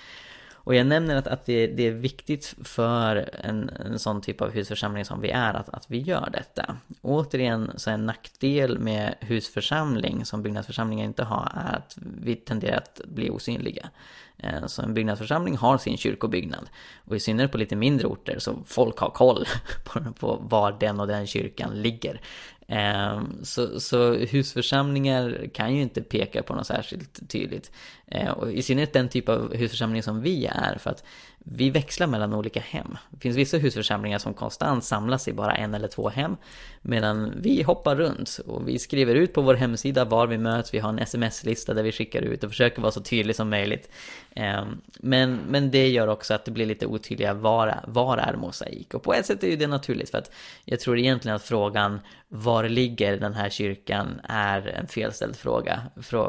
Och 0.66 0.76
jag 0.76 0.88
nämner 0.88 1.16
att, 1.16 1.28
att 1.28 1.46
det, 1.46 1.68
det 1.68 1.88
är 1.88 1.92
viktigt 1.92 2.56
för 2.64 3.30
en, 3.44 3.70
en 3.70 4.00
sån 4.00 4.22
typ 4.22 4.42
av 4.42 4.52
husförsamling 4.52 5.06
som 5.06 5.22
vi 5.22 5.30
är 5.30 5.54
att, 5.54 5.70
att 5.70 5.92
vi 5.92 5.98
gör 5.98 6.30
detta. 6.34 6.78
Återigen 7.02 7.72
så 7.76 7.90
en 7.90 8.06
nackdel 8.06 8.80
med 8.80 9.16
husförsamling 9.20 10.26
som 10.26 10.44
byggnadsförsamlingar 10.44 11.06
inte 11.06 11.24
har 11.24 11.52
är 11.56 11.76
att 11.76 11.98
vi 12.22 12.36
tenderar 12.36 12.78
att 12.78 13.02
bli 13.06 13.30
osynliga. 13.30 13.90
Eh, 14.38 14.66
så 14.66 14.82
en 14.82 14.94
byggnadsförsamling 14.94 15.58
har 15.58 15.78
sin 15.78 15.98
kyrkobyggnad. 15.98 16.70
Och 17.06 17.16
i 17.16 17.20
synnerhet 17.20 17.52
på 17.52 17.58
lite 17.58 17.76
mindre 17.76 18.08
orter 18.08 18.40
så 18.40 18.64
folk 18.66 18.98
har 18.98 19.10
koll 19.10 19.46
på 20.20 20.36
var 20.36 20.78
den 20.80 21.00
och 21.00 21.08
den 21.08 21.28
kyrkan 21.28 21.82
ligger. 21.82 22.22
Ehm, 22.68 23.44
så, 23.44 23.80
så 23.80 24.14
husförsamlingar 24.14 25.50
kan 25.54 25.76
ju 25.76 25.82
inte 25.82 26.02
peka 26.02 26.44
på 26.44 26.56
något 26.56 26.68
särskilt 26.68 27.30
tydligt. 27.30 27.72
Ehm, 28.08 28.34
och 28.34 28.52
i 28.52 28.62
synnerhet 28.62 28.94
den 28.94 29.10
typ 29.10 29.30
av 29.30 29.56
husförsamling 29.56 30.04
som 30.04 30.22
vi 30.22 30.46
är, 30.46 30.78
för 30.78 30.90
att 30.90 31.04
vi 31.48 31.70
växlar 31.70 32.08
mellan 32.08 32.34
olika 32.34 32.60
hem. 32.60 32.98
Det 33.10 33.20
finns 33.20 33.38
vissa 33.38 33.58
husförsamlingar 33.58 34.18
som 34.18 34.34
konstant 34.34 34.84
samlas 34.84 35.28
i 35.28 35.34
bara 35.34 35.56
en 35.56 35.74
eller 35.74 35.88
två 35.88 36.10
hem. 36.10 36.38
Medan 36.82 37.34
vi 37.42 37.64
hoppar 37.64 37.96
runt 37.96 38.40
och 38.46 38.68
vi 38.68 38.80
skriver 38.80 39.16
ut 39.16 39.34
på 39.34 39.42
vår 39.42 39.54
hemsida 39.54 40.06
var 40.06 40.28
vi 40.28 40.38
möts. 40.38 40.74
Vi 40.74 40.80
har 40.80 40.90
en 40.90 41.00
sms-lista 41.00 41.74
där 41.74 41.84
vi 41.84 41.92
skickar 41.92 42.22
ut 42.22 42.44
och 42.44 42.50
försöker 42.50 42.82
vara 42.82 42.92
så 42.92 43.02
tydlig 43.02 43.36
som 43.36 43.50
möjligt. 43.50 43.90
Ehm, 44.36 44.82
men, 45.00 45.40
men 45.50 45.72
det 45.72 45.88
gör 45.88 46.08
också 46.08 46.34
att 46.34 46.46
det 46.46 46.52
blir 46.52 46.66
lite 46.66 46.86
otydliga 46.86 47.34
var, 47.34 47.80
var 47.88 48.18
är 48.18 48.36
mosaik? 48.36 48.94
Och 48.94 49.04
på 49.04 49.14
ett 49.14 49.26
sätt 49.26 49.44
är 49.44 49.48
ju 49.48 49.56
det 49.56 49.68
naturligt 49.68 50.10
för 50.10 50.18
att 50.18 50.32
jag 50.66 50.80
tror 50.80 50.98
egentligen 50.98 51.36
att 51.36 51.44
frågan 51.44 52.00
var 52.28 52.64
ligger 52.64 53.18
den 53.18 53.34
här 53.34 53.50
kyrkan 53.50 54.22
är 54.24 54.68
en 54.68 54.88
felställd 54.88 55.36
fråga. 55.36 55.82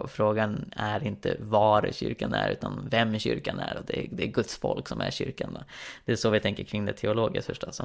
Frågan 0.09 0.71
är 0.77 1.05
inte 1.05 1.37
var 1.41 1.91
kyrkan 1.93 2.35
är 2.35 2.51
utan 2.51 2.89
vem 2.91 3.19
kyrkan 3.19 3.59
är 3.59 3.77
och 3.79 3.85
det 3.87 3.99
är, 3.99 4.09
det 4.11 4.23
är 4.23 4.27
Guds 4.27 4.59
folk 4.59 4.89
som 4.89 5.01
är 5.01 5.06
kyrkan. 5.11 5.51
Då. 5.55 5.61
Det 6.05 6.12
är 6.12 6.16
så 6.16 6.31
vi 6.31 6.40
tänker 6.40 6.64
kring 6.64 6.87
det 6.87 6.92
teologiskt 6.92 7.47
förstås. 7.47 7.81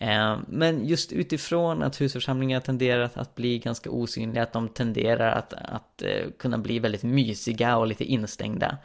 Ehm, 0.00 0.44
men 0.48 0.86
just 0.86 1.12
utifrån 1.12 1.82
att 1.82 2.00
husförsamlingar 2.00 2.60
tenderar 2.60 3.10
att 3.14 3.34
bli 3.34 3.58
ganska 3.58 3.90
osynliga, 3.90 4.42
att 4.42 4.52
de 4.52 4.68
tenderar 4.68 5.32
att, 5.32 5.52
att 5.52 6.02
eh, 6.02 6.30
kunna 6.38 6.58
bli 6.58 6.78
väldigt 6.78 7.02
mysiga 7.02 7.76
och 7.76 7.86
lite 7.86 8.04
instängda 8.04 8.78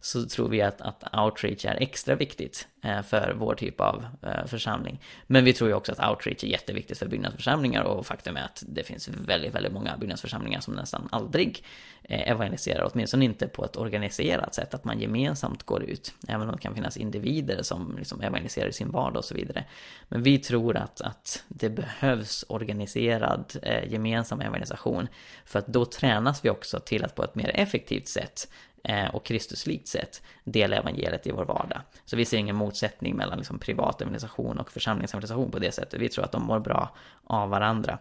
så 0.00 0.26
tror 0.26 0.48
vi 0.48 0.62
att, 0.62 0.80
att 0.80 1.04
outreach 1.14 1.64
är 1.64 1.74
extra 1.74 2.14
viktigt 2.14 2.68
eh, 2.82 3.02
för 3.02 3.34
vår 3.38 3.54
typ 3.54 3.80
av 3.80 4.06
eh, 4.22 4.46
församling. 4.46 5.00
Men 5.26 5.44
vi 5.44 5.52
tror 5.52 5.70
ju 5.70 5.76
också 5.76 5.92
att 5.92 6.10
outreach 6.10 6.44
är 6.44 6.48
jätteviktigt 6.48 6.98
för 6.98 7.06
byggnadsförsamlingar 7.06 7.82
och 7.82 8.06
faktum 8.06 8.36
är 8.36 8.42
att 8.42 8.64
det 8.66 8.82
finns 8.82 9.08
väldigt, 9.08 9.54
väldigt 9.54 9.72
många 9.72 9.96
byggnadsförsamlingar 9.96 10.60
som 10.60 10.74
nästan 10.74 11.08
aldrig 11.12 11.64
eh, 12.02 12.30
evangeliserar, 12.30 12.90
åtminstone 12.92 13.24
inte 13.24 13.48
på 13.48 13.64
ett 13.64 13.76
organiserat 13.76 14.54
sätt, 14.54 14.74
att 14.74 14.84
man 14.84 15.00
gemensamt 15.00 15.62
går 15.62 15.82
ut, 15.82 16.14
även 16.28 16.48
om 16.48 16.56
det 16.56 16.62
kan 16.62 16.74
finnas 16.74 16.96
individer 16.96 17.62
som 17.62 17.96
liksom 17.98 18.20
evangeliserar 18.20 18.68
i 18.68 18.72
sin 18.72 18.90
vardag 18.90 19.18
och 19.18 19.24
så 19.24 19.34
vidare. 19.34 19.64
Men 20.08 20.22
vi 20.22 20.38
tror 20.38 20.76
att, 20.76 21.00
att 21.00 21.44
det 21.48 21.70
behövs 21.70 22.44
organiserad 22.48 23.52
gemensam 23.86 24.40
evangelisation, 24.40 25.08
för 25.44 25.58
att 25.58 25.66
då 25.66 25.84
tränas 25.84 26.44
vi 26.44 26.50
också 26.50 26.80
till 26.80 27.04
att 27.04 27.14
på 27.14 27.24
ett 27.24 27.34
mer 27.34 27.50
effektivt 27.54 28.08
sätt 28.08 28.48
Eh, 28.88 29.14
och 29.14 29.24
Kristuslikt 29.24 29.88
sätt 29.88 30.22
dela 30.44 30.76
evangeliet 30.76 31.26
i 31.26 31.30
vår 31.30 31.44
vardag. 31.44 31.80
Så 32.04 32.16
vi 32.16 32.24
ser 32.24 32.38
ingen 32.38 32.56
motsättning 32.56 33.16
mellan 33.16 33.38
liksom 33.38 33.58
privat 33.58 34.00
evangelisation 34.00 34.58
och 34.58 34.70
församlingsevangelisation 34.70 35.50
på 35.50 35.58
det 35.58 35.72
sättet. 35.72 36.00
Vi 36.00 36.08
tror 36.08 36.24
att 36.24 36.32
de 36.32 36.42
mår 36.42 36.58
bra 36.58 36.96
av 37.24 37.50
varandra. 37.50 37.98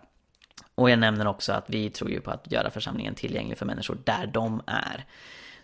Och 0.75 0.89
jag 0.89 0.99
nämner 0.99 1.27
också 1.27 1.53
att 1.53 1.69
vi 1.69 1.89
tror 1.89 2.11
ju 2.11 2.21
på 2.21 2.31
att 2.31 2.51
göra 2.51 2.69
församlingen 2.69 3.15
tillgänglig 3.15 3.57
för 3.57 3.65
människor 3.65 3.97
där 4.03 4.27
de 4.27 4.61
är. 4.67 5.05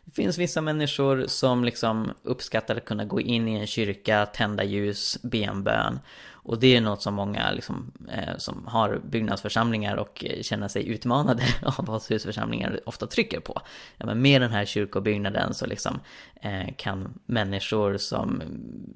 Det 0.06 0.12
finns 0.12 0.38
vissa 0.38 0.62
människor 0.62 1.26
som 1.28 1.64
liksom 1.64 2.14
uppskattar 2.24 2.76
att 2.76 2.86
kunna 2.86 3.06
gå 3.06 3.22
in 3.22 3.48
i 3.48 3.60
en 3.60 3.68
kyrka, 3.68 4.26
tända 4.26 4.64
ljus, 4.64 5.18
be 5.22 5.38
en 5.38 5.64
bön. 5.64 6.00
Och 6.46 6.60
det 6.60 6.76
är 6.76 6.82
något 6.82 7.02
som 7.02 7.14
många 7.14 7.52
liksom, 7.52 7.92
eh, 8.12 8.38
som 8.38 8.68
har 8.68 9.02
byggnadsförsamlingar 9.10 9.98
och 9.98 10.26
känner 10.42 10.68
sig 10.68 10.88
utmanade 10.88 11.44
av 11.62 11.86
vad 11.86 12.04
husförsamlingar 12.10 12.80
ofta 12.86 13.08
trycker 13.08 13.40
på. 13.40 13.62
Ja, 13.98 14.06
men 14.06 14.22
med 14.22 14.42
den 14.42 14.52
här 14.52 14.66
kyrkobyggnaden 14.66 15.54
så 15.54 15.66
liksom, 15.66 16.00
eh, 16.36 16.74
kan 16.78 17.20
människor 17.26 17.98
som 17.98 18.42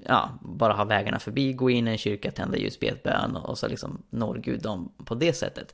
ja, 0.06 0.30
bara 0.42 0.74
har 0.74 0.86
vägarna 0.86 1.20
förbi 1.20 1.54
gå 1.54 1.70
in 1.70 1.88
i 1.88 1.92
en 1.92 1.98
kyrka, 1.98 2.32
tända 2.32 2.58
ljus, 2.58 2.80
be 2.80 2.88
ett 2.88 3.04
bön 3.04 3.36
och 3.36 3.58
så 3.58 3.68
liksom 3.68 4.02
når 4.10 4.36
Gud 4.36 4.62
dem 4.62 4.92
på 5.06 5.16
det 5.16 5.34
sättet. 5.34 5.74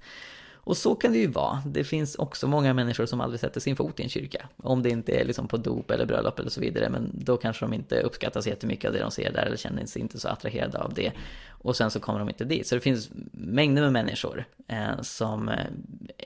Och 0.66 0.78
så 0.78 0.96
kan 0.96 1.12
det 1.12 1.18
ju 1.18 1.28
vara. 1.28 1.64
Det 1.66 1.84
finns 1.84 2.16
också 2.16 2.48
många 2.48 2.74
människor 2.74 3.06
som 3.06 3.22
aldrig 3.22 3.40
sätter 3.40 3.60
sin 3.60 3.76
fot 3.76 4.00
i 4.00 4.04
en 4.04 4.10
kyrka. 4.10 4.48
Om 4.58 4.84
det 4.84 4.90
inte 4.90 5.12
är 5.12 5.26
liksom 5.26 5.48
på 5.48 5.58
dop 5.58 5.92
eller 5.92 6.06
bröllop 6.06 6.40
eller 6.40 6.50
så 6.50 6.62
vidare. 6.62 6.90
Men 6.90 7.12
då 7.14 7.38
kanske 7.38 7.66
de 7.66 7.74
inte 7.74 8.02
uppskattar 8.02 8.42
så 8.42 8.50
jättemycket 8.50 8.88
av 8.88 8.94
det 8.94 9.00
de 9.00 9.12
ser 9.12 9.32
där 9.32 9.46
eller 9.46 9.58
känner 9.58 9.86
sig 9.86 10.02
inte 10.02 10.20
så 10.20 10.28
attraherade 10.28 10.78
av 10.78 10.94
det. 10.94 11.12
Och 11.50 11.76
sen 11.76 11.92
så 11.92 12.00
kommer 12.00 12.20
de 12.20 12.30
inte 12.30 12.46
dit. 12.46 12.68
Så 12.68 12.76
det 12.76 12.82
finns 12.82 13.10
mängder 13.32 13.82
med 13.82 13.92
människor 13.92 14.46
eh, 14.68 15.02
som 15.02 15.50
eh, 15.50 15.66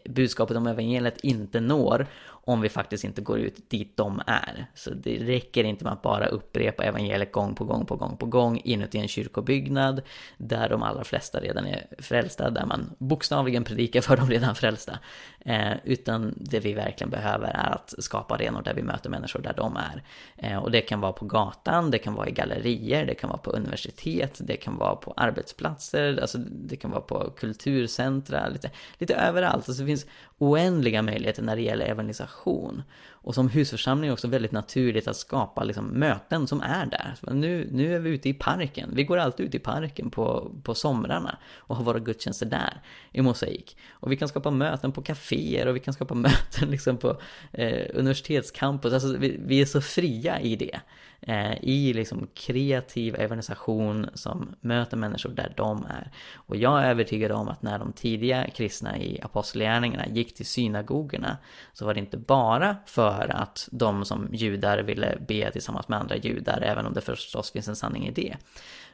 budskapet 0.10 0.58
om 0.58 0.68
evangeliet 0.68 1.20
inte 1.22 1.60
når 1.60 2.08
om 2.48 2.62
vi 2.62 2.70
faktiskt 2.70 3.04
inte 3.04 3.22
går 3.22 3.40
ut 3.40 3.70
dit 3.70 3.98
de 3.98 4.22
är. 4.28 4.66
Så 4.76 4.90
det 4.90 5.18
räcker 5.18 5.64
inte 5.64 5.84
med 5.84 5.94
att 5.94 6.02
bara 6.02 6.28
upprepa 6.28 6.84
evangeliet 6.84 7.32
gång 7.32 7.56
på 7.56 7.66
gång 7.66 7.86
på 7.86 7.96
gång 7.96 8.18
på 8.18 8.26
gång 8.26 8.62
inuti 8.64 8.98
en 8.98 9.08
kyrkobyggnad 9.08 10.02
där 10.38 10.70
de 10.70 10.84
allra 10.84 11.04
flesta 11.04 11.40
redan 11.40 11.66
är 11.66 11.88
frälsta, 12.00 12.50
där 12.50 12.66
man 12.66 12.96
bokstavligen 12.98 13.64
predikar 13.64 14.02
för 14.02 14.18
de 14.18 14.30
redan 14.30 14.56
frälsta. 14.56 15.00
Eh, 15.48 15.74
utan 15.84 16.34
det 16.38 16.60
vi 16.60 16.74
verkligen 16.74 17.10
behöver 17.10 17.48
är 17.48 17.74
att 17.74 17.94
skapa 18.00 18.36
arenor 18.36 18.62
där 18.62 18.74
vi 18.74 18.82
möter 18.82 19.10
människor 19.10 19.40
där 19.40 19.54
de 19.58 19.78
är. 19.78 20.04
Eh, 20.36 20.58
och 20.58 20.72
det 20.72 20.82
kan 20.82 21.00
vara 21.00 21.14
på 21.14 21.26
gatan, 21.26 21.92
det 21.92 21.98
kan 21.98 22.14
vara 22.14 22.28
i 22.28 22.32
gallerier, 22.32 23.06
det 23.06 23.16
kan 23.16 23.30
vara 23.30 23.40
på 23.40 23.52
universitet, 23.52 24.38
det 24.40 24.56
kan 24.56 24.78
vara 24.78 24.96
på 24.96 25.14
arbetsplatser, 25.18 26.20
alltså 26.22 26.38
det 26.38 26.76
kan 26.76 26.92
vara 26.92 27.02
på 27.02 27.30
kulturcentra, 27.38 28.50
lite, 28.50 28.72
lite 28.98 29.16
överallt. 29.16 29.70
Alltså 29.70 29.84
det 29.84 29.88
finns 29.88 30.06
oändliga 30.38 31.02
möjligheter 31.02 31.44
när 31.44 31.56
det 31.56 31.62
gäller 31.62 31.86
evangelisation. 31.86 32.84
Och 33.28 33.36
som 33.36 33.50
husförsamling 33.50 34.08
är 34.08 34.10
det 34.10 34.14
också 34.14 34.28
väldigt 34.28 34.52
naturligt 34.52 35.08
att 35.08 35.18
skapa 35.18 35.64
liksom 35.64 35.86
möten 35.86 36.48
som 36.48 36.62
är 36.62 36.86
där. 36.86 37.16
Nu, 37.34 37.70
nu 37.72 37.96
är 37.96 38.00
vi 38.00 38.10
ute 38.10 38.30
i 38.30 38.34
parken. 38.34 38.90
Vi 38.94 39.04
går 39.04 39.18
alltid 39.18 39.46
ut 39.46 39.56
i 39.56 39.60
parken 39.60 40.10
på, 40.10 40.52
på 40.64 40.76
somrarna 40.76 41.38
och 41.58 41.76
har 41.76 41.84
våra 41.84 42.00
gudstjänster 42.00 42.46
där 42.46 42.82
i 43.12 43.22
mosaik. 43.22 43.78
Och 43.92 44.12
vi 44.12 44.18
kan 44.18 44.28
skapa 44.28 44.52
möten 44.52 44.92
på 44.92 45.02
kaféer 45.02 45.68
och 45.68 45.76
vi 45.76 45.80
kan 45.80 45.94
skapa 45.94 46.14
möten 46.28 46.72
liksom 46.72 46.98
på 46.98 47.22
eh, 47.52 47.88
universitetscampus. 47.94 48.94
Alltså 48.94 49.18
vi, 49.18 49.40
vi 49.46 49.62
är 49.62 49.66
så 49.66 49.82
fria 49.82 50.40
i 50.40 50.56
det 50.56 50.80
Eh, 51.22 51.64
i 51.64 51.94
liksom 51.94 52.28
kreativ 52.34 53.16
evangelisation 53.16 54.10
som 54.14 54.56
möter 54.62 54.98
människor 54.98 55.30
där 55.30 55.54
de 55.56 55.86
är. 55.86 56.12
Och 56.36 56.56
jag 56.56 56.84
är 56.84 56.90
övertygad 56.90 57.32
om 57.32 57.48
att 57.48 57.62
när 57.62 57.80
de 57.80 57.94
tidiga 57.94 58.50
kristna 58.50 58.98
i 58.98 59.22
apostlagärningarna 59.22 60.08
gick 60.08 60.36
till 60.36 60.46
synagogorna 60.46 61.38
så 61.74 61.86
var 61.86 61.94
det 61.94 62.00
inte 62.00 62.18
bara 62.18 62.76
för 62.86 63.32
att 63.36 63.70
de 63.72 64.06
som 64.06 64.30
judar 64.32 64.78
ville 64.80 65.18
be 65.28 65.52
tillsammans 65.52 65.88
med 65.88 66.00
andra 66.00 66.16
judar, 66.16 66.62
även 66.62 66.86
om 66.86 66.94
det 66.94 67.02
förstås 67.02 67.52
finns 67.52 67.68
en 67.68 67.76
sanning 67.76 68.08
i 68.08 68.12
det. 68.12 68.38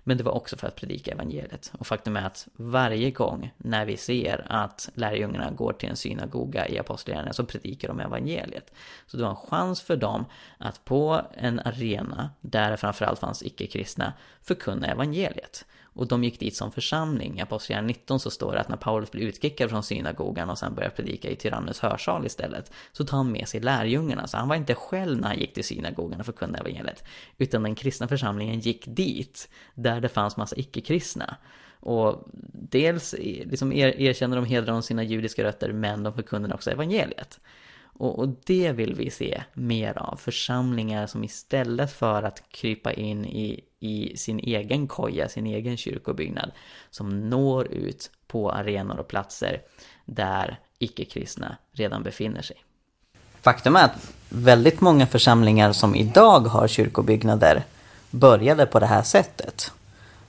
Men 0.03 0.17
det 0.17 0.23
var 0.23 0.31
också 0.31 0.57
för 0.57 0.67
att 0.67 0.75
predika 0.75 1.11
evangeliet. 1.11 1.71
Och 1.79 1.87
faktum 1.87 2.15
är 2.15 2.25
att 2.25 2.47
varje 2.53 3.11
gång 3.11 3.53
när 3.57 3.85
vi 3.85 3.97
ser 3.97 4.45
att 4.49 4.89
lärjungarna 4.93 5.51
går 5.51 5.73
till 5.73 5.89
en 5.89 5.95
synagoga 5.95 6.67
i 6.67 6.79
apostlagärningarna 6.79 7.33
så 7.33 7.45
predikar 7.45 7.87
de 7.87 7.99
evangeliet. 7.99 8.73
Så 9.07 9.17
det 9.17 9.23
var 9.23 9.29
en 9.29 9.35
chans 9.35 9.81
för 9.81 9.95
dem 9.95 10.25
att 10.57 10.85
på 10.85 11.21
en 11.33 11.59
arena 11.59 12.29
där 12.41 12.75
framförallt 12.75 13.19
fanns 13.19 13.43
icke-kristna 13.43 14.13
förkunna 14.41 14.87
evangeliet. 14.87 15.65
Och 15.93 16.07
de 16.07 16.23
gick 16.23 16.39
dit 16.39 16.55
som 16.55 16.71
församling. 16.71 17.39
I 17.39 17.41
Apostlagärningarna 17.41 17.87
19 17.87 18.19
så 18.19 18.31
står 18.31 18.53
det 18.53 18.59
att 18.59 18.69
när 18.69 18.77
Paulus 18.77 19.11
blir 19.11 19.23
utkickad 19.23 19.69
från 19.69 19.83
synagogan 19.83 20.49
och 20.49 20.57
sen 20.57 20.75
börjar 20.75 20.89
predika 20.89 21.29
i 21.29 21.35
Tyrannus 21.35 21.79
hörsal 21.79 22.25
istället, 22.25 22.71
så 22.91 23.05
tar 23.05 23.17
han 23.17 23.31
med 23.31 23.47
sig 23.47 23.59
lärjungarna. 23.59 24.27
Så 24.27 24.37
han 24.37 24.47
var 24.47 24.55
inte 24.55 24.75
själv 24.75 25.21
när 25.21 25.27
han 25.27 25.39
gick 25.39 25.53
till 25.53 25.63
synagogan 25.63 26.19
och 26.19 26.25
förkunnade 26.25 26.59
evangeliet, 26.59 27.03
utan 27.37 27.63
den 27.63 27.75
kristna 27.75 28.07
församlingen 28.07 28.59
gick 28.59 28.85
dit, 28.87 29.49
där 29.75 30.01
det 30.01 30.09
fanns 30.09 30.37
massa 30.37 30.55
icke-kristna. 30.55 31.37
Och 31.79 32.27
dels 32.53 33.15
liksom 33.19 33.73
er, 33.73 34.01
erkänner 34.01 34.35
de 34.35 34.45
hedrar 34.45 34.73
de 34.73 34.83
sina 34.83 35.03
judiska 35.03 35.43
rötter, 35.43 35.71
men 35.71 36.03
de 36.03 36.13
förkunnar 36.13 36.53
också 36.53 36.71
evangeliet. 36.71 37.39
Och, 37.97 38.19
och, 38.19 38.29
det 38.45 38.71
vill 38.71 38.95
vi 38.95 39.09
se 39.09 39.43
mer 39.53 39.97
av. 39.97 40.15
Församlingar 40.15 41.07
som 41.07 41.23
istället 41.23 41.91
för 41.91 42.23
att 42.23 42.43
krypa 42.49 42.93
in 42.93 43.25
i, 43.25 43.63
i 43.79 44.17
sin 44.17 44.39
egen 44.39 44.87
koja, 44.87 45.29
sin 45.29 45.47
egen 45.47 45.77
kyrkobyggnad, 45.77 46.51
som 46.89 47.29
når 47.29 47.67
ut 47.67 48.11
på 48.27 48.51
arenor 48.51 48.99
och 48.99 49.07
platser 49.07 49.61
där 50.05 50.59
icke-kristna 50.79 51.57
redan 51.71 52.03
befinner 52.03 52.41
sig. 52.41 52.57
Faktum 53.41 53.75
är 53.75 53.85
att 53.85 54.11
väldigt 54.29 54.81
många 54.81 55.07
församlingar 55.07 55.73
som 55.73 55.95
idag 55.95 56.39
har 56.39 56.67
kyrkobyggnader 56.67 57.63
började 58.11 58.65
på 58.65 58.79
det 58.79 58.85
här 58.85 59.03
sättet. 59.03 59.71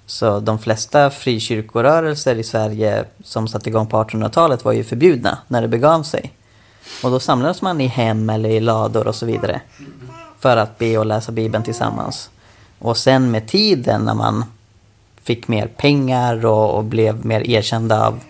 Så 0.07 0.41
de 0.41 0.59
flesta 0.59 1.11
frikyrkorörelser 1.11 2.37
i 2.37 2.43
Sverige 2.43 3.05
som 3.23 3.49
satte 3.49 3.69
igång 3.69 3.87
på 3.87 3.97
1800-talet 3.97 4.65
var 4.65 4.73
ju 4.73 4.85
förbjudna 4.85 5.39
när 5.49 5.63
det 5.63 5.69
begav 5.69 6.03
sig. 6.03 6.33
Och 7.03 7.11
då 7.11 7.21
samlades 7.21 7.63
man 7.63 7.81
i 7.81 7.87
hem 7.87 8.31
eller 8.31 8.49
i 8.49 8.61
lador 8.61 9.07
och 9.07 9.15
så 9.15 9.27
vidare. 9.27 9.61
För 10.41 10.57
att 10.57 10.79
be 10.79 10.99
och 10.99 11.07
läsa 11.07 11.33
Bibeln 11.33 11.65
tillsammans. 11.65 12.31
Och 12.79 12.97
sen 12.97 13.31
med 13.31 13.47
tiden 13.47 14.05
när 14.05 14.15
man 14.15 14.45
fick 15.23 15.49
mer 15.49 15.67
pengar 15.67 16.47
och, 16.47 16.75
och 16.75 16.85
blev 16.85 17.27
mer 17.27 17.51
erkända 17.51 18.07
av 18.07 18.21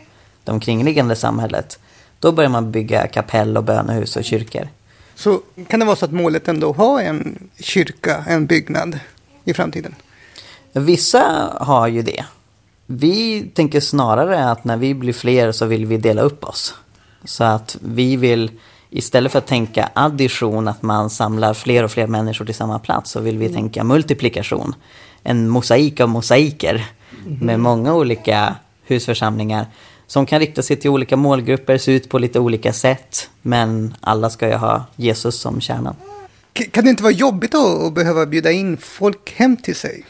det 0.45 0.53
omkringliggande 0.53 1.17
samhället. 1.17 1.79
Då 2.19 2.33
började 2.33 2.53
man 2.53 2.73
bygga 2.73 3.07
kapell 3.07 3.57
och 3.57 3.65
bönehus 3.65 4.17
och 4.17 4.25
kyrkor. 4.25 4.69
Så 5.15 5.41
kan 5.69 5.81
det 5.81 5.87
vara 5.87 5.97
så 5.97 6.05
att 6.05 6.13
målet 6.13 6.49
ändå 6.49 6.73
har 6.73 7.01
en 7.01 7.49
kyrka, 7.61 8.25
en 8.29 8.47
byggnad 8.47 8.99
i 9.45 9.55
framtiden? 9.55 9.95
Vissa 10.73 11.53
har 11.61 11.89
ju 11.89 12.03
det. 12.03 12.25
Vi 12.87 13.43
tänker 13.55 13.81
snarare 13.81 14.51
att 14.51 14.65
när 14.65 14.77
vi 14.77 14.95
blir 14.95 15.13
fler 15.13 15.53
så 15.53 15.67
vill 15.67 15.87
vi 15.87 15.97
dela 15.97 16.23
upp 16.23 16.45
oss. 16.45 16.75
Så 17.25 17.45
att 17.45 17.77
vi 17.81 18.17
vill 18.17 18.51
istället 18.91 19.33
för 19.33 19.39
att 19.39 19.47
tänka 19.47 19.91
addition, 19.95 20.69
att 20.69 20.83
man 20.83 21.11
samlar 21.11 21.55
fler 21.55 21.83
och 21.85 21.91
fler 21.91 22.07
människor 22.07 22.45
till 22.45 22.55
samma 22.55 22.79
plats, 22.79 23.11
så 23.11 23.21
vill 23.21 23.39
vi 23.39 23.47
mm. 23.47 23.55
tänka 23.57 23.85
multiplikation. 23.85 24.75
En 25.23 25.49
mosaik 25.49 26.01
av 26.01 26.09
mosaiker 26.09 26.87
mm. 27.27 27.39
med 27.39 27.61
många 27.61 27.95
olika 27.95 28.57
husförsamlingar 28.87 29.67
som 30.07 30.27
kan 30.27 30.41
rikta 30.41 30.63
sig 30.63 30.77
till 30.77 30.91
olika 30.91 31.17
målgrupper, 31.17 31.79
se 31.79 31.93
ut 31.93 32.09
på 32.09 32.19
lite 32.19 32.39
olika 32.41 32.73
sätt, 32.73 33.31
men 33.43 33.97
alla 34.01 34.31
ska 34.31 34.49
ju 34.49 34.55
ha 34.55 34.85
Jesus 34.97 35.41
som 35.41 35.61
kärnan. 35.61 35.97
Kan 36.71 36.85
det 36.85 36.91
inte 36.91 37.03
vara 37.03 37.13
jobbigt 37.13 37.55
att 37.55 37.93
behöva 37.95 38.27
bjuda 38.27 38.53
in 38.53 38.77
folk 38.77 39.35
hem 39.37 39.57
till 39.57 39.77
sig? 39.77 40.05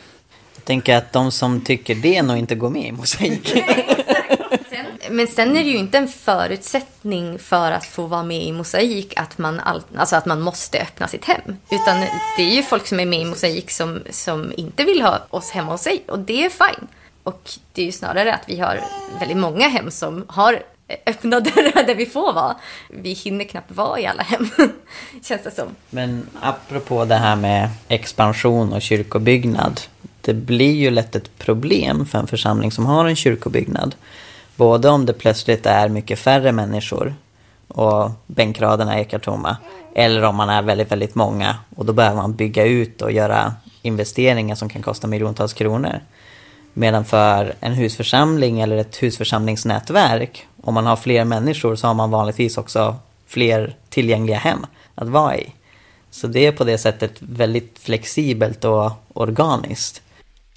Jag 0.55 0.65
tänker 0.65 0.97
att 0.97 1.13
de 1.13 1.31
som 1.31 1.61
tycker 1.61 1.95
det 1.95 2.23
nog 2.23 2.37
inte 2.37 2.55
går 2.55 2.71
med 2.71 2.89
i 2.89 2.93
mosaik. 2.93 3.55
Men 5.11 5.27
sen 5.27 5.57
är 5.57 5.65
det 5.65 5.71
ju 5.71 5.77
inte 5.77 5.99
en 5.99 6.09
förutsättning 6.09 7.39
för 7.39 7.73
att 7.73 7.87
få 7.87 8.07
vara 8.07 8.23
med 8.23 8.43
i 8.43 8.53
Mosaik 8.53 9.15
att 9.17 9.39
man, 9.39 9.61
all, 9.61 9.83
alltså 9.97 10.17
att 10.17 10.27
man 10.27 10.41
måste 10.41 10.79
öppna 10.79 11.09
sitt 11.09 11.25
hem. 11.25 11.57
Utan 11.71 12.01
det 12.37 12.43
är 12.43 12.55
ju 12.57 12.63
folk 12.63 12.87
som 12.87 13.01
är 13.01 13.07
med 13.07 13.21
i 13.21 13.25
Mosaik 13.25 13.71
som, 13.71 14.03
som 14.11 14.53
inte 14.57 14.85
vill 14.85 15.03
ha 15.03 15.19
oss 15.31 15.51
hemma 15.51 15.73
hos 15.73 15.81
sig 15.81 16.05
och 16.09 16.19
det 16.19 16.45
är 16.45 16.51
fine. 16.51 16.89
Och 17.23 17.51
det 17.73 17.83
är 17.83 17.87
ju 17.87 17.93
snarare 17.93 18.35
att 18.35 18.45
vi 18.47 18.61
har 18.61 18.81
väldigt 19.19 19.37
många 19.37 19.69
hem 19.69 19.91
som 19.91 20.25
har 20.29 20.63
öppna 21.07 21.41
dörrar 21.41 21.87
där 21.87 21.95
vi 21.95 22.07
får 22.07 22.33
vara. 22.33 22.57
Vi 22.91 23.13
hinner 23.13 23.45
knappt 23.45 23.71
vara 23.71 24.01
i 24.01 24.07
alla 24.07 24.23
hem, 24.23 24.49
känns 25.23 25.43
det 25.43 25.51
som. 25.51 25.69
Men 25.91 26.27
apropå 26.41 27.05
det 27.05 27.15
här 27.15 27.37
med 27.37 27.69
expansion 27.89 28.73
och 28.73 28.83
kyrkobyggnad. 28.83 29.81
Det 30.21 30.35
blir 30.35 30.73
ju 30.73 30.91
lätt 30.91 31.17
ett 31.17 31.39
problem 31.39 32.07
för 32.07 32.19
en 32.19 32.27
församling 32.27 32.73
som 32.73 32.87
har 32.87 33.05
en 33.05 33.17
kyrkobyggnad 33.17 33.95
Både 34.57 34.89
om 34.89 35.07
det 35.07 35.13
plötsligt 35.13 35.67
är 35.67 35.89
mycket 35.89 36.19
färre 36.19 36.53
människor 36.53 37.15
och 37.69 38.11
bänkraderna 38.27 39.01
ekar 39.01 39.19
tomma. 39.19 39.57
Eller 39.95 40.23
om 40.23 40.37
man 40.37 40.49
är 40.49 40.63
väldigt, 40.63 40.93
väldigt 40.93 41.15
många 41.15 41.57
och 41.77 41.85
då 41.85 41.93
behöver 41.93 42.17
man 42.17 42.35
bygga 42.35 42.65
ut 42.65 43.03
och 43.03 43.13
göra 43.13 43.55
investeringar 43.83 44.55
som 44.55 44.69
kan 44.69 44.83
kosta 44.83 45.07
miljontals 45.07 45.53
kronor. 45.53 46.01
Medan 46.73 47.05
för 47.05 47.55
en 47.61 47.73
husförsamling 47.73 48.61
eller 48.61 48.77
ett 48.77 49.03
husförsamlingsnätverk, 49.03 50.47
om 50.63 50.75
man 50.75 50.87
har 50.87 50.97
fler 50.97 51.25
människor 51.25 51.77
så 51.77 51.87
har 51.87 51.95
man 51.95 52.11
vanligtvis 52.11 52.59
också 52.59 52.97
fler 53.27 53.77
tillgängliga 53.89 54.39
hem 54.39 54.67
att 54.95 55.09
vara 55.09 55.37
i. 55.37 55.53
Så 56.11 56.27
det 56.27 56.47
är 56.47 56.53
på 56.53 56.65
det 56.65 56.79
sättet 56.79 57.13
väldigt 57.19 57.79
flexibelt 57.79 58.65
och 58.65 58.91
organiskt. 59.13 60.03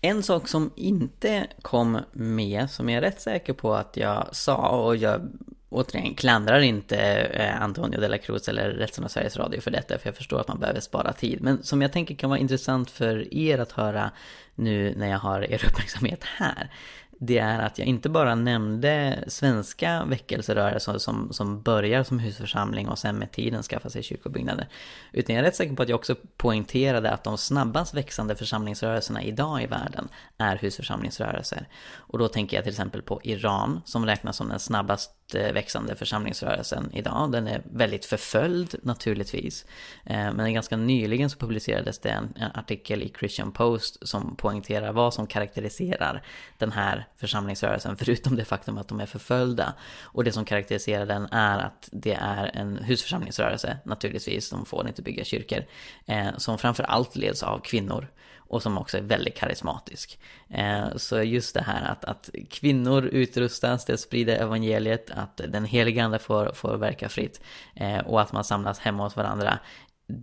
En 0.02 0.24
sak 0.24 0.48
som 0.48 0.72
inte 0.76 1.48
kom 1.62 2.00
med, 2.12 2.70
som 2.70 2.90
jag 2.90 2.98
är 2.98 3.02
rätt 3.02 3.22
säker 3.22 3.54
på 3.54 3.76
att 3.76 3.98
jag 3.98 4.30
sa, 4.32 4.70
och 4.70 4.96
jag 4.96 5.22
återigen 5.70 6.16
klandrar 6.16 6.60
inte 6.60 6.98
eh, 7.16 7.62
Antonio 7.62 8.00
de 8.00 8.08
la 8.08 8.18
Cruz 8.18 8.48
eller 8.48 8.70
resten 8.70 9.04
av 9.04 9.08
Sveriges 9.08 9.38
Radio 9.38 9.62
för 9.62 9.72
detta, 9.72 9.98
för 9.98 10.08
jag 10.08 10.16
förstår 10.16 10.40
att 10.40 10.48
man 10.48 10.60
behöver 10.60 10.80
spara 10.80 11.14
tid. 11.14 11.42
Men 11.42 11.64
som 11.64 11.82
jag 11.82 11.94
tänker 11.94 12.16
kan 12.16 12.30
vara 12.30 12.40
intressant 12.40 12.92
för 12.92 13.34
er 13.34 13.58
att 13.58 13.72
höra 13.72 14.12
nu 14.56 14.94
när 14.98 15.10
jag 15.10 15.20
har 15.20 15.52
er 15.52 15.66
uppmärksamhet 15.66 16.24
här 16.24 16.72
det 17.20 17.38
är 17.38 17.60
att 17.60 17.78
jag 17.80 17.88
inte 17.88 18.10
bara 18.10 18.36
nämnde 18.36 19.24
svenska 19.28 20.06
väckelserörelser 20.06 20.98
som, 20.98 21.34
som 21.34 21.62
börjar 21.62 22.04
som 22.04 22.20
husförsamling 22.20 22.88
och 22.88 23.00
sen 23.00 23.16
med 23.16 23.32
tiden 23.32 23.64
skaffar 23.64 23.90
sig 23.90 24.04
kyrkobyggnader. 24.04 24.68
Utan 25.12 25.36
jag 25.36 25.42
är 25.42 25.46
rätt 25.46 25.56
säker 25.56 25.76
på 25.76 25.84
att 25.84 25.90
jag 25.90 25.96
också 25.96 26.16
poängterade 26.38 27.12
att 27.12 27.24
de 27.24 27.38
snabbast 27.38 27.94
växande 27.94 28.36
församlingsrörelserna 28.36 29.24
idag 29.24 29.64
i 29.64 29.66
världen 29.66 30.08
är 30.38 30.58
husförsamlingsrörelser. 30.58 31.68
Och 32.08 32.20
då 32.20 32.28
tänker 32.28 32.58
jag 32.58 32.64
till 32.64 32.74
exempel 32.74 33.02
på 33.02 33.22
Iran 33.24 33.82
som 33.86 34.06
räknas 34.06 34.38
som 34.38 34.50
den 34.50 34.60
snabbast 34.60 35.12
eh, 35.34 35.54
växande 35.54 35.96
församlingsrörelsen 35.96 36.90
idag. 36.94 37.32
Den 37.32 37.48
är 37.48 37.62
väldigt 37.72 38.06
förföljd 38.06 38.76
naturligtvis. 38.84 39.66
Eh, 40.06 40.34
men 40.34 40.54
ganska 40.54 40.78
nyligen 40.78 41.30
så 41.30 41.38
publicerades 41.38 42.00
det 42.00 42.10
en 42.10 42.34
artikel 42.54 43.04
i 43.04 43.14
Christian 43.20 43.52
Post 43.52 44.08
som 44.08 44.36
poängterar 44.36 44.94
vad 44.94 45.14
som 45.14 45.28
karaktäriserar 45.28 46.24
den 46.58 46.72
här 46.72 47.08
församlingsrörelsen, 47.18 47.98
förutom 48.00 48.36
det 48.36 48.46
faktum 48.46 48.78
att 48.78 48.88
de 48.88 49.00
är 49.00 49.06
förföljda. 49.06 49.74
Och 50.04 50.24
det 50.24 50.32
som 50.32 50.46
karaktäriserar 50.46 51.06
den 51.06 51.28
är 51.32 51.60
att 51.60 51.90
det 51.92 52.14
är 52.14 52.52
en 52.54 52.78
husförsamlingsrörelse, 52.78 53.78
naturligtvis, 53.84 54.50
de 54.50 54.66
får 54.66 54.88
inte 54.88 55.02
bygga 55.02 55.24
kyrkor, 55.24 55.66
eh, 56.06 56.28
som 56.38 56.58
framför 56.58 56.84
allt 56.84 57.16
leds 57.16 57.44
av 57.44 57.60
kvinnor 57.60 58.08
och 58.48 58.64
som 58.64 58.78
också 58.78 58.98
är 58.98 59.02
väldigt 59.02 59.38
karismatisk. 59.38 60.20
Eh, 60.50 60.96
så 60.96 61.24
just 61.24 61.54
det 61.54 61.62
här 61.62 61.92
att, 61.92 62.06
att 62.06 62.30
kvinnor 62.50 63.06
utrustas 63.06 63.86
till 63.86 63.94
att 63.94 64.00
sprida 64.00 64.36
evangeliet, 64.36 65.12
att 65.12 65.42
den 65.48 65.66
heliga 65.66 66.04
ande 66.04 66.20
får, 66.20 66.52
får 66.54 66.78
verka 66.78 67.10
fritt 67.10 67.42
eh, 67.76 68.00
och 68.00 68.22
att 68.22 68.34
man 68.34 68.44
samlas 68.44 68.80
hemma 68.80 69.04
hos 69.04 69.16
varandra. 69.16 69.60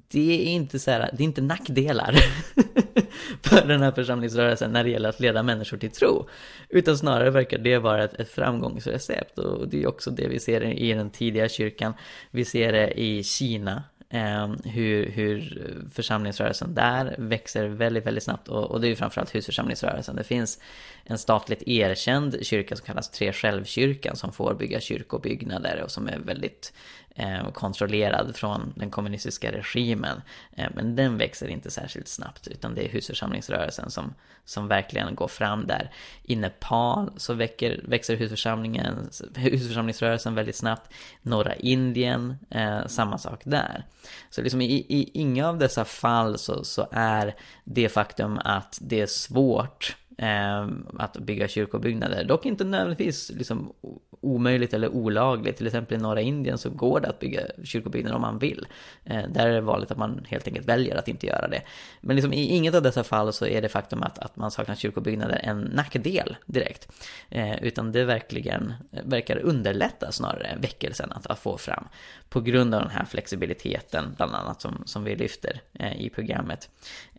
Det 0.08 0.48
är 0.48 0.52
inte 0.52 0.78
så 0.78 0.90
här, 0.90 1.10
det 1.12 1.22
är 1.22 1.24
inte 1.24 1.42
nackdelar 1.42 2.12
för 3.42 3.68
den 3.68 3.82
här 3.82 3.92
församlingsrörelsen 3.92 4.72
när 4.72 4.84
det 4.84 4.90
gäller 4.90 5.08
att 5.08 5.20
leda 5.20 5.42
människor 5.42 5.76
till 5.76 5.90
tro. 5.90 6.28
Utan 6.68 6.98
snarare 6.98 7.30
verkar 7.30 7.58
det 7.58 7.78
vara 7.78 8.04
ett, 8.04 8.14
ett 8.14 8.30
framgångsrecept 8.30 9.38
och 9.38 9.68
det 9.68 9.82
är 9.82 9.86
också 9.86 10.10
det 10.10 10.28
vi 10.28 10.40
ser 10.40 10.62
i 10.62 10.92
den 10.92 11.10
tidiga 11.10 11.48
kyrkan. 11.48 11.94
Vi 12.30 12.44
ser 12.44 12.72
det 12.72 13.00
i 13.00 13.24
Kina 13.24 13.82
Ehm, 14.14 14.58
hur, 14.64 15.10
hur 15.10 15.64
församlingsrörelsen 15.92 16.74
där 16.74 17.14
växer 17.18 17.64
väldigt, 17.64 18.06
väldigt 18.06 18.24
snabbt 18.24 18.48
och, 18.48 18.70
och 18.70 18.80
det 18.80 18.86
är 18.86 18.88
ju 18.88 18.96
framförallt 18.96 19.34
husförsamlingsrörelsen. 19.34 20.16
Det 20.16 20.24
finns 20.24 20.58
en 21.04 21.18
statligt 21.18 21.62
erkänd 21.66 22.36
kyrka 22.42 22.76
som 22.76 22.86
kallas 22.86 23.10
Tre 23.10 23.32
självkyrkan 23.32 24.16
som 24.16 24.32
får 24.32 24.54
bygga 24.54 24.80
kyrkobyggnader 24.80 25.82
och 25.82 25.90
som 25.90 26.08
är 26.08 26.18
väldigt 26.18 26.72
Eh, 27.16 27.50
kontrollerad 27.50 28.36
från 28.36 28.72
den 28.76 28.90
kommunistiska 28.90 29.52
regimen. 29.52 30.22
Eh, 30.52 30.70
men 30.74 30.96
den 30.96 31.18
växer 31.18 31.48
inte 31.48 31.70
särskilt 31.70 32.08
snabbt 32.08 32.46
utan 32.46 32.74
det 32.74 32.84
är 32.84 32.88
husförsamlingsrörelsen 32.88 33.90
som, 33.90 34.14
som 34.44 34.68
verkligen 34.68 35.14
går 35.14 35.28
fram 35.28 35.66
där. 35.66 35.90
I 36.22 36.36
Nepal 36.36 37.12
så 37.16 37.34
väcker, 37.34 37.80
växer 37.84 38.16
husförsamlingen, 38.16 39.10
husförsamlingsrörelsen 39.34 40.34
väldigt 40.34 40.56
snabbt. 40.56 40.92
Norra 41.22 41.54
Indien, 41.54 42.36
eh, 42.50 42.86
samma 42.86 43.18
sak 43.18 43.40
där. 43.44 43.84
Så 44.30 44.42
liksom 44.42 44.60
i, 44.60 44.74
i 44.74 45.10
inga 45.14 45.48
av 45.48 45.58
dessa 45.58 45.84
fall 45.84 46.38
så, 46.38 46.64
så 46.64 46.88
är 46.92 47.34
det 47.64 47.88
faktum 47.88 48.38
att 48.44 48.78
det 48.82 49.00
är 49.00 49.06
svårt 49.06 49.96
Ehm, 50.18 50.86
att 50.98 51.16
bygga 51.18 51.48
kyrkobyggnader. 51.48 52.24
Dock 52.24 52.46
inte 52.46 52.64
nödvändigtvis 52.64 53.30
liksom 53.30 53.72
omöjligt 54.20 54.74
eller 54.74 54.88
olagligt. 54.88 55.56
Till 55.56 55.66
exempel 55.66 55.98
i 55.98 56.00
norra 56.00 56.20
Indien 56.20 56.58
så 56.58 56.70
går 56.70 57.00
det 57.00 57.08
att 57.08 57.20
bygga 57.20 57.40
kyrkobyggnader 57.64 58.16
om 58.16 58.22
man 58.22 58.38
vill. 58.38 58.66
Eh, 59.04 59.22
där 59.28 59.46
är 59.46 59.54
det 59.54 59.60
vanligt 59.60 59.90
att 59.90 59.98
man 59.98 60.26
helt 60.28 60.46
enkelt 60.46 60.68
väljer 60.68 60.96
att 60.96 61.08
inte 61.08 61.26
göra 61.26 61.48
det. 61.48 61.62
Men 62.00 62.16
liksom 62.16 62.32
i 62.32 62.46
inget 62.46 62.74
av 62.74 62.82
dessa 62.82 63.04
fall 63.04 63.32
så 63.32 63.46
är 63.46 63.62
det 63.62 63.68
faktum 63.68 64.02
att, 64.02 64.18
att 64.18 64.36
man 64.36 64.50
saknar 64.50 64.74
kyrkobyggnader 64.74 65.40
en 65.42 65.60
nackdel 65.60 66.36
direkt. 66.46 66.88
Eh, 67.28 67.62
utan 67.62 67.92
det 67.92 68.04
verkligen 68.04 68.72
eh, 68.92 69.04
verkar 69.04 69.38
underlätta 69.38 70.12
snarare 70.12 70.58
väckelsen 70.60 71.12
att, 71.12 71.26
att 71.26 71.38
få 71.38 71.58
fram. 71.58 71.84
På 72.28 72.40
grund 72.40 72.74
av 72.74 72.80
den 72.80 72.90
här 72.90 73.04
flexibiliteten 73.04 74.14
bland 74.16 74.34
annat 74.34 74.60
som, 74.60 74.82
som 74.86 75.04
vi 75.04 75.16
lyfter 75.16 75.60
eh, 75.72 76.00
i 76.00 76.10
programmet. 76.10 76.70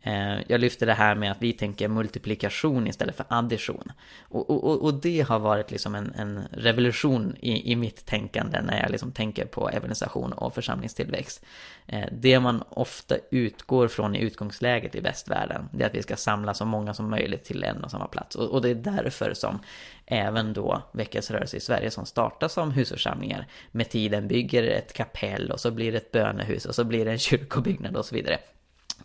Eh, 0.05 0.39
jag 0.47 0.61
lyfter 0.61 0.85
det 0.85 0.93
här 0.93 1.15
med 1.15 1.31
att 1.31 1.41
vi 1.41 1.53
tänker 1.53 1.87
multiplikation 1.87 2.87
istället 2.87 3.15
för 3.15 3.25
addition. 3.29 3.91
Och, 4.21 4.49
och, 4.49 4.81
och 4.81 4.93
det 4.93 5.21
har 5.21 5.39
varit 5.39 5.71
liksom 5.71 5.95
en, 5.95 6.13
en 6.15 6.47
revolution 6.51 7.35
i, 7.39 7.71
i, 7.71 7.75
mitt 7.75 8.05
tänkande 8.05 8.61
när 8.61 8.81
jag 8.81 8.91
liksom 8.91 9.11
tänker 9.11 9.45
på 9.45 9.69
evangelisation 9.69 10.33
och 10.33 10.53
församlingstillväxt. 10.53 11.45
Eh, 11.87 12.05
det 12.11 12.39
man 12.39 12.63
ofta 12.69 13.15
utgår 13.31 13.87
från 13.87 14.15
i 14.15 14.19
utgångsläget 14.19 14.95
i 14.95 14.99
västvärlden, 14.99 15.69
det 15.71 15.83
är 15.83 15.87
att 15.87 15.95
vi 15.95 16.03
ska 16.03 16.15
samla 16.15 16.53
så 16.53 16.65
många 16.65 16.93
som 16.93 17.09
möjligt 17.09 17.43
till 17.43 17.63
en 17.63 17.83
och 17.83 17.91
samma 17.91 18.07
plats. 18.07 18.35
Och, 18.35 18.49
och 18.49 18.61
det 18.61 18.69
är 18.69 18.75
därför 18.75 19.33
som 19.33 19.59
även 20.05 20.53
då 20.53 20.81
väckelserörelse 20.91 21.57
i 21.57 21.59
Sverige 21.59 21.91
som 21.91 22.05
startas 22.05 22.53
som 22.53 22.71
husförsamlingar 22.71 23.47
med 23.71 23.89
tiden 23.89 24.27
bygger 24.27 24.63
ett 24.63 24.93
kapell 24.93 25.51
och 25.51 25.59
så 25.59 25.71
blir 25.71 25.91
det 25.91 25.97
ett 25.97 26.11
bönehus 26.11 26.65
och 26.65 26.75
så 26.75 26.83
blir 26.83 27.05
det 27.05 27.11
en 27.11 27.19
kyrkobyggnad 27.19 27.97
och 27.97 28.05
så 28.05 28.15
vidare. 28.15 28.39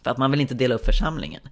För 0.02 0.10
att 0.10 0.18
man 0.18 0.30
vill 0.30 0.40
inte 0.40 0.54
dela 0.54 0.74
upp 0.74 0.84
församlingen. 0.84 1.42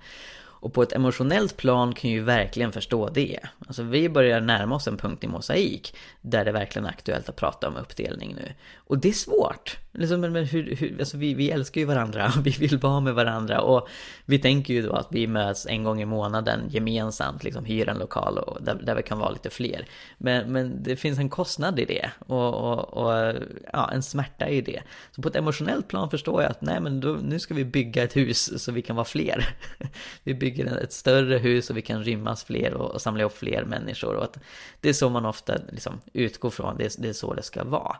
Och 0.60 0.74
på 0.74 0.82
ett 0.82 0.92
emotionellt 0.92 1.56
plan 1.56 1.94
kan 1.94 2.10
ju 2.10 2.22
verkligen 2.22 2.72
förstå 2.72 3.08
det. 3.08 3.38
Alltså 3.66 3.82
vi 3.82 4.08
börjar 4.08 4.40
närma 4.40 4.74
oss 4.74 4.86
en 4.86 4.96
punkt 4.96 5.24
i 5.24 5.26
mosaik 5.26 5.96
där 6.20 6.44
det 6.44 6.52
verkligen 6.52 6.86
är 6.86 6.90
aktuellt 6.90 7.28
att 7.28 7.36
prata 7.36 7.68
om 7.68 7.76
uppdelning 7.76 8.34
nu. 8.34 8.52
Och 8.76 8.98
det 8.98 9.08
är 9.08 9.12
svårt. 9.12 9.78
Liksom, 9.98 10.20
men 10.20 10.44
hur, 10.44 10.76
hur, 10.76 10.96
alltså 10.98 11.16
vi, 11.16 11.34
vi 11.34 11.50
älskar 11.50 11.80
ju 11.80 11.86
varandra, 11.86 12.32
vi 12.42 12.50
vill 12.50 12.78
vara 12.78 13.00
med 13.00 13.14
varandra 13.14 13.60
och 13.60 13.88
vi 14.24 14.38
tänker 14.38 14.74
ju 14.74 14.82
då 14.82 14.92
att 14.92 15.08
vi 15.10 15.26
möts 15.26 15.66
en 15.66 15.84
gång 15.84 16.00
i 16.00 16.04
månaden 16.04 16.60
gemensamt, 16.68 17.44
liksom 17.44 17.64
hyr 17.64 17.88
en 17.88 17.98
lokal 17.98 18.38
och 18.38 18.62
där, 18.62 18.74
där 18.74 18.94
vi 18.94 19.02
kan 19.02 19.18
vara 19.18 19.30
lite 19.30 19.50
fler. 19.50 19.86
Men, 20.18 20.52
men 20.52 20.82
det 20.82 20.96
finns 20.96 21.18
en 21.18 21.28
kostnad 21.28 21.78
i 21.78 21.84
det 21.84 22.10
och, 22.18 22.54
och, 22.54 22.96
och 22.96 23.34
ja, 23.72 23.90
en 23.92 24.02
smärta 24.02 24.48
i 24.48 24.60
det. 24.60 24.82
Så 25.10 25.22
på 25.22 25.28
ett 25.28 25.36
emotionellt 25.36 25.88
plan 25.88 26.10
förstår 26.10 26.42
jag 26.42 26.50
att 26.50 26.62
nej 26.62 26.80
men 26.80 27.00
då, 27.00 27.18
nu 27.22 27.38
ska 27.38 27.54
vi 27.54 27.64
bygga 27.64 28.02
ett 28.02 28.16
hus 28.16 28.64
så 28.64 28.72
vi 28.72 28.82
kan 28.82 28.96
vara 28.96 29.04
fler. 29.04 29.48
vi 30.22 30.34
bygger 30.34 30.76
ett 30.76 30.92
större 30.92 31.38
hus 31.38 31.70
och 31.70 31.76
vi 31.76 31.82
kan 31.82 32.04
rymmas 32.04 32.44
fler 32.44 32.74
och, 32.74 32.90
och 32.90 33.00
samla 33.00 33.20
ihop 33.20 33.36
fler 33.36 33.64
människor 33.64 34.14
och 34.14 34.24
att 34.24 34.38
det 34.80 34.88
är 34.88 34.92
så 34.92 35.08
man 35.08 35.26
ofta 35.26 35.54
liksom 35.72 36.00
utgår 36.12 36.50
från, 36.50 36.76
det, 36.76 36.96
det 36.98 37.08
är 37.08 37.12
så 37.12 37.34
det 37.34 37.42
ska 37.42 37.64
vara. 37.64 37.96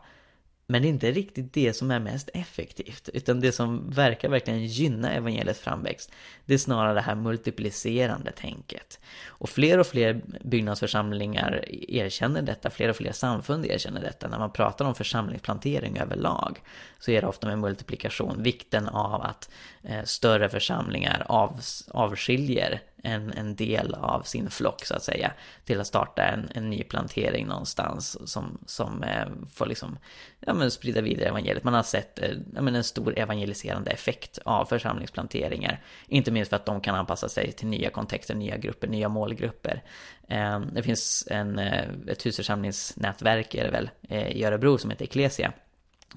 Men 0.71 0.83
det 0.83 0.89
är 0.89 0.91
inte 0.91 1.13
riktigt 1.13 1.53
det 1.53 1.73
som 1.73 1.91
är 1.91 2.01
mest 2.01 2.31
effektivt, 2.35 3.09
utan 3.13 3.41
det 3.41 3.53
som 3.53 3.91
verkar 3.91 4.29
verkligen 4.29 4.67
gynna 4.67 5.13
evangeliets 5.13 5.61
framväxt, 5.61 6.13
det 6.47 6.55
är 6.55 6.59
snarare 6.59 6.95
det 6.95 7.01
här 7.01 7.15
multiplicerande 7.15 8.33
tänket. 8.33 9.01
Och 9.27 9.49
fler 9.49 9.79
och 9.79 9.87
fler 9.87 10.23
byggnadsförsamlingar 10.45 11.65
erkänner 11.89 12.43
detta, 12.43 12.71
fler 12.71 12.89
och 12.89 12.97
fler 12.97 13.13
samfund 13.13 13.67
erkänner 13.67 14.01
detta. 14.01 14.29
När 14.29 14.39
man 14.39 14.53
pratar 14.53 14.85
om 14.85 14.95
församlingsplantering 14.95 15.99
överlag 15.99 16.63
så 16.99 17.11
är 17.11 17.21
det 17.21 17.29
ofta 17.29 17.47
med 17.47 17.59
multiplikation, 17.59 18.43
vikten 18.43 18.89
av 18.89 19.23
att 19.23 19.51
Eh, 19.89 20.05
större 20.05 20.49
församlingar 20.49 21.27
av, 21.29 21.61
avskiljer 21.91 22.81
en, 23.03 23.33
en 23.33 23.57
del 23.57 23.95
av 23.95 24.23
sin 24.23 24.51
flock 24.51 24.85
så 24.85 24.95
att 24.95 25.03
säga 25.03 25.33
till 25.65 25.81
att 25.81 25.87
starta 25.87 26.23
en, 26.23 26.49
en 26.55 26.71
ny 26.71 26.83
plantering 26.83 27.47
någonstans 27.47 28.31
som, 28.31 28.59
som 28.67 29.03
eh, 29.03 29.27
får 29.55 29.67
liksom 29.67 29.99
ja, 30.41 30.55
men 30.55 30.71
sprida 30.71 31.01
vidare 31.01 31.29
evangeliet. 31.29 31.65
Man 31.65 31.75
har 31.75 31.83
sett 31.83 32.19
eh, 32.19 32.31
ja, 32.55 32.63
men 32.63 32.75
en 32.75 32.85
stor 32.85 33.19
evangeliserande 33.19 33.91
effekt 33.91 34.39
av 34.45 34.65
församlingsplanteringar. 34.65 35.83
Inte 36.07 36.31
minst 36.31 36.49
för 36.49 36.57
att 36.57 36.67
de 36.67 36.81
kan 36.81 36.95
anpassa 36.95 37.29
sig 37.29 37.53
till 37.53 37.67
nya 37.67 37.91
kontexter, 37.91 38.35
nya 38.35 38.57
grupper, 38.57 38.89
nya 38.89 39.09
målgrupper. 39.09 39.83
Eh, 40.29 40.61
det 40.61 40.83
finns 40.83 41.29
en, 41.31 41.59
eh, 41.59 41.89
ett 42.07 42.27
husförsamlingsnätverk 42.27 43.55
är 43.55 43.65
det 43.65 43.71
väl 43.71 43.91
eh, 44.09 44.29
i 44.29 44.45
Örebro 44.45 44.79
som 44.79 44.91
heter 44.91 45.05
Ecclesia. 45.05 45.53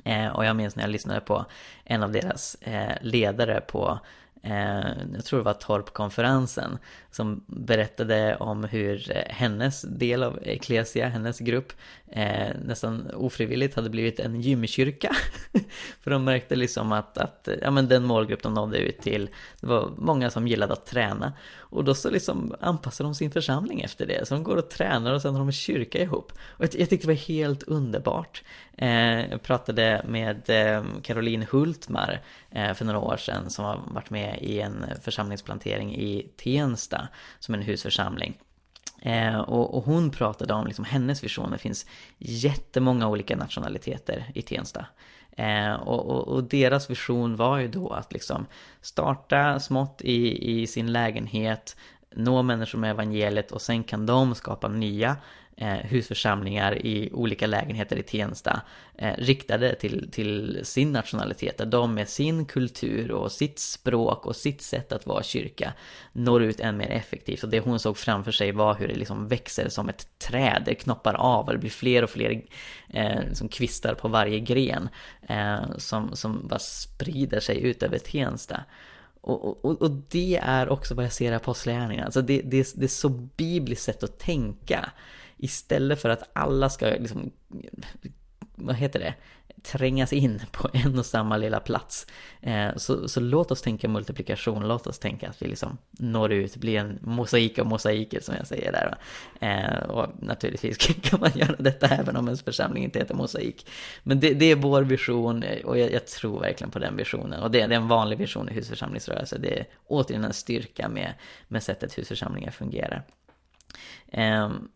Eh, 0.04 0.28
och 0.28 0.46
jag 0.46 0.56
minns 0.56 0.76
när 0.76 0.84
jag 0.84 0.92
lyssnade 0.92 1.22
på 1.22 1.46
en 1.86 2.04
av 2.04 2.12
deras 2.12 2.56
eh, 2.62 2.98
ledare 3.02 3.62
på 3.62 4.00
eh, 4.44 4.88
jag 5.14 5.26
tror 5.26 5.40
det 5.40 5.46
var 5.46 5.54
Torpkonferensen, 5.54 6.78
som 7.12 7.44
berättade 7.48 8.36
om 8.36 8.64
hur 8.64 9.12
eh, 9.12 9.24
hennes 9.30 9.82
del 9.82 10.24
av 10.24 10.40
Ecclesia, 10.44 11.08
hennes 11.08 11.40
grupp, 11.40 11.74
eh, 12.12 12.56
nästan 12.66 13.12
ofrivilligt 13.14 13.76
hade 13.76 13.90
blivit 13.90 14.20
en 14.20 14.42
gymkyrka. 14.42 15.16
För 16.02 16.12
de 16.12 16.24
märkte 16.24 16.56
liksom 16.56 16.92
att, 16.92 17.18
att 17.18 17.48
ja, 17.62 17.72
men 17.72 17.88
den 17.88 18.04
målgrupp 18.04 18.44
de 18.44 18.54
nådde 18.54 18.78
ut 18.78 19.02
till, 19.02 19.30
det 19.60 19.68
var 19.68 19.92
många 19.98 20.30
som 20.30 20.48
gillade 20.48 20.74
att 20.74 20.86
träna. 20.86 21.34
Och 21.58 21.84
då 21.84 21.94
så 21.94 22.10
liksom 22.10 22.56
anpassade 22.60 23.08
de 23.08 23.16
sin 23.16 23.32
församling 23.32 23.82
efter 23.82 24.06
det. 24.06 24.28
Så 24.28 24.34
de 24.34 24.44
går 24.44 24.58
och 24.58 24.70
tränar 24.70 25.14
och 25.14 25.22
sen 25.22 25.32
har 25.34 25.40
de 25.40 25.48
en 25.48 25.52
kyrka 25.52 26.02
ihop. 26.02 26.32
Och 26.32 26.64
jag, 26.64 26.70
jag 26.80 26.90
tyckte 26.90 27.08
det 27.08 27.14
var 27.14 27.28
helt 27.28 27.64
underbart. 27.64 28.44
Eh, 28.78 29.30
jag 29.32 29.42
pratade 29.42 30.06
med 30.08 30.50
eh, 30.50 30.84
Caroline 31.02 31.46
Hultmar 31.52 32.22
eh, 32.52 32.74
för 32.74 32.86
några 32.86 33.00
år 33.00 33.18
sedan 33.18 33.50
som 33.50 33.66
har 33.66 33.82
varit 33.88 34.10
med 34.10 34.38
i 34.42 34.62
en 34.62 34.86
församlingsplantering 35.02 35.96
i 35.96 36.32
Tensta 36.38 37.08
som 37.40 37.54
en 37.54 37.62
husförsamling. 37.62 38.38
Eh, 39.02 39.40
och, 39.40 39.78
och, 39.78 39.84
hon 39.84 40.12
pratade 40.12 40.54
om 40.54 40.68
liksom 40.68 40.86
hennes 40.86 41.24
vision. 41.24 41.52
Det 41.52 41.58
finns 41.58 41.86
jättemånga 42.18 43.08
olika 43.08 43.36
nationaliteter 43.36 44.26
i 44.36 44.42
Tensta. 44.42 44.86
Eh, 45.32 45.74
och, 45.74 46.10
och, 46.10 46.28
och, 46.28 46.44
deras 46.44 46.90
vision 46.90 47.36
var 47.36 47.58
ju 47.58 47.68
då 47.68 47.90
att 47.90 48.14
liksom 48.14 48.46
starta 48.82 49.60
smått 49.60 50.02
i, 50.02 50.62
i 50.62 50.68
sin 50.68 50.92
lägenhet, 50.92 51.76
nå 52.16 52.44
människor 52.44 52.80
med 52.80 52.92
evangeliet 52.92 53.52
och 53.52 53.62
sen 53.62 53.84
kan 53.84 54.06
de 54.06 54.36
skapa 54.36 54.68
nya 54.68 55.18
Eh, 55.58 55.74
husförsamlingar 55.74 56.86
i 56.86 57.10
olika 57.14 57.48
lägenheter 57.48 57.96
i 57.96 58.04
Tensta 58.04 58.62
eh, 58.98 59.14
riktade 59.18 59.76
till, 59.76 60.12
till 60.12 60.60
sin 60.64 60.92
nationalitet, 60.92 61.58
där 61.58 61.66
de 61.66 61.94
med 61.94 62.10
sin 62.10 62.46
kultur 62.46 63.12
och 63.12 63.32
sitt 63.32 63.60
språk 63.60 64.26
och 64.26 64.36
sitt 64.36 64.62
sätt 64.62 64.92
att 64.92 65.06
vara 65.06 65.24
kyrka 65.24 65.74
når 66.14 66.44
ut 66.44 66.60
än 66.60 66.78
mer 66.78 66.90
effektivt. 66.90 67.44
Och 67.44 67.50
det 67.50 67.60
hon 67.60 67.80
såg 67.80 67.98
framför 67.98 68.32
sig 68.32 68.52
var 68.52 68.76
hur 68.76 68.88
det 68.88 68.96
liksom 68.96 69.28
växer 69.28 69.70
som 69.70 69.90
ett 69.90 70.08
träd, 70.20 70.64
det 70.66 70.76
knoppar 70.76 71.14
av 71.14 71.46
och 71.46 71.54
det 71.54 71.60
blir 71.60 71.70
fler 71.70 72.04
och 72.04 72.10
fler 72.10 72.42
eh, 72.90 73.24
liksom 73.28 73.48
kvistar 73.48 73.94
på 73.94 74.08
varje 74.08 74.40
gren 74.40 74.90
eh, 75.30 75.78
som, 75.78 76.16
som 76.16 76.48
bara 76.48 76.60
sprider 76.60 77.40
sig 77.40 77.62
ut 77.62 77.84
över 77.84 77.98
Tensta. 77.98 78.64
Och, 79.22 79.66
och, 79.66 79.82
och 79.82 79.92
det 79.92 80.40
är 80.44 80.70
också 80.70 80.96
vad 80.96 81.06
jag 81.06 81.14
ser 81.14 81.32
i 81.32 81.36
Apostlagärningarna. 81.36 82.06
Alltså 82.06 82.22
det, 82.22 82.42
det, 82.42 82.74
det 82.76 82.86
är 82.86 82.88
så 82.88 83.10
bibliskt 83.10 83.84
sätt 83.84 84.04
att 84.04 84.20
tänka. 84.20 84.90
Istället 85.44 86.02
för 86.02 86.10
att 86.10 86.30
alla 86.34 86.70
ska 86.70 86.86
liksom, 86.86 87.32
vad 88.56 88.76
heter 88.76 89.00
det, 89.00 89.14
trängas 89.64 90.14
in 90.14 90.42
på 90.52 90.70
en 90.74 91.00
och 91.00 91.06
samma 91.06 91.38
lilla 91.38 91.60
plats. 91.60 92.08
Eh, 92.42 92.76
så, 92.76 93.08
så 93.08 93.20
låt 93.20 93.52
oss 93.52 93.62
tänka 93.62 93.88
multiplikation, 93.88 94.68
låt 94.68 94.88
oss 94.88 95.00
tänka 95.00 95.30
att 95.30 95.42
vi 95.42 95.48
liksom 95.48 95.78
når 95.92 96.32
ut, 96.32 96.56
blir 96.56 96.80
en 96.80 97.00
mosaik 97.02 97.60
av 97.60 97.66
mosaiker 97.66 98.20
som 98.20 98.36
jag 98.36 98.48
säger 98.48 98.72
där. 98.72 98.98
Eh, 99.40 99.90
och 99.90 100.08
naturligtvis 100.20 100.78
kan 101.02 101.20
man 101.20 101.32
göra 101.36 101.56
detta 101.60 101.88
även 101.88 102.16
om 102.16 102.28
ens 102.28 102.44
församling 102.44 102.84
inte 102.84 103.00
heter 103.00 103.16
mosaik. 103.16 103.68
Men 104.04 104.20
det, 104.20 104.34
det 104.34 104.46
är 104.46 104.56
vår 104.56 104.82
vision 104.84 105.44
eh, 105.44 105.66
och 105.66 105.78
jag, 105.78 105.92
jag, 105.92 106.08
tror 106.08 106.40
verkligen 106.40 106.72
på 106.72 106.80
den 106.80 106.96
visionen. 106.96 107.44
Och 107.44 107.52
det, 107.52 107.68
det 107.68 107.76
är 107.76 107.80
en 107.80 107.88
vanlig 107.88 108.18
vision 108.18 108.50
i 108.50 108.54
husförsamlingsrörelse. 108.54 109.38
Det 109.38 109.60
är 109.60 109.66
återigen 109.88 110.24
en 110.24 110.34
styrka 110.34 110.90
med, 110.90 111.14
med 111.48 111.64
sättet 111.64 111.98
husförsamlingar 111.98 112.52
fungerar. 112.52 113.04
Ehm, 114.12 114.70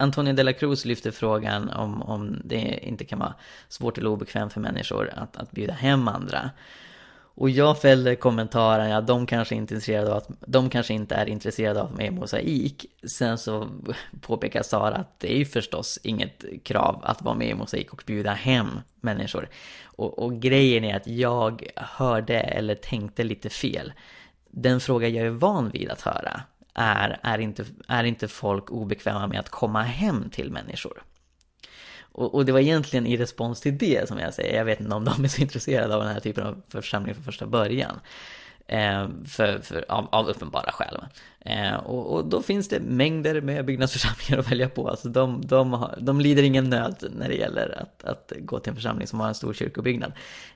Antonio 0.00 0.32
de 0.32 0.42
la 0.42 0.52
Cruz 0.52 0.84
lyfter 0.84 1.10
frågan 1.10 1.70
om, 1.70 2.02
om 2.02 2.40
det 2.44 2.80
inte 2.82 3.04
kan 3.04 3.18
vara 3.18 3.34
svårt 3.68 3.98
eller 3.98 4.10
obekvämt 4.10 4.52
för 4.52 4.60
människor 4.60 5.10
att, 5.16 5.36
att 5.36 5.50
bjuda 5.50 5.72
hem 5.72 6.08
andra. 6.08 6.50
Och 7.38 7.50
jag 7.50 7.80
fäller 7.80 8.14
kommentaren, 8.14 8.90
ja 8.90 9.00
de 9.00 9.26
kanske 9.26 9.54
inte 9.54 9.74
är 9.74 9.76
intresserade 9.76 10.10
av 10.10 10.16
att, 10.16 10.28
de 10.46 10.70
kanske 10.70 10.94
inte 10.94 11.14
är 11.14 11.28
intresserade 11.28 11.82
av 11.82 11.96
med 11.96 12.12
mosaik. 12.12 12.86
Sen 13.10 13.38
så 13.38 13.68
påpekar 14.20 14.62
Sara 14.62 14.94
att 14.96 15.20
det 15.20 15.32
är 15.32 15.36
ju 15.36 15.44
förstås 15.44 15.98
inget 16.02 16.44
krav 16.64 17.00
att 17.04 17.22
vara 17.22 17.34
med 17.34 17.48
i 17.48 17.54
mosaik 17.54 17.92
och 17.92 18.02
bjuda 18.06 18.32
hem 18.32 18.80
människor. 19.00 19.48
Och, 19.84 20.18
och 20.18 20.40
grejen 20.40 20.84
är 20.84 20.96
att 20.96 21.06
jag 21.06 21.70
hörde 21.76 22.40
eller 22.40 22.74
tänkte 22.74 23.24
lite 23.24 23.48
fel. 23.48 23.92
Den 24.50 24.80
fråga 24.80 25.08
jag 25.08 25.26
är 25.26 25.30
van 25.30 25.70
vid 25.70 25.90
att 25.90 26.00
höra 26.00 26.42
är, 26.78 27.20
är, 27.22 27.38
inte, 27.38 27.64
är 27.88 28.04
inte 28.04 28.28
folk 28.28 28.70
obekväma 28.70 29.26
med 29.26 29.40
att 29.40 29.48
komma 29.48 29.82
hem 29.82 30.30
till 30.30 30.50
människor. 30.50 31.02
Och, 32.00 32.34
och, 32.34 32.44
det 32.44 32.52
var 32.52 32.60
egentligen 32.60 33.06
i 33.06 33.16
respons 33.16 33.60
till 33.60 33.78
det 33.78 34.08
som 34.08 34.18
jag 34.18 34.34
säger, 34.34 34.56
jag 34.56 34.64
vet 34.64 34.80
inte 34.80 34.94
om 34.94 35.04
de 35.04 35.24
är 35.24 35.28
så 35.28 35.42
intresserade 35.42 35.94
av 35.94 36.02
den 36.04 36.12
här 36.12 36.20
typen 36.20 36.46
av 36.46 36.62
församling 36.68 37.14
från 37.14 37.24
första 37.24 37.46
början. 37.46 38.00
Eh, 38.66 39.08
för, 39.26 39.58
för, 39.58 39.84
av, 39.88 40.08
av 40.12 40.28
uppenbara 40.28 40.72
skäl. 40.72 40.98
Eh, 41.40 41.74
och, 41.74 42.14
och, 42.14 42.24
då 42.24 42.42
finns 42.42 42.68
det 42.68 42.80
mängder 42.80 43.40
med 43.40 43.64
byggnadsförsamlingar 43.64 44.38
att 44.38 44.52
välja 44.52 44.68
på. 44.68 44.88
Alltså 44.88 45.08
de, 45.08 45.46
de, 45.46 45.72
har, 45.72 45.98
de 46.00 46.20
lider 46.20 46.42
ingen 46.42 46.70
nöd 46.70 47.04
när 47.16 47.28
det 47.28 47.34
gäller 47.34 47.82
att, 47.82 48.04
att 48.04 48.32
gå 48.38 48.60
till 48.60 48.70
en 48.70 48.76
församling 48.76 49.06
som 49.06 49.20
har 49.20 49.28
en 49.28 49.34
stor 49.34 49.54
kyrkobyggnad. 49.54 50.12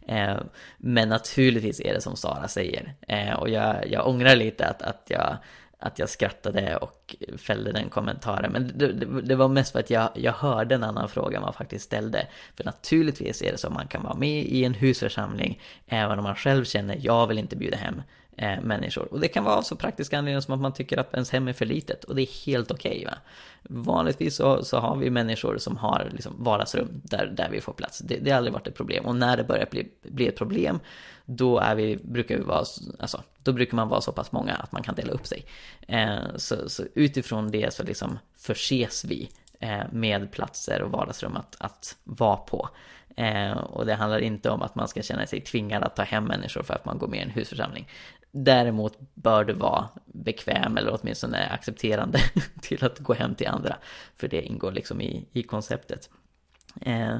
Eh, 0.06 0.36
men 0.76 1.08
naturligtvis 1.08 1.80
är 1.80 1.94
det 1.94 2.00
som 2.00 2.16
Sara 2.16 2.48
säger. 2.48 2.94
Eh, 3.08 3.32
och 3.32 3.48
jag, 3.48 3.90
jag 3.90 4.06
ångrar 4.06 4.36
lite 4.36 4.66
att, 4.66 4.82
att 4.82 5.02
jag 5.06 5.36
att 5.82 5.98
jag 5.98 6.08
skrattade 6.08 6.76
och 6.76 7.16
fällde 7.36 7.72
den 7.72 7.90
kommentaren. 7.90 8.52
Men 8.52 8.78
det, 8.78 8.92
det, 8.92 9.20
det, 9.22 9.34
var 9.34 9.48
mest 9.48 9.72
för 9.72 9.78
att 9.78 9.90
jag, 9.90 10.10
jag 10.14 10.32
hörde 10.32 10.74
en 10.74 10.84
annan 10.84 11.08
fråga 11.08 11.40
man 11.40 11.52
faktiskt 11.52 11.84
ställde. 11.84 12.26
För 12.56 12.64
naturligtvis 12.64 13.42
är 13.42 13.52
det 13.52 13.58
så 13.58 13.66
att 13.66 13.72
man 13.72 13.86
kan 13.86 14.02
vara 14.02 14.14
med 14.14 14.44
i 14.44 14.64
en 14.64 14.74
husförsamling 14.74 15.60
även 15.86 16.18
om 16.18 16.24
man 16.24 16.36
själv 16.36 16.64
känner 16.64 16.98
jag 17.00 17.26
vill 17.26 17.38
inte 17.38 17.56
bjuda 17.56 17.76
hem 17.76 18.02
eh, 18.36 18.60
människor. 18.60 19.12
Och 19.12 19.20
det 19.20 19.28
kan 19.28 19.44
vara 19.44 19.56
av 19.56 19.62
så 19.62 19.76
praktiska 19.76 20.18
anledningar 20.18 20.40
som 20.40 20.54
att 20.54 20.60
man 20.60 20.72
tycker 20.72 20.98
att 20.98 21.14
ens 21.14 21.30
hem 21.30 21.48
är 21.48 21.52
för 21.52 21.66
litet 21.66 22.04
och 22.04 22.14
det 22.14 22.22
är 22.22 22.46
helt 22.46 22.70
okej. 22.70 23.04
Okay, 23.06 23.18
Vanligtvis 23.62 24.36
så, 24.36 24.64
så 24.64 24.78
har 24.78 24.96
vi 24.96 25.10
människor 25.10 25.58
som 25.58 25.76
har 25.76 26.08
liksom 26.12 26.44
vardagsrum 26.44 26.88
där, 27.04 27.26
där 27.36 27.48
vi 27.50 27.60
får 27.60 27.72
plats. 27.72 27.98
Det, 27.98 28.16
det 28.16 28.30
har 28.30 28.36
aldrig 28.36 28.52
varit 28.52 28.66
ett 28.66 28.74
problem 28.74 29.04
och 29.04 29.16
när 29.16 29.36
det 29.36 29.44
börjar 29.44 29.66
bli, 29.70 29.88
bli 30.02 30.28
ett 30.28 30.36
problem 30.36 30.80
då 31.24 31.58
är 31.58 31.74
vi, 31.74 31.96
brukar 31.96 32.36
vi 32.36 32.42
vara, 32.44 32.64
alltså, 32.98 33.22
då 33.42 33.52
brukar 33.52 33.76
man 33.76 33.88
vara 33.88 34.00
så 34.00 34.12
pass 34.12 34.32
många 34.32 34.54
att 34.54 34.72
man 34.72 34.82
kan 34.82 34.94
dela 34.94 35.12
upp 35.12 35.26
sig. 35.26 35.46
Eh, 35.88 36.18
så, 36.36 36.68
så, 36.68 36.84
utifrån 36.94 37.50
det 37.50 37.74
så 37.74 37.82
liksom 37.82 38.18
förses 38.36 39.04
vi 39.04 39.30
eh, 39.60 39.82
med 39.92 40.32
platser 40.32 40.82
och 40.82 40.90
vardagsrum 40.90 41.36
att, 41.36 41.56
att 41.58 41.96
vara 42.04 42.36
på. 42.36 42.68
Eh, 43.16 43.52
och 43.52 43.86
det 43.86 43.94
handlar 43.94 44.18
inte 44.18 44.50
om 44.50 44.62
att 44.62 44.74
man 44.74 44.88
ska 44.88 45.02
känna 45.02 45.26
sig 45.26 45.40
tvingad 45.40 45.82
att 45.82 45.96
ta 45.96 46.02
hem 46.02 46.24
människor 46.24 46.62
för 46.62 46.74
att 46.74 46.84
man 46.84 46.98
går 46.98 47.08
med 47.08 47.18
i 47.18 47.22
en 47.22 47.30
husförsamling. 47.30 47.88
Däremot 48.34 48.98
bör 49.14 49.44
du 49.44 49.52
vara 49.52 49.88
bekväm 50.06 50.76
eller 50.76 50.98
åtminstone 51.00 51.46
accepterande 51.48 52.18
till 52.60 52.84
att 52.84 52.98
gå 52.98 53.14
hem 53.14 53.34
till 53.34 53.48
andra. 53.48 53.76
För 54.16 54.28
det 54.28 54.42
ingår 54.42 54.72
liksom 54.72 55.00
i, 55.00 55.28
i 55.32 55.42
konceptet. 55.42 56.10
Eh, 56.80 57.16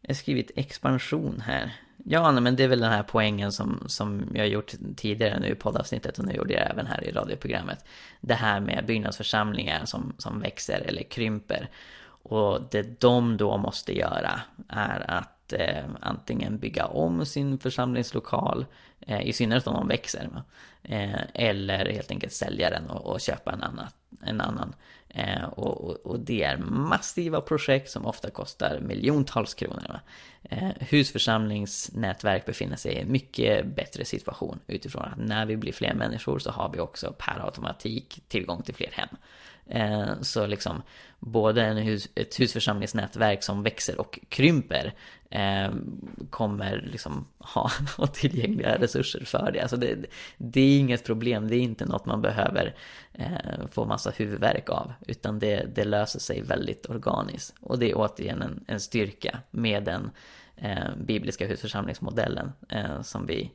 jag 0.00 0.08
har 0.08 0.14
skrivit 0.14 0.50
expansion 0.56 1.42
här. 1.46 1.72
Ja, 2.04 2.32
men 2.32 2.56
det 2.56 2.64
är 2.64 2.68
väl 2.68 2.80
den 2.80 2.92
här 2.92 3.02
poängen 3.02 3.52
som, 3.52 3.84
som 3.86 4.30
jag 4.34 4.42
har 4.42 4.46
gjort 4.46 4.72
tidigare 4.96 5.40
nu 5.40 5.48
i 5.48 5.54
poddavsnittet 5.54 6.18
och 6.18 6.24
nu 6.24 6.32
gjorde 6.32 6.54
jag 6.54 6.70
även 6.70 6.86
här 6.86 7.04
i 7.04 7.12
radioprogrammet. 7.12 7.84
Det 8.20 8.34
här 8.34 8.60
med 8.60 8.86
byggnadsförsamlingar 8.86 9.84
som, 9.84 10.14
som 10.18 10.40
växer 10.40 10.80
eller 10.80 11.02
krymper. 11.02 11.70
Och 12.06 12.60
det 12.70 13.00
de 13.00 13.36
då 13.36 13.56
måste 13.56 13.96
göra 13.96 14.40
är 14.68 15.10
att 15.10 15.33
eh, 15.52 15.84
antingen 16.00 16.58
bygga 16.58 16.86
om 16.86 17.26
sin 17.26 17.58
församlingslokal, 17.58 18.66
eh, 19.00 19.26
i 19.28 19.32
synnerhet 19.32 19.66
om 19.66 19.74
de 19.74 19.88
växer, 19.88 20.42
eh, 20.82 21.20
eller 21.34 21.86
helt 21.92 22.10
enkelt 22.10 22.32
sälja 22.32 22.70
den 22.70 22.90
och, 22.90 23.12
och 23.12 23.20
köpa 23.20 23.52
en 23.52 23.62
annan. 23.62 23.86
En 24.22 24.40
annan. 24.40 24.74
Eh, 25.08 25.44
och, 25.44 26.06
och, 26.06 26.20
det 26.20 26.42
är 26.42 26.56
massiva 26.56 27.40
projekt 27.40 27.90
som 27.90 28.06
ofta 28.06 28.30
kostar 28.30 28.80
miljontals 28.80 29.54
kronor. 29.54 30.00
Eh, 30.42 30.70
husförsamlingsnätverk 30.80 32.46
befinner 32.46 32.76
sig 32.76 32.92
i 32.92 33.00
en 33.00 33.12
mycket 33.12 33.66
bättre 33.66 34.04
situation 34.04 34.58
utifrån 34.66 35.02
att 35.02 35.18
när 35.18 35.46
vi 35.46 35.56
blir 35.56 35.72
fler 35.72 35.94
människor 35.94 36.38
så 36.38 36.50
har 36.50 36.72
vi 36.72 36.80
också 36.80 37.14
per 37.18 37.44
automatik 37.44 38.20
tillgång 38.28 38.62
till 38.62 38.74
fler 38.74 38.90
hem. 38.92 39.08
Eh, 39.66 40.20
så 40.20 40.46
liksom 40.46 40.82
både 41.18 41.62
en 41.62 41.76
hus, 41.76 42.08
ett 42.14 42.40
husförsamlingsnätverk 42.40 43.42
som 43.42 43.62
växer 43.62 44.00
och 44.00 44.18
krymper 44.28 44.94
eh, 45.30 45.72
kommer 46.30 46.88
liksom 46.92 47.26
ha, 47.38 47.70
ha 47.96 48.06
tillgängliga 48.06 48.78
resurser 48.78 49.24
för 49.24 49.50
det. 49.52 49.60
Alltså 49.60 49.76
det. 49.76 50.06
Det 50.36 50.60
är 50.60 50.78
inget 50.78 51.04
problem, 51.04 51.48
det 51.48 51.56
är 51.56 51.60
inte 51.60 51.86
något 51.86 52.06
man 52.06 52.22
behöver 52.22 52.74
eh, 53.12 53.66
få 53.70 53.84
massa 53.84 54.10
huvudvärk 54.10 54.70
av. 54.70 54.92
Utan 55.06 55.38
det, 55.38 55.74
det 55.74 55.84
löser 55.84 56.20
sig 56.20 56.42
väldigt 56.42 56.90
organiskt. 56.90 57.54
Och 57.60 57.78
det 57.78 57.90
är 57.90 57.94
återigen 57.96 58.42
en, 58.42 58.64
en 58.68 58.80
styrka 58.80 59.38
med 59.50 59.84
den 59.84 60.10
eh, 60.56 60.96
bibliska 60.96 61.46
husförsamlingsmodellen 61.46 62.52
eh, 62.68 63.02
som 63.02 63.26
vi 63.26 63.50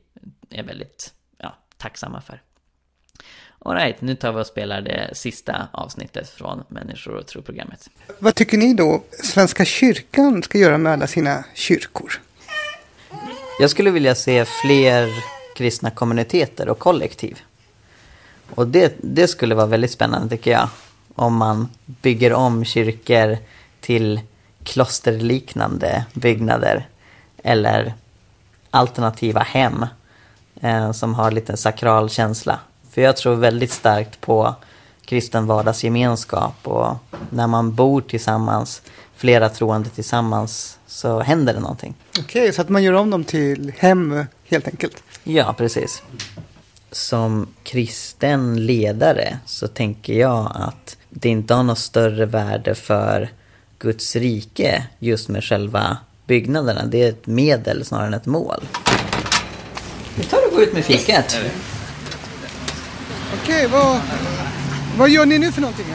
är 0.50 0.62
väldigt 0.62 1.14
ja, 1.38 1.58
tacksamma 1.76 2.20
för. 2.20 2.42
Alright, 3.64 4.00
nu 4.00 4.14
tar 4.14 4.32
vi 4.32 4.40
och 4.40 4.46
spelar 4.46 4.80
det 4.80 5.10
sista 5.12 5.68
avsnittet 5.72 6.28
från 6.28 6.64
Människor 6.68 7.14
och 7.14 7.26
tro-programmet. 7.26 7.90
Vad 8.18 8.34
tycker 8.34 8.58
ni 8.58 8.74
då 8.74 9.02
Svenska 9.10 9.64
kyrkan 9.64 10.42
ska 10.42 10.58
göra 10.58 10.78
med 10.78 10.92
alla 10.92 11.06
sina 11.06 11.44
kyrkor? 11.54 12.20
Jag 13.60 13.70
skulle 13.70 13.90
vilja 13.90 14.14
se 14.14 14.44
fler 14.44 15.08
kristna 15.56 15.90
kommuniteter 15.90 16.68
och 16.68 16.78
kollektiv. 16.78 17.40
Och 18.54 18.66
det, 18.66 18.94
det 18.98 19.28
skulle 19.28 19.54
vara 19.54 19.66
väldigt 19.66 19.90
spännande 19.90 20.28
tycker 20.28 20.50
jag. 20.50 20.68
Om 21.14 21.36
man 21.36 21.68
bygger 21.86 22.32
om 22.32 22.64
kyrkor 22.64 23.38
till 23.80 24.20
klosterliknande 24.64 26.04
byggnader. 26.14 26.88
Eller 27.42 27.94
alternativa 28.70 29.40
hem 29.40 29.86
eh, 30.60 30.92
som 30.92 31.14
har 31.14 31.30
lite 31.30 31.56
sakral 31.56 32.10
känsla. 32.10 32.58
För 32.90 33.00
jag 33.02 33.16
tror 33.16 33.34
väldigt 33.34 33.72
starkt 33.72 34.20
på 34.20 34.54
kristen 35.04 35.46
vardagsgemenskap 35.46 36.54
och 36.62 36.96
när 37.30 37.46
man 37.46 37.74
bor 37.74 38.00
tillsammans, 38.00 38.82
flera 39.16 39.48
troende 39.48 39.88
tillsammans, 39.88 40.78
så 40.86 41.20
händer 41.20 41.54
det 41.54 41.60
någonting. 41.60 41.94
Okej, 42.10 42.42
okay, 42.42 42.52
så 42.52 42.62
att 42.62 42.68
man 42.68 42.82
gör 42.82 42.92
om 42.92 43.10
dem 43.10 43.24
till 43.24 43.72
hem 43.78 44.24
helt 44.44 44.68
enkelt? 44.68 45.02
Ja, 45.24 45.54
precis. 45.58 46.02
Som 46.92 47.46
kristen 47.62 48.66
ledare 48.66 49.38
så 49.46 49.68
tänker 49.68 50.12
jag 50.12 50.52
att 50.54 50.96
det 51.10 51.28
inte 51.28 51.54
har 51.54 51.62
något 51.62 51.78
större 51.78 52.26
värde 52.26 52.74
för 52.74 53.28
Guds 53.78 54.16
rike 54.16 54.84
just 54.98 55.28
med 55.28 55.44
själva 55.44 55.96
byggnaderna. 56.26 56.86
Det 56.86 57.02
är 57.02 57.08
ett 57.08 57.26
medel 57.26 57.84
snarare 57.84 58.06
än 58.06 58.14
ett 58.14 58.26
mål. 58.26 58.64
Vi 60.14 60.24
tar 60.24 60.38
och 60.46 60.52
går 60.52 60.62
ut 60.62 60.72
med 60.72 60.84
fikat. 60.84 61.38
Okej, 63.34 63.66
vad, 63.66 64.00
vad 64.98 65.10
gör 65.10 65.26
ni 65.26 65.38
nu 65.38 65.52
för 65.52 65.60
någonting? 65.60 65.86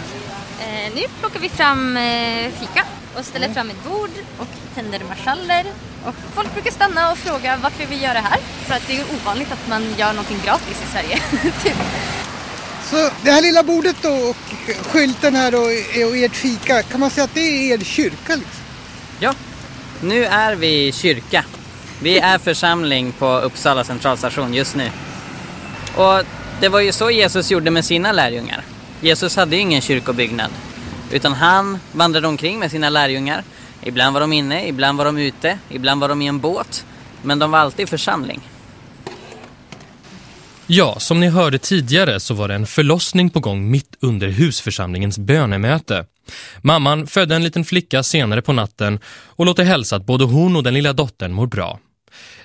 nu 0.95 1.01
plockar 1.19 1.39
vi 1.39 1.49
fram 1.49 1.97
eh, 1.97 2.51
fika 2.59 2.83
och 3.17 3.25
ställer 3.25 3.49
fram 3.53 3.69
ett 3.69 3.83
bord 3.83 4.09
och 4.37 4.47
tänder 4.75 5.01
marschaller. 5.09 5.65
Och 6.05 6.15
folk 6.33 6.53
brukar 6.53 6.71
stanna 6.71 7.11
och 7.11 7.17
fråga 7.17 7.57
varför 7.63 7.85
vi 7.85 7.95
gör 7.95 8.13
det 8.13 8.19
här. 8.19 8.39
För 8.39 8.75
att 8.75 8.87
det 8.87 8.99
är 8.99 9.05
ovanligt 9.15 9.51
att 9.51 9.67
man 9.69 9.83
gör 9.97 10.13
någonting 10.13 10.37
gratis 10.45 10.83
i 10.83 10.91
Sverige. 10.91 11.19
typ. 11.63 11.77
Så 12.83 13.09
det 13.23 13.31
här 13.31 13.41
lilla 13.41 13.63
bordet 13.63 13.95
då 14.01 14.09
och 14.09 14.35
skylten 14.85 15.35
här 15.35 15.55
och, 15.55 15.61
och 16.09 16.17
ert 16.17 16.35
fika, 16.35 16.83
kan 16.83 16.99
man 16.99 17.09
säga 17.09 17.23
att 17.23 17.33
det 17.33 17.39
är 17.39 17.73
er 17.73 17.83
kyrka 17.83 18.35
liksom? 18.35 18.63
Ja, 19.19 19.33
nu 20.01 20.25
är 20.25 20.55
vi 20.55 20.91
kyrka. 20.91 21.45
Vi 22.01 22.19
är 22.19 22.37
församling 22.37 23.11
på 23.11 23.39
Uppsala 23.39 23.83
centralstation 23.83 24.53
just 24.53 24.75
nu. 24.75 24.91
Och 25.95 26.23
det 26.59 26.69
var 26.69 26.79
ju 26.79 26.91
så 26.91 27.11
Jesus 27.11 27.51
gjorde 27.51 27.71
med 27.71 27.85
sina 27.85 28.11
lärjungar. 28.11 28.63
Jesus 29.01 29.35
hade 29.35 29.55
ju 29.55 29.61
ingen 29.61 29.81
kyrkobyggnad. 29.81 30.51
Utan 31.11 31.33
han 31.33 31.79
vandrade 31.91 32.27
omkring 32.27 32.59
med 32.59 32.71
sina 32.71 32.89
lärjungar. 32.89 33.43
Ibland 33.83 34.13
var 34.13 34.21
de 34.21 34.33
inne, 34.33 34.67
ibland 34.67 34.97
var 34.97 35.05
de 35.05 35.17
ute, 35.17 35.59
ibland 35.69 36.01
var 36.01 36.09
de 36.09 36.21
i 36.21 36.27
en 36.27 36.39
båt. 36.39 36.85
Men 37.21 37.39
de 37.39 37.51
var 37.51 37.59
alltid 37.59 37.83
i 37.83 37.87
församling. 37.87 38.41
Ja, 40.67 40.99
som 40.99 41.19
ni 41.19 41.27
hörde 41.27 41.57
tidigare 41.57 42.19
så 42.19 42.33
var 42.33 42.47
det 42.47 42.55
en 42.55 42.67
förlossning 42.67 43.29
på 43.29 43.39
gång 43.39 43.71
mitt 43.71 43.97
under 43.99 44.27
husförsamlingens 44.27 45.17
bönemöte. 45.17 46.05
Mamman 46.61 47.07
födde 47.07 47.35
en 47.35 47.43
liten 47.43 47.65
flicka 47.65 48.03
senare 48.03 48.41
på 48.41 48.53
natten 48.53 48.99
och 49.07 49.45
låter 49.45 49.63
hälsa 49.63 49.95
att 49.95 50.05
både 50.05 50.23
hon 50.23 50.55
och 50.55 50.63
den 50.63 50.73
lilla 50.73 50.93
dottern 50.93 51.33
mår 51.33 51.47
bra. 51.47 51.79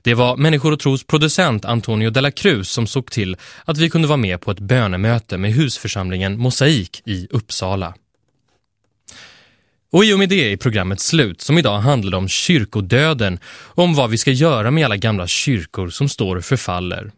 Det 0.03 0.14
var 0.14 0.37
Människor 0.37 0.73
och 0.73 0.81
tros 0.81 1.07
producent 1.07 1.64
Antonio 1.64 2.11
de 2.11 2.21
la 2.21 2.31
Cruz 2.31 2.68
som 2.68 2.87
såg 2.87 3.11
till 3.11 3.37
att 3.64 3.79
vi 3.79 3.91
kunde 3.91 4.09
vara 4.09 4.16
med 4.16 4.41
på 4.41 4.51
ett 4.51 4.61
bönemöte 4.61 5.39
med 5.39 5.53
husförsamlingen 5.53 6.39
Mosaik 6.39 7.03
i 7.05 7.29
Uppsala. 7.31 7.95
Och 9.93 10.05
i 10.05 10.14
och 10.14 10.18
med 10.18 10.29
det 10.29 10.53
är 10.53 10.57
programmet 10.57 11.01
slut 11.01 11.41
som 11.41 11.59
idag 11.59 11.79
handlade 11.79 12.16
om 12.16 12.29
kyrkodöden 12.29 13.39
och 13.45 13.85
om 13.85 13.95
vad 13.95 14.11
vi 14.11 14.18
ska 14.18 14.31
göra 14.31 14.71
med 14.71 14.85
alla 14.85 14.97
gamla 14.97 15.27
kyrkor 15.27 15.89
som 15.89 16.09
står 16.09 16.37
och 16.37 16.45
förfaller. 16.45 17.11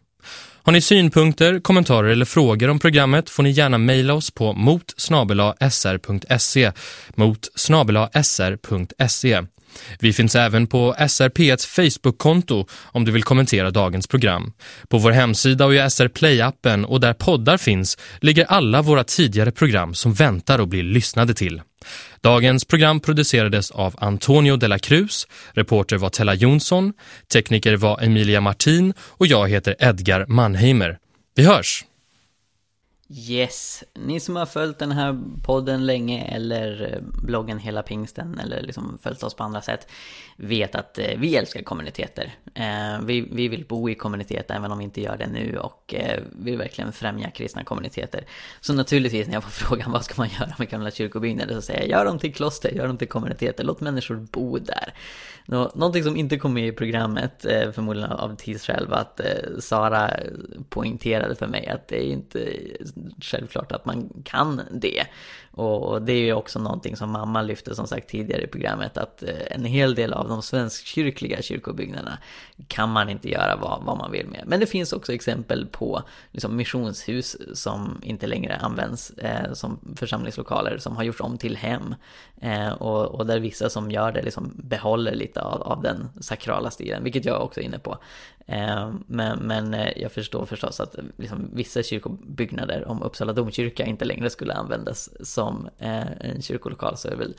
Har 0.65 0.73
ni 0.73 0.81
synpunkter, 0.81 1.59
kommentarer 1.59 2.09
eller 2.09 2.25
frågor 2.25 2.69
om 2.69 2.79
programmet 2.79 3.29
får 3.29 3.43
ni 3.43 3.51
gärna 3.51 3.77
mejla 3.77 4.13
oss 4.13 4.31
på 4.31 4.53
mot 4.53 4.93
sr.se 4.97 6.71
mot 7.15 7.47
sr.se. 7.55 9.41
Vi 9.99 10.13
finns 10.13 10.35
även 10.35 10.67
på 10.67 10.93
SRP1 10.93 11.67
Facebook-konto 11.67 12.67
om 12.83 13.05
du 13.05 13.11
vill 13.11 13.23
kommentera 13.23 13.71
dagens 13.71 14.07
program. 14.07 14.53
På 14.89 14.97
vår 14.97 15.11
hemsida 15.11 15.65
och 15.65 15.75
i 15.75 15.89
SR 15.89 16.07
Play-appen 16.07 16.85
och 16.85 16.99
där 16.99 17.13
poddar 17.13 17.57
finns 17.57 17.97
ligger 18.21 18.45
alla 18.45 18.81
våra 18.81 19.03
tidigare 19.03 19.51
program 19.51 19.93
som 19.93 20.13
väntar 20.13 20.59
att 20.59 20.69
bli 20.69 20.83
lyssnade 20.83 21.33
till. 21.33 21.61
Dagens 22.21 22.65
program 22.65 22.99
producerades 22.99 23.71
av 23.71 23.95
Antonio 23.97 24.57
de 24.57 24.67
la 24.67 24.79
Cruz, 24.79 25.27
reporter 25.53 25.97
var 25.97 26.09
Tella 26.09 26.33
Jonsson, 26.33 26.93
tekniker 27.33 27.75
var 27.75 28.01
Emilia 28.01 28.41
Martin 28.41 28.93
och 28.99 29.27
jag 29.27 29.49
heter 29.49 29.75
Edgar 29.79 30.25
Mannheimer. 30.27 30.97
Vi 31.35 31.43
hörs! 31.43 31.85
Yes, 33.15 33.83
ni 33.93 34.19
som 34.19 34.35
har 34.35 34.45
följt 34.45 34.79
den 34.79 34.91
här 34.91 35.19
podden 35.43 35.85
länge 35.85 36.25
eller 36.25 36.93
eh, 36.93 37.23
bloggen 37.23 37.59
Hela 37.59 37.83
Pingsten 37.83 38.39
eller 38.39 38.61
liksom 38.61 38.97
följt 39.01 39.23
oss 39.23 39.33
på 39.33 39.43
andra 39.43 39.61
sätt 39.61 39.87
vet 40.35 40.75
att 40.75 40.97
eh, 40.97 41.17
vi 41.17 41.35
älskar 41.35 41.61
kommuniteter. 41.61 42.35
Eh, 42.53 43.01
vi, 43.03 43.21
vi 43.21 43.47
vill 43.47 43.65
bo 43.65 43.89
i 43.89 43.95
kommuniteter 43.95 44.55
även 44.55 44.71
om 44.71 44.77
vi 44.77 44.83
inte 44.83 45.01
gör 45.01 45.17
det 45.17 45.27
nu 45.27 45.57
och 45.57 45.95
vill 46.31 46.57
verkligen 46.57 46.91
främja 46.91 47.31
kristna 47.31 47.63
kommuniteter. 47.63 48.25
Så 48.61 48.73
naturligtvis 48.73 49.27
när 49.27 49.33
jag 49.33 49.43
får 49.43 49.51
frågan 49.65 49.91
vad 49.91 50.05
ska 50.05 50.13
man 50.17 50.29
göra 50.39 50.53
med 50.57 50.69
gamla 50.69 50.91
kyrkobyggnader 50.91 51.55
så 51.55 51.61
säger 51.61 51.79
jag 51.79 51.89
gör 51.89 52.05
dem 52.05 52.19
till 52.19 52.33
kloster, 52.33 52.71
gör 52.71 52.87
dem 52.87 52.97
till 52.97 53.09
kommuniteter, 53.09 53.63
låt 53.63 53.81
människor 53.81 54.15
bo 54.15 54.57
där. 54.57 54.93
Någonting 55.45 56.03
som 56.03 56.17
inte 56.17 56.37
kom 56.37 56.53
med 56.53 56.67
i 56.67 56.71
programmet, 56.71 57.45
eh, 57.45 57.71
förmodligen 57.71 58.11
av 58.11 58.35
tidsskäl, 58.35 58.87
var 58.87 58.97
att 58.97 59.19
eh, 59.19 59.25
Sara 59.59 60.11
poängterade 60.69 61.35
för 61.35 61.47
mig 61.47 61.67
att 61.67 61.87
det 61.87 62.05
är 62.05 62.11
inte 62.11 62.53
självklart 63.21 63.71
att 63.71 63.85
man 63.85 64.09
kan 64.23 64.61
det. 64.71 65.03
Och 65.55 66.01
det 66.01 66.13
är 66.13 66.23
ju 66.25 66.33
också 66.33 66.59
någonting 66.59 66.95
som 66.95 67.11
mamma 67.11 67.41
lyfte 67.41 67.75
som 67.75 67.87
sagt 67.87 68.09
tidigare 68.09 68.41
i 68.43 68.47
programmet 68.47 68.97
att 68.97 69.23
eh, 69.23 69.29
en 69.51 69.65
hel 69.65 69.95
del 69.95 70.13
av 70.13 70.27
de 70.27 70.41
svenskkyrkliga 70.41 71.41
kyrkobyggnaderna 71.41 72.17
kan 72.67 72.89
man 72.89 73.09
inte 73.09 73.29
göra 73.29 73.55
vad, 73.55 73.83
vad 73.83 73.97
man 73.97 74.11
vill 74.11 74.27
med. 74.27 74.43
Men 74.47 74.59
det 74.59 74.65
finns 74.65 74.93
också 74.93 75.13
exempel 75.13 75.65
på 75.65 76.01
liksom, 76.31 76.55
missionshus 76.55 77.37
som 77.53 78.01
inte 78.03 78.27
längre 78.27 78.55
används 78.55 79.09
eh, 79.09 79.53
som 79.53 79.79
församlingslokaler 79.95 80.77
som 80.77 80.95
har 80.95 81.03
gjorts 81.03 81.21
om 81.21 81.37
till 81.37 81.57
hem. 81.57 81.95
Eh, 82.41 82.69
och, 82.69 83.05
och, 83.05 83.25
där 83.25 83.39
vissa 83.39 83.69
som 83.69 83.91
gör 83.91 84.11
det 84.11 84.21
liksom 84.21 84.51
behåller 84.55 85.15
lite 85.15 85.32
av, 85.41 85.61
av 85.61 85.81
den 85.81 86.09
sakrala 86.21 86.71
stilen, 86.71 87.03
vilket 87.03 87.25
jag 87.25 87.41
också 87.41 87.59
är 87.59 87.63
inne 87.63 87.79
på. 87.79 87.97
Eh, 88.45 88.93
men, 89.07 89.39
men 89.39 89.73
eh, 89.73 89.91
jag 89.95 90.11
förstår 90.11 90.45
förstås 90.45 90.79
att 90.79 90.95
liksom, 91.17 91.49
vissa 91.53 91.83
kyrkobyggnader, 91.83 92.87
om 92.87 93.03
Uppsala 93.03 93.33
domkyrka 93.33 93.85
inte 93.85 94.05
längre 94.05 94.29
skulle 94.29 94.53
användas 94.53 95.09
som 95.27 95.69
eh, 95.77 96.11
en 96.21 96.41
kyrkolokal 96.41 96.97
så 96.97 97.07
är 97.07 97.11
det 97.11 97.17
väl 97.17 97.35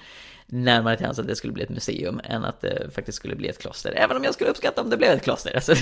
närmare 0.47 0.97
till 0.97 1.07
hands 1.07 1.19
att 1.19 1.27
det 1.27 1.37
skulle 1.37 1.53
bli 1.53 1.63
ett 1.63 1.71
museum 1.71 2.21
än 2.25 2.45
att 2.45 2.61
det 2.61 2.95
faktiskt 2.95 3.19
skulle 3.19 3.37
bli 3.37 3.49
ett 3.49 3.59
kloster. 3.59 3.93
Även 3.97 4.17
om 4.17 4.25
jag 4.25 4.35
skulle 4.35 4.51
uppskatta 4.51 4.81
om 4.83 4.91
det 4.91 4.97
blev 4.97 5.11
ett 5.11 5.23
kloster. 5.23 5.55
Alltså, 5.55 5.75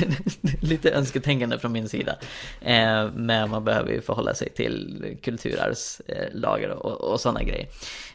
lite 0.61 0.91
önsketänkande 0.91 1.59
från 1.59 1.73
min 1.73 1.89
sida. 1.89 2.17
Eh, 2.61 3.11
men 3.15 3.51
man 3.51 3.65
behöver 3.65 3.93
ju 3.93 4.01
förhålla 4.01 4.35
sig 4.35 4.51
till 4.51 5.17
kulturarvslagar 5.23 6.69
och, 6.69 7.13
och 7.13 7.21
sådana 7.21 7.43
grejer. 7.43 7.67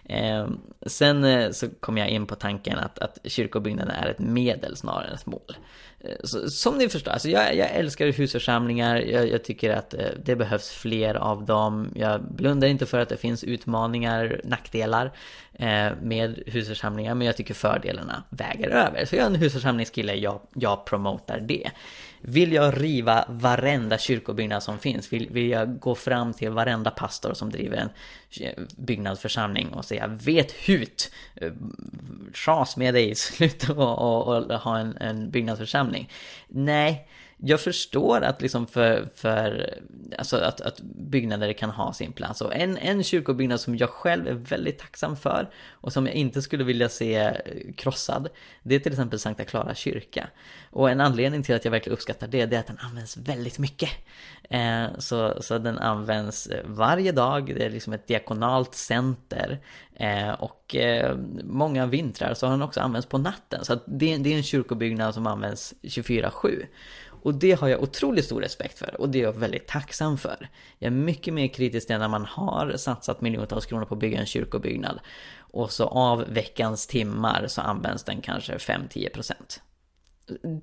Eh, 0.03 0.47
sen 0.85 1.23
eh, 1.23 1.51
så 1.51 1.67
kom 1.79 1.97
jag 1.97 2.09
in 2.09 2.25
på 2.25 2.35
tanken 2.35 2.79
att, 2.79 2.99
att 2.99 3.17
kyrkobyggnaden 3.23 3.91
är 3.91 4.07
ett 4.07 4.19
medel 4.19 4.75
snarare 4.77 5.07
än 5.07 5.13
ett 5.13 5.25
mål. 5.25 5.55
Eh, 5.99 6.15
så, 6.23 6.49
som 6.49 6.77
ni 6.77 6.89
förstår, 6.89 7.11
alltså 7.11 7.29
jag, 7.29 7.55
jag 7.55 7.69
älskar 7.71 8.07
husförsamlingar, 8.07 8.95
jag, 8.95 9.29
jag 9.29 9.43
tycker 9.43 9.69
att 9.69 9.93
eh, 9.93 9.99
det 10.23 10.35
behövs 10.35 10.69
fler 10.69 11.15
av 11.15 11.45
dem. 11.45 11.91
Jag 11.95 12.21
blundar 12.21 12.67
inte 12.67 12.85
för 12.85 12.99
att 12.99 13.09
det 13.09 13.17
finns 13.17 13.43
utmaningar, 13.43 14.41
nackdelar 14.43 15.11
eh, 15.53 15.89
med 16.01 16.43
husförsamlingar, 16.45 17.15
men 17.15 17.27
jag 17.27 17.37
tycker 17.37 17.53
fördelarna 17.53 18.23
väger 18.29 18.69
över. 18.69 19.05
Så 19.05 19.15
jag 19.15 19.23
är 19.23 19.27
en 19.27 19.35
husförsamlingskille, 19.35 20.15
jag, 20.15 20.39
jag 20.53 20.85
promotar 20.85 21.39
det. 21.39 21.69
Vill 22.21 22.53
jag 22.53 22.83
riva 22.83 23.25
varenda 23.29 23.97
kyrkobyggnad 23.97 24.63
som 24.63 24.79
finns? 24.79 25.13
Vill, 25.13 25.29
vill 25.29 25.49
jag 25.49 25.79
gå 25.79 25.95
fram 25.95 26.33
till 26.33 26.49
varenda 26.49 26.91
pastor 26.91 27.33
som 27.33 27.49
driver 27.49 27.77
en 27.77 27.89
byggnadsförsamling 28.77 29.73
och 29.73 29.85
säga 29.85 30.07
vet 30.07 30.51
hut! 30.51 31.11
Eh, 31.35 31.51
Chas 32.33 32.77
med 32.77 32.93
dig, 32.93 33.15
sluta 33.15 33.73
och, 33.73 34.27
och, 34.27 34.51
och 34.51 34.59
ha 34.59 34.77
en, 34.77 34.97
en 34.97 35.29
byggnadsförsamling. 35.31 36.09
Nej, 36.47 37.07
jag 37.37 37.61
förstår 37.61 38.21
att 38.21 38.41
liksom 38.41 38.67
för, 38.67 39.09
för 39.15 39.73
alltså 40.17 40.37
att, 40.37 40.61
att 40.61 40.81
byggnader 40.81 41.53
kan 41.53 41.69
ha 41.69 41.93
sin 41.93 42.11
plats. 42.11 42.41
Och 42.41 42.55
en, 42.55 42.77
en 42.77 43.03
kyrkobyggnad 43.03 43.59
som 43.59 43.77
jag 43.77 43.89
själv 43.89 44.27
är 44.27 44.33
väldigt 44.33 44.79
tacksam 44.79 45.17
för 45.17 45.49
och 45.71 45.93
som 45.93 46.05
jag 46.05 46.15
inte 46.15 46.41
skulle 46.41 46.63
vilja 46.63 46.89
se 46.89 47.15
eh, 47.15 47.33
krossad, 47.75 48.29
det 48.63 48.75
är 48.75 48.79
till 48.79 48.91
exempel 48.91 49.19
Sankta 49.19 49.43
Klara 49.43 49.75
kyrka. 49.75 50.27
Och 50.69 50.89
en 50.89 51.01
anledning 51.01 51.43
till 51.43 51.55
att 51.55 51.65
jag 51.65 51.71
verkligen 51.71 51.93
uppskattar 51.93 52.27
det, 52.27 52.45
det 52.45 52.55
är 52.55 52.59
att 52.59 52.67
den 52.67 52.79
används 52.79 53.17
väldigt 53.17 53.59
mycket. 53.59 53.89
Eh, 54.49 54.85
så, 54.97 55.41
så 55.41 55.57
den 55.57 55.77
används 55.77 56.47
eh, 56.47 56.65
varje 56.65 57.11
dag, 57.11 57.53
det 57.55 57.65
är 57.65 57.69
liksom 57.69 57.93
ett 57.93 58.07
diakonalt 58.07 58.75
center. 58.75 59.59
Eh, 59.95 60.29
och 60.29 60.75
eh, 60.75 61.17
många 61.43 61.85
vintrar 61.85 62.33
så 62.33 62.45
har 62.45 62.51
den 62.51 62.61
också 62.61 62.79
använts 62.79 63.07
på 63.07 63.17
natten. 63.17 63.65
Så 63.65 63.75
det, 63.85 64.17
det 64.17 64.33
är 64.33 64.37
en 64.37 64.43
kyrkobyggnad 64.43 65.13
som 65.13 65.27
används 65.27 65.73
24-7. 65.81 66.65
Och 67.21 67.35
det 67.35 67.51
har 67.51 67.67
jag 67.67 67.81
otroligt 67.83 68.25
stor 68.25 68.41
respekt 68.41 68.79
för 68.79 69.01
och 69.01 69.09
det 69.09 69.19
är 69.19 69.23
jag 69.23 69.33
väldigt 69.33 69.67
tacksam 69.67 70.17
för. 70.17 70.49
Jag 70.79 70.87
är 70.87 70.95
mycket 70.95 71.33
mer 71.33 71.47
kritisk 71.47 71.87
till 71.87 71.97
när 71.97 72.07
man 72.07 72.25
har 72.25 72.73
satsat 72.77 73.21
miljontals 73.21 73.65
kronor 73.65 73.85
på 73.85 73.93
att 73.93 73.99
bygga 73.99 74.19
en 74.19 74.25
kyrkobyggnad 74.25 74.99
och 75.39 75.71
så 75.71 75.85
av 75.85 76.25
veckans 76.27 76.87
timmar 76.87 77.45
så 77.47 77.61
används 77.61 78.03
den 78.03 78.21
kanske 78.21 78.57
5-10%. 78.57 79.33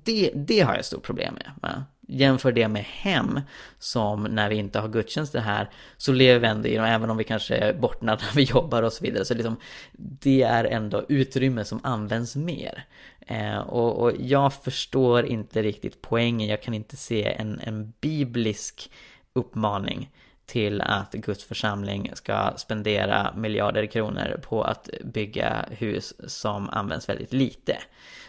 Det, 0.03 0.31
det 0.35 0.59
har 0.59 0.71
jag 0.71 0.79
ett 0.79 0.85
stort 0.85 1.03
problem 1.03 1.33
med. 1.33 1.51
Va? 1.61 1.83
Jämför 2.07 2.51
det 2.51 2.67
med 2.67 2.83
hem, 2.83 3.39
som 3.79 4.23
när 4.23 4.49
vi 4.49 4.55
inte 4.55 4.79
har 4.79 4.89
gudstjänster 4.89 5.39
här, 5.39 5.69
så 5.97 6.11
lever 6.11 6.39
vi 6.39 6.47
ändå 6.47 6.67
i 6.67 6.75
dem, 6.75 6.85
även 6.85 7.09
om 7.09 7.17
vi 7.17 7.23
kanske 7.23 7.55
är 7.55 7.73
borta 7.73 8.05
när 8.05 8.35
vi 8.35 8.43
jobbar 8.43 8.83
och 8.83 8.93
så 8.93 9.03
vidare. 9.03 9.25
Så 9.25 9.33
liksom, 9.33 9.55
det 9.97 10.41
är 10.41 10.63
ändå 10.63 11.05
utrymme 11.09 11.65
som 11.65 11.79
används 11.83 12.35
mer. 12.35 12.85
Eh, 13.27 13.57
och, 13.57 14.03
och, 14.03 14.11
jag 14.19 14.53
förstår 14.53 15.25
inte 15.25 15.61
riktigt 15.61 16.01
poängen, 16.01 16.49
jag 16.49 16.61
kan 16.61 16.73
inte 16.73 16.97
se 16.97 17.23
en, 17.23 17.59
en 17.59 17.93
biblisk 18.01 18.91
uppmaning 19.33 20.09
till 20.45 20.81
att 20.81 21.11
Guds 21.11 21.43
församling 21.43 22.11
ska 22.13 22.53
spendera 22.57 23.33
miljarder 23.35 23.85
kronor 23.85 24.39
på 24.43 24.63
att 24.63 24.89
bygga 25.03 25.65
hus 25.71 26.13
som 26.27 26.69
används 26.69 27.09
väldigt 27.09 27.33
lite. 27.33 27.77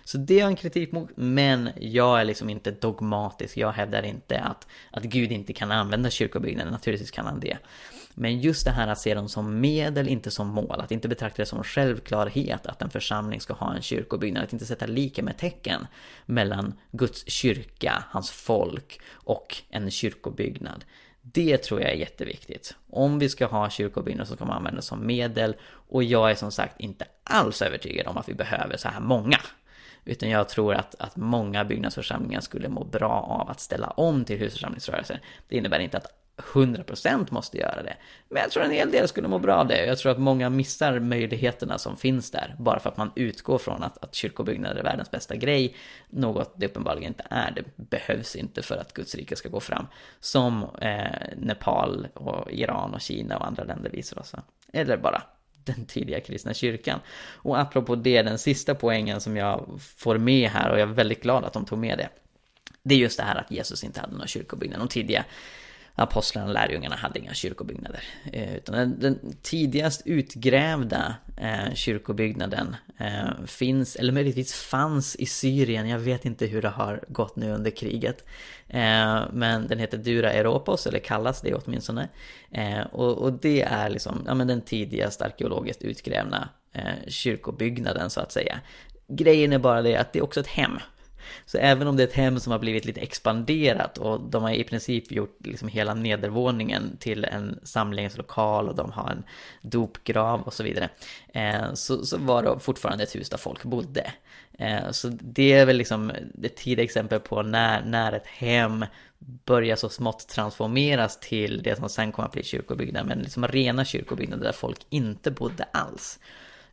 Så 0.05 0.19
det 0.19 0.41
har 0.41 0.49
en 0.49 0.57
kritik 0.57 0.93
mot, 0.93 1.11
men 1.14 1.71
jag 1.81 2.21
är 2.21 2.25
liksom 2.25 2.51
inte 2.51 2.71
dogmatisk. 2.71 3.57
Jag 3.57 3.73
hävdar 3.73 4.03
inte 4.03 4.41
att, 4.41 4.67
att 4.91 5.03
Gud 5.03 5.33
inte 5.33 5.53
kan 5.53 5.73
använda 5.73 6.11
kyrkobyggnaden, 6.11 6.73
naturligtvis 6.73 7.11
kan 7.11 7.27
han 7.27 7.41
det. 7.41 7.59
Men 8.19 8.41
just 8.41 8.64
det 8.64 8.71
här 8.71 8.89
att 8.89 8.99
se 8.99 9.14
dem 9.14 9.29
som 9.29 9.61
medel, 9.61 10.09
inte 10.09 10.31
som 10.31 10.49
mål. 10.49 10.81
Att 10.81 10.91
inte 10.91 11.09
betrakta 11.09 11.43
det 11.43 11.47
som 11.47 11.64
självklarhet 11.64 12.67
att 12.67 12.83
en 12.83 12.91
församling 12.91 13.41
ska 13.41 13.55
ha 13.55 13.75
en 13.75 13.83
kyrkobyggnad. 13.83 14.45
Att 14.45 14.53
inte 14.53 14.67
sätta 14.67 14.87
lika 14.87 15.23
med 15.23 15.39
tecken 15.39 15.87
mellan 16.27 16.75
Guds 16.93 17.31
kyrka, 17.31 18.05
hans 18.11 18.31
folk 18.31 19.01
och 19.12 19.57
en 19.71 19.91
kyrkobyggnad. 19.91 20.85
Det 21.33 21.59
tror 21.59 21.81
jag 21.81 21.91
är 21.91 21.95
jätteviktigt. 21.97 22.77
Om 22.91 23.18
vi 23.18 23.29
ska 23.29 23.47
ha 23.47 23.70
kyrkobyggnader 23.70 24.29
så 24.29 24.37
ska 24.37 24.45
man 24.45 24.57
använda 24.57 24.83
som 24.83 25.07
medel. 25.07 25.57
Och 25.89 26.05
jag 26.05 26.31
är 26.31 26.35
som 26.35 26.53
sagt 26.53 26.81
inte 26.81 27.05
alls 27.24 27.62
övertygad 27.62 28.07
om 28.07 28.16
att 28.16 28.29
vi 28.29 28.35
behöver 28.35 28.77
så 28.77 28.89
här 28.89 29.01
många. 29.01 29.39
Utan 30.05 30.31
jag 30.31 30.49
tror 30.49 30.74
att, 30.74 30.95
att 30.99 31.16
många 31.16 31.64
byggnadsförsamlingar 31.64 32.41
skulle 32.41 32.68
må 32.68 32.85
bra 32.85 33.41
av 33.43 33.51
att 33.51 33.61
ställa 33.61 33.87
om 33.87 34.24
till 34.24 34.39
husförsamlingsrörelsen. 34.39 35.18
Det 35.49 35.57
innebär 35.57 35.79
inte 35.79 35.97
att 35.97 36.26
100% 36.37 37.26
måste 37.30 37.59
göra 37.59 37.82
det. 37.82 37.97
Men 38.28 38.43
jag 38.43 38.51
tror 38.51 38.62
en 38.62 38.70
hel 38.70 38.91
del 38.91 39.09
skulle 39.09 39.28
må 39.28 39.39
bra 39.39 39.55
av 39.55 39.66
det. 39.66 39.87
Jag 39.87 39.99
tror 39.99 40.12
att 40.12 40.18
många 40.18 40.51
missar 40.51 41.01
möjligheterna 41.01 41.78
som 41.78 41.97
finns 41.97 42.30
där. 42.30 42.57
Bara 42.59 42.80
för 42.80 42.91
att 42.91 42.97
man 42.97 43.12
utgår 43.16 43.59
från 43.59 43.82
att, 43.82 44.05
att 44.05 44.14
kyrkobyggnader 44.14 44.76
är 44.76 44.82
världens 44.82 45.11
bästa 45.11 45.37
grej. 45.37 45.76
Något 46.09 46.53
det 46.57 46.66
uppenbarligen 46.66 47.09
inte 47.09 47.26
är. 47.30 47.51
Det 47.51 47.91
behövs 47.91 48.37
inte 48.37 48.62
för 48.62 48.76
att 48.76 48.93
Guds 48.93 49.14
rike 49.14 49.37
ska 49.37 49.49
gå 49.49 49.61
fram. 49.61 49.87
Som 50.20 50.62
eh, 50.80 51.05
Nepal 51.37 52.07
och 52.14 52.53
Iran 52.53 52.95
och 52.95 53.01
Kina 53.01 53.39
och 53.39 53.47
andra 53.47 53.64
länder 53.64 53.91
visar 53.91 54.18
oss. 54.18 54.34
Eller 54.72 54.97
bara 54.97 55.22
den 55.64 55.87
tidiga 55.87 56.20
kristna 56.20 56.55
kyrkan. 56.55 57.01
Och 57.32 57.61
apropå 57.61 57.95
det, 57.95 58.22
den 58.22 58.39
sista 58.39 58.74
poängen 58.74 59.20
som 59.20 59.37
jag 59.37 59.80
får 59.80 60.18
med 60.18 60.51
här 60.51 60.70
och 60.70 60.78
jag 60.78 60.89
är 60.89 60.95
väldigt 60.95 61.22
glad 61.22 61.45
att 61.45 61.53
de 61.53 61.64
tog 61.64 61.78
med 61.78 61.99
det. 61.99 62.09
Det 62.82 62.95
är 62.95 62.99
just 62.99 63.18
det 63.18 63.24
här 63.24 63.37
att 63.37 63.51
Jesus 63.51 63.84
inte 63.84 64.01
hade 64.01 64.16
någon 64.16 64.26
kyrkobyggnad. 64.26 64.80
De 64.80 64.89
tidiga 64.89 65.24
apostlarna 65.97 66.49
och 66.49 66.55
lärjungarna 66.55 66.97
hade 66.97 67.18
inga 67.18 67.34
kyrkobyggnader. 67.34 68.01
Eh, 68.32 68.57
utan 68.57 68.74
den, 68.74 69.01
den 69.01 69.36
tidigast 69.42 70.03
utgrävda 70.05 71.16
eh, 71.36 71.74
kyrkobyggnaden 71.74 72.76
eh, 72.99 73.44
finns, 73.47 73.97
eller 73.97 74.12
möjligtvis 74.12 74.55
fanns 74.55 75.16
i 75.16 75.26
Syrien. 75.26 75.88
Jag 75.88 75.99
vet 75.99 76.24
inte 76.24 76.47
hur 76.47 76.62
det 76.62 76.68
har 76.68 77.05
gått 77.09 77.36
nu 77.36 77.51
under 77.51 77.70
kriget. 77.70 78.24
Eh, 78.68 79.22
men 79.32 79.66
den 79.68 79.78
heter 79.78 79.99
Dura 79.99 80.32
Europos, 80.32 80.86
eller 80.86 80.99
kallas 80.99 81.40
det 81.40 81.55
åtminstone. 81.55 82.09
Eh, 82.51 82.80
och, 82.80 83.18
och 83.18 83.32
det 83.32 83.62
är 83.62 83.90
liksom 83.90 84.22
ja, 84.26 84.34
men 84.34 84.47
den 84.47 84.61
tidigast 84.61 85.22
arkeologiskt 85.22 85.82
utgrävna 85.82 86.49
eh, 86.72 87.09
kyrkobyggnaden 87.09 88.11
så 88.11 88.20
att 88.20 88.32
säga. 88.32 88.61
Grejen 89.09 89.53
är 89.53 89.59
bara 89.59 89.82
det 89.82 89.97
att 89.97 90.12
det 90.12 90.18
är 90.18 90.24
också 90.24 90.40
ett 90.40 90.47
hem. 90.47 90.78
Så 91.47 91.59
även 91.59 91.89
om 91.89 91.97
det 91.97 92.03
är 92.03 92.07
ett 92.07 92.12
hem 92.12 92.41
som 92.41 92.53
har 92.53 92.59
blivit 92.59 92.85
lite 92.85 93.01
expanderat 93.01 93.99
och 93.99 94.20
de 94.20 94.43
har 94.43 94.51
i 94.51 94.64
princip 94.64 95.12
gjort 95.12 95.39
liksom 95.45 95.68
hela 95.68 95.95
nedervåningen 95.95 96.97
till 97.01 97.24
en 97.24 97.61
samlingslokal 97.62 98.68
och 98.68 98.74
de 98.74 98.93
har 98.93 99.11
en 99.11 99.24
dopgrav 99.62 100.43
och 100.43 100.53
så 100.53 100.62
vidare. 100.62 100.89
Eh, 101.29 101.74
så, 101.74 102.07
så 102.07 102.18
var 102.18 102.43
det 102.43 102.59
fortfarande 102.59 103.05
ett 103.05 103.16
hus 103.16 103.29
där 103.29 103.39
folk 103.39 103.62
bodde. 103.62 104.12
Eh, 104.59 104.91
så 104.91 105.09
det 105.09 105.53
är 105.53 105.66
väl 105.66 105.77
liksom 105.77 106.12
ett 106.43 106.57
tidigt 106.57 106.85
exempel 106.85 107.20
på 107.20 107.43
när, 107.43 107.85
när 107.85 108.12
ett 108.12 108.27
hem 108.27 108.85
börjar 109.18 109.77
så 109.77 109.89
smått 109.89 110.29
transformeras 110.29 111.20
till 111.20 111.62
det 111.62 111.77
som 111.77 111.89
sen 111.89 112.12
kommer 112.12 112.27
att 112.27 112.33
bli 112.33 112.43
kyrkobyggnad, 112.43 113.07
men 113.07 113.18
liksom 113.18 113.49
rena 113.49 113.85
kyrkobyggnader 113.85 114.45
där 114.45 114.53
folk 114.53 114.79
inte 114.91 115.31
bodde 115.31 115.64
alls. 115.72 116.18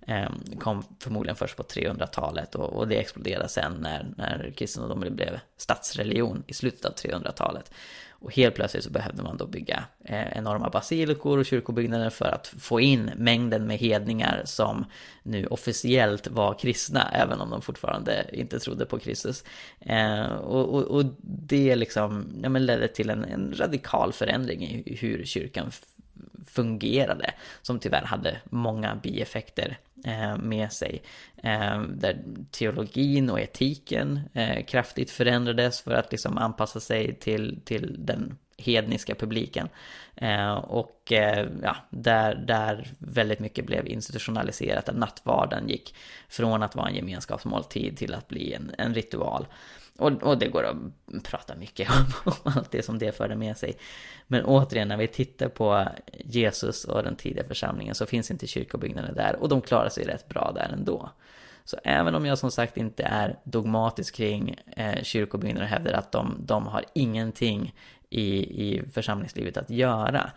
Ehm, 0.07 0.43
kom 0.59 0.83
förmodligen 0.99 1.35
först 1.35 1.57
på 1.57 1.63
300-talet 1.63 2.55
och, 2.55 2.73
och 2.73 2.87
det 2.87 2.95
exploderade 2.95 3.49
sen 3.49 3.73
när, 3.79 4.05
när 4.17 4.53
kristendomen 4.57 5.15
blev 5.15 5.39
statsreligion 5.57 6.43
i 6.47 6.53
slutet 6.53 6.85
av 6.85 6.93
300-talet. 6.93 7.71
Och 8.23 8.35
helt 8.35 8.55
plötsligt 8.55 8.83
så 8.83 8.89
behövde 8.89 9.23
man 9.23 9.37
då 9.37 9.47
bygga 9.47 9.83
eh, 10.05 10.37
enorma 10.37 10.69
basilikor 10.69 11.37
och 11.37 11.45
kyrkobyggnader 11.45 12.09
för 12.09 12.25
att 12.25 12.47
få 12.47 12.79
in 12.79 13.11
mängden 13.17 13.67
med 13.67 13.77
hedningar 13.77 14.41
som 14.45 14.85
nu 15.23 15.47
officiellt 15.47 16.27
var 16.27 16.53
kristna, 16.53 17.11
även 17.13 17.41
om 17.41 17.49
de 17.49 17.61
fortfarande 17.61 18.25
inte 18.33 18.59
trodde 18.59 18.85
på 18.85 18.99
Kristus. 18.99 19.43
Eh, 19.79 20.25
och, 20.25 20.75
och, 20.75 20.83
och, 20.83 21.05
det 21.19 21.75
liksom, 21.75 22.39
ja, 22.43 22.49
men 22.49 22.65
ledde 22.65 22.87
till 22.87 23.09
en, 23.09 23.23
en 23.23 23.53
radikal 23.57 24.13
förändring 24.13 24.63
i 24.63 24.97
hur 25.01 25.25
kyrkan 25.25 25.71
fungerade, 26.47 27.33
som 27.61 27.79
tyvärr 27.79 28.05
hade 28.05 28.37
många 28.45 28.95
bieffekter 28.95 29.77
eh, 30.05 30.37
med 30.37 30.71
sig. 30.71 31.03
Eh, 31.43 31.81
där 31.81 32.23
teologin 32.51 33.29
och 33.29 33.39
etiken 33.39 34.19
eh, 34.33 34.65
kraftigt 34.65 35.11
förändrades 35.11 35.81
för 35.81 35.91
att 35.91 36.11
liksom 36.11 36.37
anpassa 36.37 36.79
sig 36.79 37.15
till, 37.19 37.59
till 37.65 37.95
den 37.99 38.37
hedniska 38.63 39.15
publiken. 39.15 39.69
Eh, 40.15 40.53
och 40.53 41.11
eh, 41.11 41.47
ja, 41.61 41.75
där, 41.89 42.35
där 42.35 42.87
väldigt 42.97 43.39
mycket 43.39 43.65
blev 43.65 43.87
institutionaliserat, 43.87 44.85
där 44.85 44.93
nattvarden 44.93 45.69
gick 45.69 45.95
från 46.27 46.63
att 46.63 46.75
vara 46.75 46.89
en 46.89 46.95
gemenskapsmåltid 46.95 47.97
till 47.97 48.13
att 48.13 48.27
bli 48.27 48.53
en, 48.53 48.71
en 48.77 48.93
ritual. 48.93 49.47
Och, 49.97 50.11
och 50.11 50.37
det 50.37 50.47
går 50.47 50.63
att 50.63 51.23
prata 51.23 51.55
mycket 51.55 51.89
om 52.25 52.33
allt 52.43 52.71
det 52.71 52.85
som 52.85 52.99
det 52.99 53.17
förde 53.17 53.35
med 53.35 53.57
sig. 53.57 53.77
Men 54.27 54.45
återigen, 54.45 54.87
när 54.87 54.97
vi 54.97 55.07
tittar 55.07 55.49
på 55.49 55.87
Jesus 56.25 56.85
och 56.85 57.03
den 57.03 57.15
tidiga 57.15 57.43
församlingen 57.43 57.95
så 57.95 58.05
finns 58.05 58.31
inte 58.31 58.47
kyrkobyggnaden 58.47 59.15
där 59.15 59.35
och 59.35 59.49
de 59.49 59.61
klarar 59.61 59.89
sig 59.89 60.03
rätt 60.03 60.29
bra 60.29 60.51
där 60.55 60.69
ändå. 60.73 61.09
Så 61.65 61.77
även 61.83 62.15
om 62.15 62.25
jag 62.25 62.37
som 62.37 62.51
sagt 62.51 62.77
inte 62.77 63.03
är 63.03 63.39
dogmatisk 63.43 64.15
kring 64.15 64.55
eh, 64.67 65.03
kyrkobyggnader 65.03 65.65
och 65.65 65.69
hävdar 65.69 65.93
att 65.93 66.11
de, 66.11 66.35
de 66.39 66.67
har 66.67 66.85
ingenting 66.93 67.73
i, 68.13 68.37
i 68.67 68.83
församlingslivet 68.93 69.57
att 69.57 69.69
göra, 69.69 70.31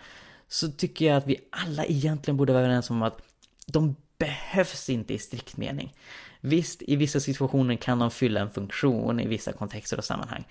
så 0.48 0.68
tycker 0.70 1.06
jag 1.06 1.16
att 1.16 1.26
vi 1.26 1.40
alla 1.50 1.84
egentligen 1.84 2.36
borde 2.36 2.52
vara 2.52 2.62
överens 2.62 2.90
om 2.90 3.02
att 3.02 3.22
de 3.66 3.96
behövs 4.18 4.90
inte 4.90 5.14
i 5.14 5.18
strikt 5.18 5.56
mening. 5.56 5.94
Visst, 6.40 6.82
i 6.82 6.96
vissa 6.96 7.20
situationer 7.20 7.76
kan 7.76 7.98
de 7.98 8.10
fylla 8.10 8.40
en 8.40 8.50
funktion 8.50 9.20
i 9.20 9.26
vissa 9.26 9.52
kontexter 9.52 9.98
och 9.98 10.04
sammanhang. 10.04 10.44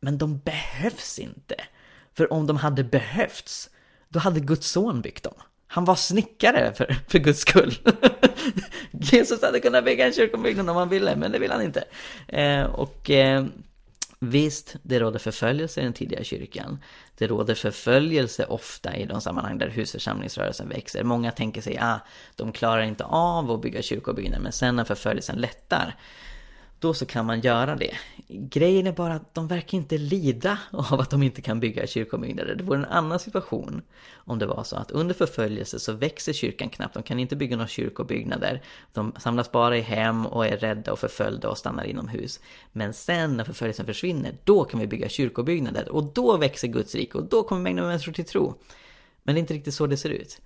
Men 0.00 0.18
de 0.18 0.38
behövs 0.38 1.18
inte. 1.18 1.54
För 2.12 2.32
om 2.32 2.46
de 2.46 2.56
hade 2.56 2.84
behövts, 2.84 3.70
då 4.08 4.18
hade 4.18 4.40
Guds 4.40 4.70
son 4.70 5.00
byggt 5.00 5.22
dem. 5.22 5.34
Han 5.66 5.84
var 5.84 5.94
snickare 5.94 6.72
för, 6.72 6.96
för 7.08 7.18
Guds 7.18 7.40
skull. 7.40 7.74
Jesus 8.90 9.42
hade 9.42 9.60
kunnat 9.60 9.84
bygga 9.84 10.06
en 10.06 10.12
kyrkobyggnad 10.12 10.70
om 10.70 10.76
han 10.76 10.88
ville, 10.88 11.16
men 11.16 11.32
det 11.32 11.38
vill 11.38 11.50
han 11.50 11.62
inte. 11.62 11.84
Eh, 12.28 12.62
och 12.62 13.10
eh, 13.10 13.44
Visst, 14.30 14.76
det 14.82 15.00
råder 15.00 15.18
förföljelse 15.18 15.80
i 15.80 15.84
den 15.84 15.92
tidiga 15.92 16.24
kyrkan. 16.24 16.78
Det 17.18 17.26
råder 17.26 17.54
förföljelse 17.54 18.44
ofta 18.44 18.96
i 18.96 19.04
de 19.04 19.20
sammanhang 19.20 19.58
där 19.58 19.68
husförsamlingsrörelsen 19.68 20.68
växer. 20.68 21.04
Många 21.04 21.30
tänker 21.30 21.60
sig, 21.60 21.78
ah, 21.80 21.98
de 22.36 22.52
klarar 22.52 22.82
inte 22.82 23.04
av 23.04 23.50
att 23.50 23.62
bygga 23.62 23.82
kyrkobyggnader, 23.82 24.42
men 24.42 24.52
sen 24.52 24.76
när 24.76 24.84
förföljelsen 24.84 25.36
lättar, 25.36 25.96
då 26.84 26.94
så 26.94 27.06
kan 27.06 27.26
man 27.26 27.40
göra 27.40 27.76
det. 27.76 27.94
Grejen 28.28 28.86
är 28.86 28.92
bara 28.92 29.14
att 29.14 29.34
de 29.34 29.48
verkar 29.48 29.78
inte 29.78 29.98
lida 29.98 30.58
av 30.70 31.00
att 31.00 31.10
de 31.10 31.22
inte 31.22 31.42
kan 31.42 31.60
bygga 31.60 31.86
kyrkobyggnader. 31.86 32.54
Det 32.54 32.64
vore 32.64 32.78
en 32.78 32.84
annan 32.84 33.18
situation 33.18 33.82
om 34.14 34.38
det 34.38 34.46
var 34.46 34.64
så 34.64 34.76
att 34.76 34.90
under 34.90 35.14
förföljelse 35.14 35.78
så 35.78 35.92
växer 35.92 36.32
kyrkan 36.32 36.68
knappt. 36.68 36.94
De 36.94 37.02
kan 37.02 37.18
inte 37.18 37.36
bygga 37.36 37.56
några 37.56 37.68
kyrkobyggnader. 37.68 38.62
De 38.92 39.12
samlas 39.18 39.52
bara 39.52 39.76
i 39.76 39.80
hem 39.80 40.26
och 40.26 40.46
är 40.46 40.56
rädda 40.56 40.92
och 40.92 40.98
förföljda 40.98 41.48
och 41.48 41.58
stannar 41.58 41.84
inomhus. 41.84 42.40
Men 42.72 42.92
sen 42.92 43.36
när 43.36 43.44
förföljelsen 43.44 43.86
försvinner, 43.86 44.36
då 44.44 44.64
kan 44.64 44.80
vi 44.80 44.86
bygga 44.86 45.08
kyrkobyggnader 45.08 45.88
och 45.88 46.04
då 46.04 46.36
växer 46.36 46.68
Guds 46.68 46.94
rike 46.94 47.18
och 47.18 47.28
då 47.28 47.42
kommer 47.42 47.62
mängden 47.62 47.84
av 47.84 47.90
människor 47.90 48.12
till 48.12 48.24
tro. 48.24 48.54
Men 49.22 49.34
det 49.34 49.38
är 49.38 49.40
inte 49.40 49.54
riktigt 49.54 49.74
så 49.74 49.86
det 49.86 49.96
ser 49.96 50.10
ut. 50.10 50.40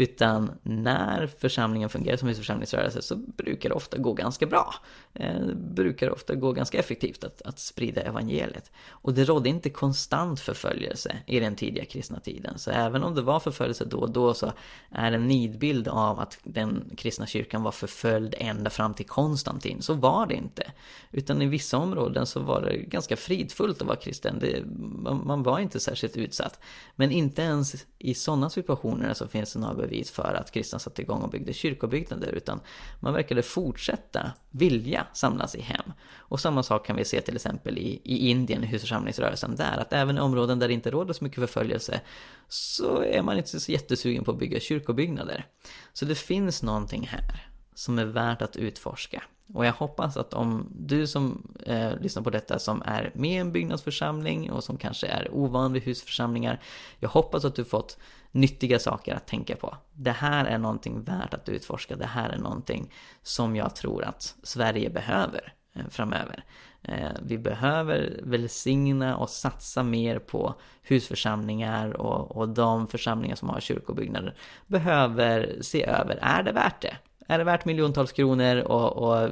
Utan 0.00 0.50
när 0.62 1.26
församlingen 1.26 1.88
fungerar 1.88 2.16
som 2.16 2.28
husförsamlingsrörelse 2.28 3.02
så 3.02 3.16
brukar 3.16 3.68
det 3.68 3.74
ofta 3.74 3.98
gå 3.98 4.12
ganska 4.12 4.46
bra. 4.46 4.74
Det 5.12 5.54
brukar 5.54 6.10
ofta 6.10 6.34
gå 6.34 6.52
ganska 6.52 6.78
effektivt 6.78 7.24
att, 7.24 7.42
att 7.42 7.58
sprida 7.58 8.02
evangeliet. 8.02 8.70
Och 8.88 9.14
det 9.14 9.24
rådde 9.24 9.48
inte 9.48 9.70
konstant 9.70 10.40
förföljelse 10.40 11.16
i 11.26 11.40
den 11.40 11.56
tidiga 11.56 11.84
kristna 11.84 12.20
tiden. 12.20 12.58
Så 12.58 12.70
även 12.70 13.02
om 13.02 13.14
det 13.14 13.22
var 13.22 13.40
förföljelse 13.40 13.84
då 13.84 13.98
och 13.98 14.10
då 14.10 14.34
så 14.34 14.52
är 14.90 15.12
en 15.12 15.28
nidbild 15.28 15.88
av 15.88 16.20
att 16.20 16.38
den 16.42 16.90
kristna 16.96 17.26
kyrkan 17.26 17.62
var 17.62 17.72
förföljd 17.72 18.34
ända 18.38 18.70
fram 18.70 18.94
till 18.94 19.06
Konstantin. 19.06 19.82
Så 19.82 19.94
var 19.94 20.26
det 20.26 20.34
inte. 20.34 20.72
Utan 21.10 21.42
i 21.42 21.46
vissa 21.46 21.78
områden 21.78 22.26
så 22.26 22.40
var 22.40 22.60
det 22.60 22.76
ganska 22.76 23.16
fridfullt 23.16 23.80
att 23.80 23.86
vara 23.86 23.96
kristen. 23.96 24.38
Det, 24.38 24.64
man, 24.78 25.26
man 25.26 25.42
var 25.42 25.58
inte 25.58 25.80
särskilt 25.80 26.16
utsatt. 26.16 26.60
Men 26.96 27.10
inte 27.10 27.42
ens 27.42 27.86
i 27.98 28.14
sådana 28.14 28.50
situationer 28.50 29.14
så 29.14 29.28
finns 29.28 29.52
det 29.52 29.58
några 29.58 29.74
bevis 29.74 30.10
för 30.10 30.34
att 30.34 30.50
kristna 30.50 30.78
satte 30.78 31.02
igång 31.02 31.22
och 31.22 31.30
byggde 31.30 31.52
kyrkobyggnader 31.52 32.28
utan 32.28 32.60
man 33.00 33.14
verkade 33.14 33.42
fortsätta 33.42 34.32
vilja 34.50 34.99
samlas 35.12 35.54
i 35.54 35.60
hem. 35.60 35.92
Och 36.16 36.40
samma 36.40 36.62
sak 36.62 36.86
kan 36.86 36.96
vi 36.96 37.04
se 37.04 37.20
till 37.20 37.36
exempel 37.36 37.78
i, 37.78 38.00
i 38.04 38.30
Indien, 38.30 38.62
husförsamlingsrörelsen 38.62 39.56
där, 39.56 39.78
att 39.78 39.92
även 39.92 40.16
i 40.16 40.20
områden 40.20 40.58
där 40.58 40.68
det 40.68 40.74
inte 40.74 40.90
råder 40.90 41.14
så 41.14 41.24
mycket 41.24 41.40
förföljelse 41.40 42.00
så 42.48 43.02
är 43.02 43.22
man 43.22 43.38
inte 43.38 43.60
så 43.60 43.72
jättesugen 43.72 44.24
på 44.24 44.30
att 44.30 44.38
bygga 44.38 44.60
kyrkobyggnader. 44.60 45.46
Så 45.92 46.04
det 46.04 46.14
finns 46.14 46.62
någonting 46.62 47.06
här 47.06 47.46
som 47.74 47.98
är 47.98 48.04
värt 48.04 48.42
att 48.42 48.56
utforska. 48.56 49.22
Och 49.54 49.66
jag 49.66 49.72
hoppas 49.72 50.16
att 50.16 50.34
om 50.34 50.68
du 50.70 51.06
som 51.06 51.52
eh, 51.66 51.96
lyssnar 52.00 52.22
på 52.22 52.30
detta 52.30 52.58
som 52.58 52.82
är 52.86 53.10
med 53.14 53.30
i 53.30 53.36
en 53.36 53.52
byggnadsförsamling 53.52 54.50
och 54.50 54.64
som 54.64 54.76
kanske 54.76 55.06
är 55.06 55.34
ovan 55.34 55.72
vid 55.72 55.82
husförsamlingar, 55.82 56.60
jag 56.98 57.08
hoppas 57.08 57.44
att 57.44 57.54
du 57.54 57.64
fått 57.64 57.98
nyttiga 58.30 58.78
saker 58.78 59.14
att 59.14 59.26
tänka 59.26 59.56
på. 59.56 59.76
Det 59.92 60.10
här 60.10 60.44
är 60.44 60.58
någonting 60.58 61.02
värt 61.02 61.34
att 61.34 61.48
utforska, 61.48 61.96
det 61.96 62.06
här 62.06 62.30
är 62.30 62.38
någonting 62.38 62.92
som 63.22 63.56
jag 63.56 63.76
tror 63.76 64.04
att 64.04 64.34
Sverige 64.42 64.90
behöver 64.90 65.52
eh, 65.74 65.88
framöver. 65.90 66.44
Eh, 66.82 67.10
vi 67.22 67.38
behöver 67.38 68.20
välsigna 68.22 69.16
och 69.16 69.30
satsa 69.30 69.82
mer 69.82 70.18
på 70.18 70.54
husförsamlingar 70.82 72.00
och, 72.00 72.36
och 72.36 72.48
de 72.48 72.86
församlingar 72.86 73.36
som 73.36 73.48
har 73.48 73.60
kyrkobyggnader 73.60 74.36
behöver 74.66 75.58
se 75.60 75.84
över, 75.84 76.18
är 76.22 76.42
det 76.42 76.52
värt 76.52 76.82
det? 76.82 76.96
Är 77.30 77.38
det 77.38 77.44
värt 77.44 77.64
miljontals 77.64 78.12
kronor 78.12 78.56
och, 78.56 78.96
och 78.96 79.30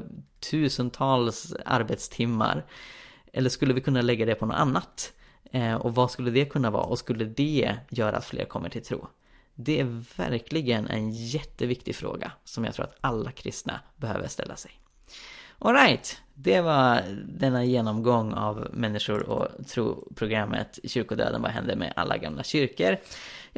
tusentals 0.51 1.55
arbetstimmar? 1.65 2.65
Eller 3.33 3.51
skulle 3.51 3.75
vi 3.75 3.81
kunna 3.81 4.03
lägga 4.03 4.27
det 4.27 4.35
på 4.35 4.47
något 4.47 4.57
annat? 4.57 5.13
Eh, 5.53 5.75
och 5.75 5.95
vad 5.95 6.11
skulle 6.11 6.31
det 6.31 6.45
kunna 6.45 6.71
vara? 6.71 6.85
Och 6.85 6.99
skulle 6.99 7.25
det 7.25 7.77
göra 7.91 8.17
att 8.17 8.25
fler 8.25 8.45
kommer 8.45 8.69
till 8.69 8.85
tro? 8.85 9.07
Det 9.55 9.81
är 9.81 10.05
verkligen 10.17 10.87
en 10.87 11.11
jätteviktig 11.11 11.97
fråga 11.97 12.33
som 12.45 12.65
jag 12.65 12.75
tror 12.75 12.87
att 12.87 12.97
alla 13.01 13.31
kristna 13.31 13.81
behöver 13.97 14.29
ställa 14.29 14.57
sig. 14.57 14.71
Alright, 15.59 16.23
det 16.35 16.61
var 16.61 17.03
denna 17.29 17.65
genomgång 17.65 18.35
av 18.35 18.69
människor 18.73 19.29
och 19.29 19.67
tro-programmet 19.67 20.79
Kyrkodöden, 20.85 21.43
vad 21.43 21.51
händer 21.51 21.77
med 21.77 21.93
alla 21.97 22.17
gamla 22.17 22.43
kyrkor? 22.43 22.97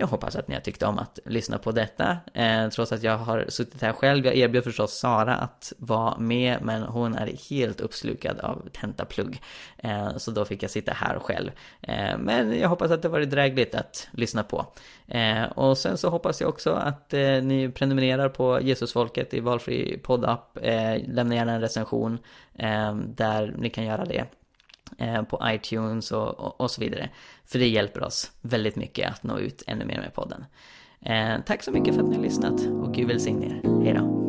Jag 0.00 0.06
hoppas 0.06 0.36
att 0.36 0.48
ni 0.48 0.54
har 0.54 0.60
tyckt 0.60 0.82
om 0.82 0.98
att 0.98 1.18
lyssna 1.24 1.58
på 1.58 1.72
detta, 1.72 2.16
eh, 2.34 2.68
trots 2.68 2.92
att 2.92 3.02
jag 3.02 3.18
har 3.18 3.44
suttit 3.48 3.82
här 3.82 3.92
själv. 3.92 4.26
Jag 4.26 4.36
erbjöd 4.36 4.64
förstås 4.64 4.98
Sara 4.98 5.34
att 5.34 5.72
vara 5.78 6.18
med, 6.18 6.58
men 6.62 6.82
hon 6.82 7.14
är 7.14 7.50
helt 7.50 7.80
uppslukad 7.80 8.40
av 8.40 8.68
tentaplugg. 8.72 9.42
Eh, 9.78 10.16
så 10.16 10.30
då 10.30 10.44
fick 10.44 10.62
jag 10.62 10.70
sitta 10.70 10.92
här 10.92 11.18
själv. 11.18 11.50
Eh, 11.80 12.18
men 12.18 12.58
jag 12.58 12.68
hoppas 12.68 12.90
att 12.90 13.02
det 13.02 13.08
varit 13.08 13.30
drägligt 13.30 13.74
att 13.74 14.08
lyssna 14.12 14.42
på. 14.42 14.66
Eh, 15.08 15.42
och 15.42 15.78
sen 15.78 15.98
så 15.98 16.10
hoppas 16.10 16.40
jag 16.40 16.48
också 16.50 16.70
att 16.70 17.14
eh, 17.14 17.42
ni 17.42 17.72
prenumererar 17.74 18.28
på 18.28 18.60
Jesusfolket 18.62 19.34
i 19.34 19.40
valfri 19.40 19.98
poddapp. 19.98 20.58
Eh, 20.62 21.08
lämna 21.08 21.34
gärna 21.34 21.52
en 21.52 21.60
recension 21.60 22.18
eh, 22.58 22.94
där 22.94 23.54
ni 23.58 23.70
kan 23.70 23.84
göra 23.84 24.04
det. 24.04 24.24
Eh, 24.98 25.22
på 25.22 25.40
iTunes 25.44 26.12
och, 26.12 26.40
och, 26.40 26.60
och, 26.60 26.70
så 26.70 26.80
vidare. 26.80 27.08
För 27.44 27.58
det 27.58 27.68
hjälper 27.68 28.02
oss 28.02 28.32
väldigt 28.40 28.76
mycket 28.76 29.10
att 29.10 29.22
nå 29.22 29.38
ut 29.38 29.62
ännu 29.66 29.84
mer 29.84 30.00
med 30.00 30.14
podden. 30.14 30.44
Eh, 31.00 31.40
tack 31.46 31.62
så 31.62 31.70
mycket 31.70 31.94
för 31.94 32.02
att 32.02 32.08
ni 32.08 32.16
har 32.16 32.22
lyssnat 32.22 32.60
och 32.66 32.94
Gud 32.94 33.08
välsigne 33.08 33.46
er. 33.46 33.84
Hejdå! 33.84 34.19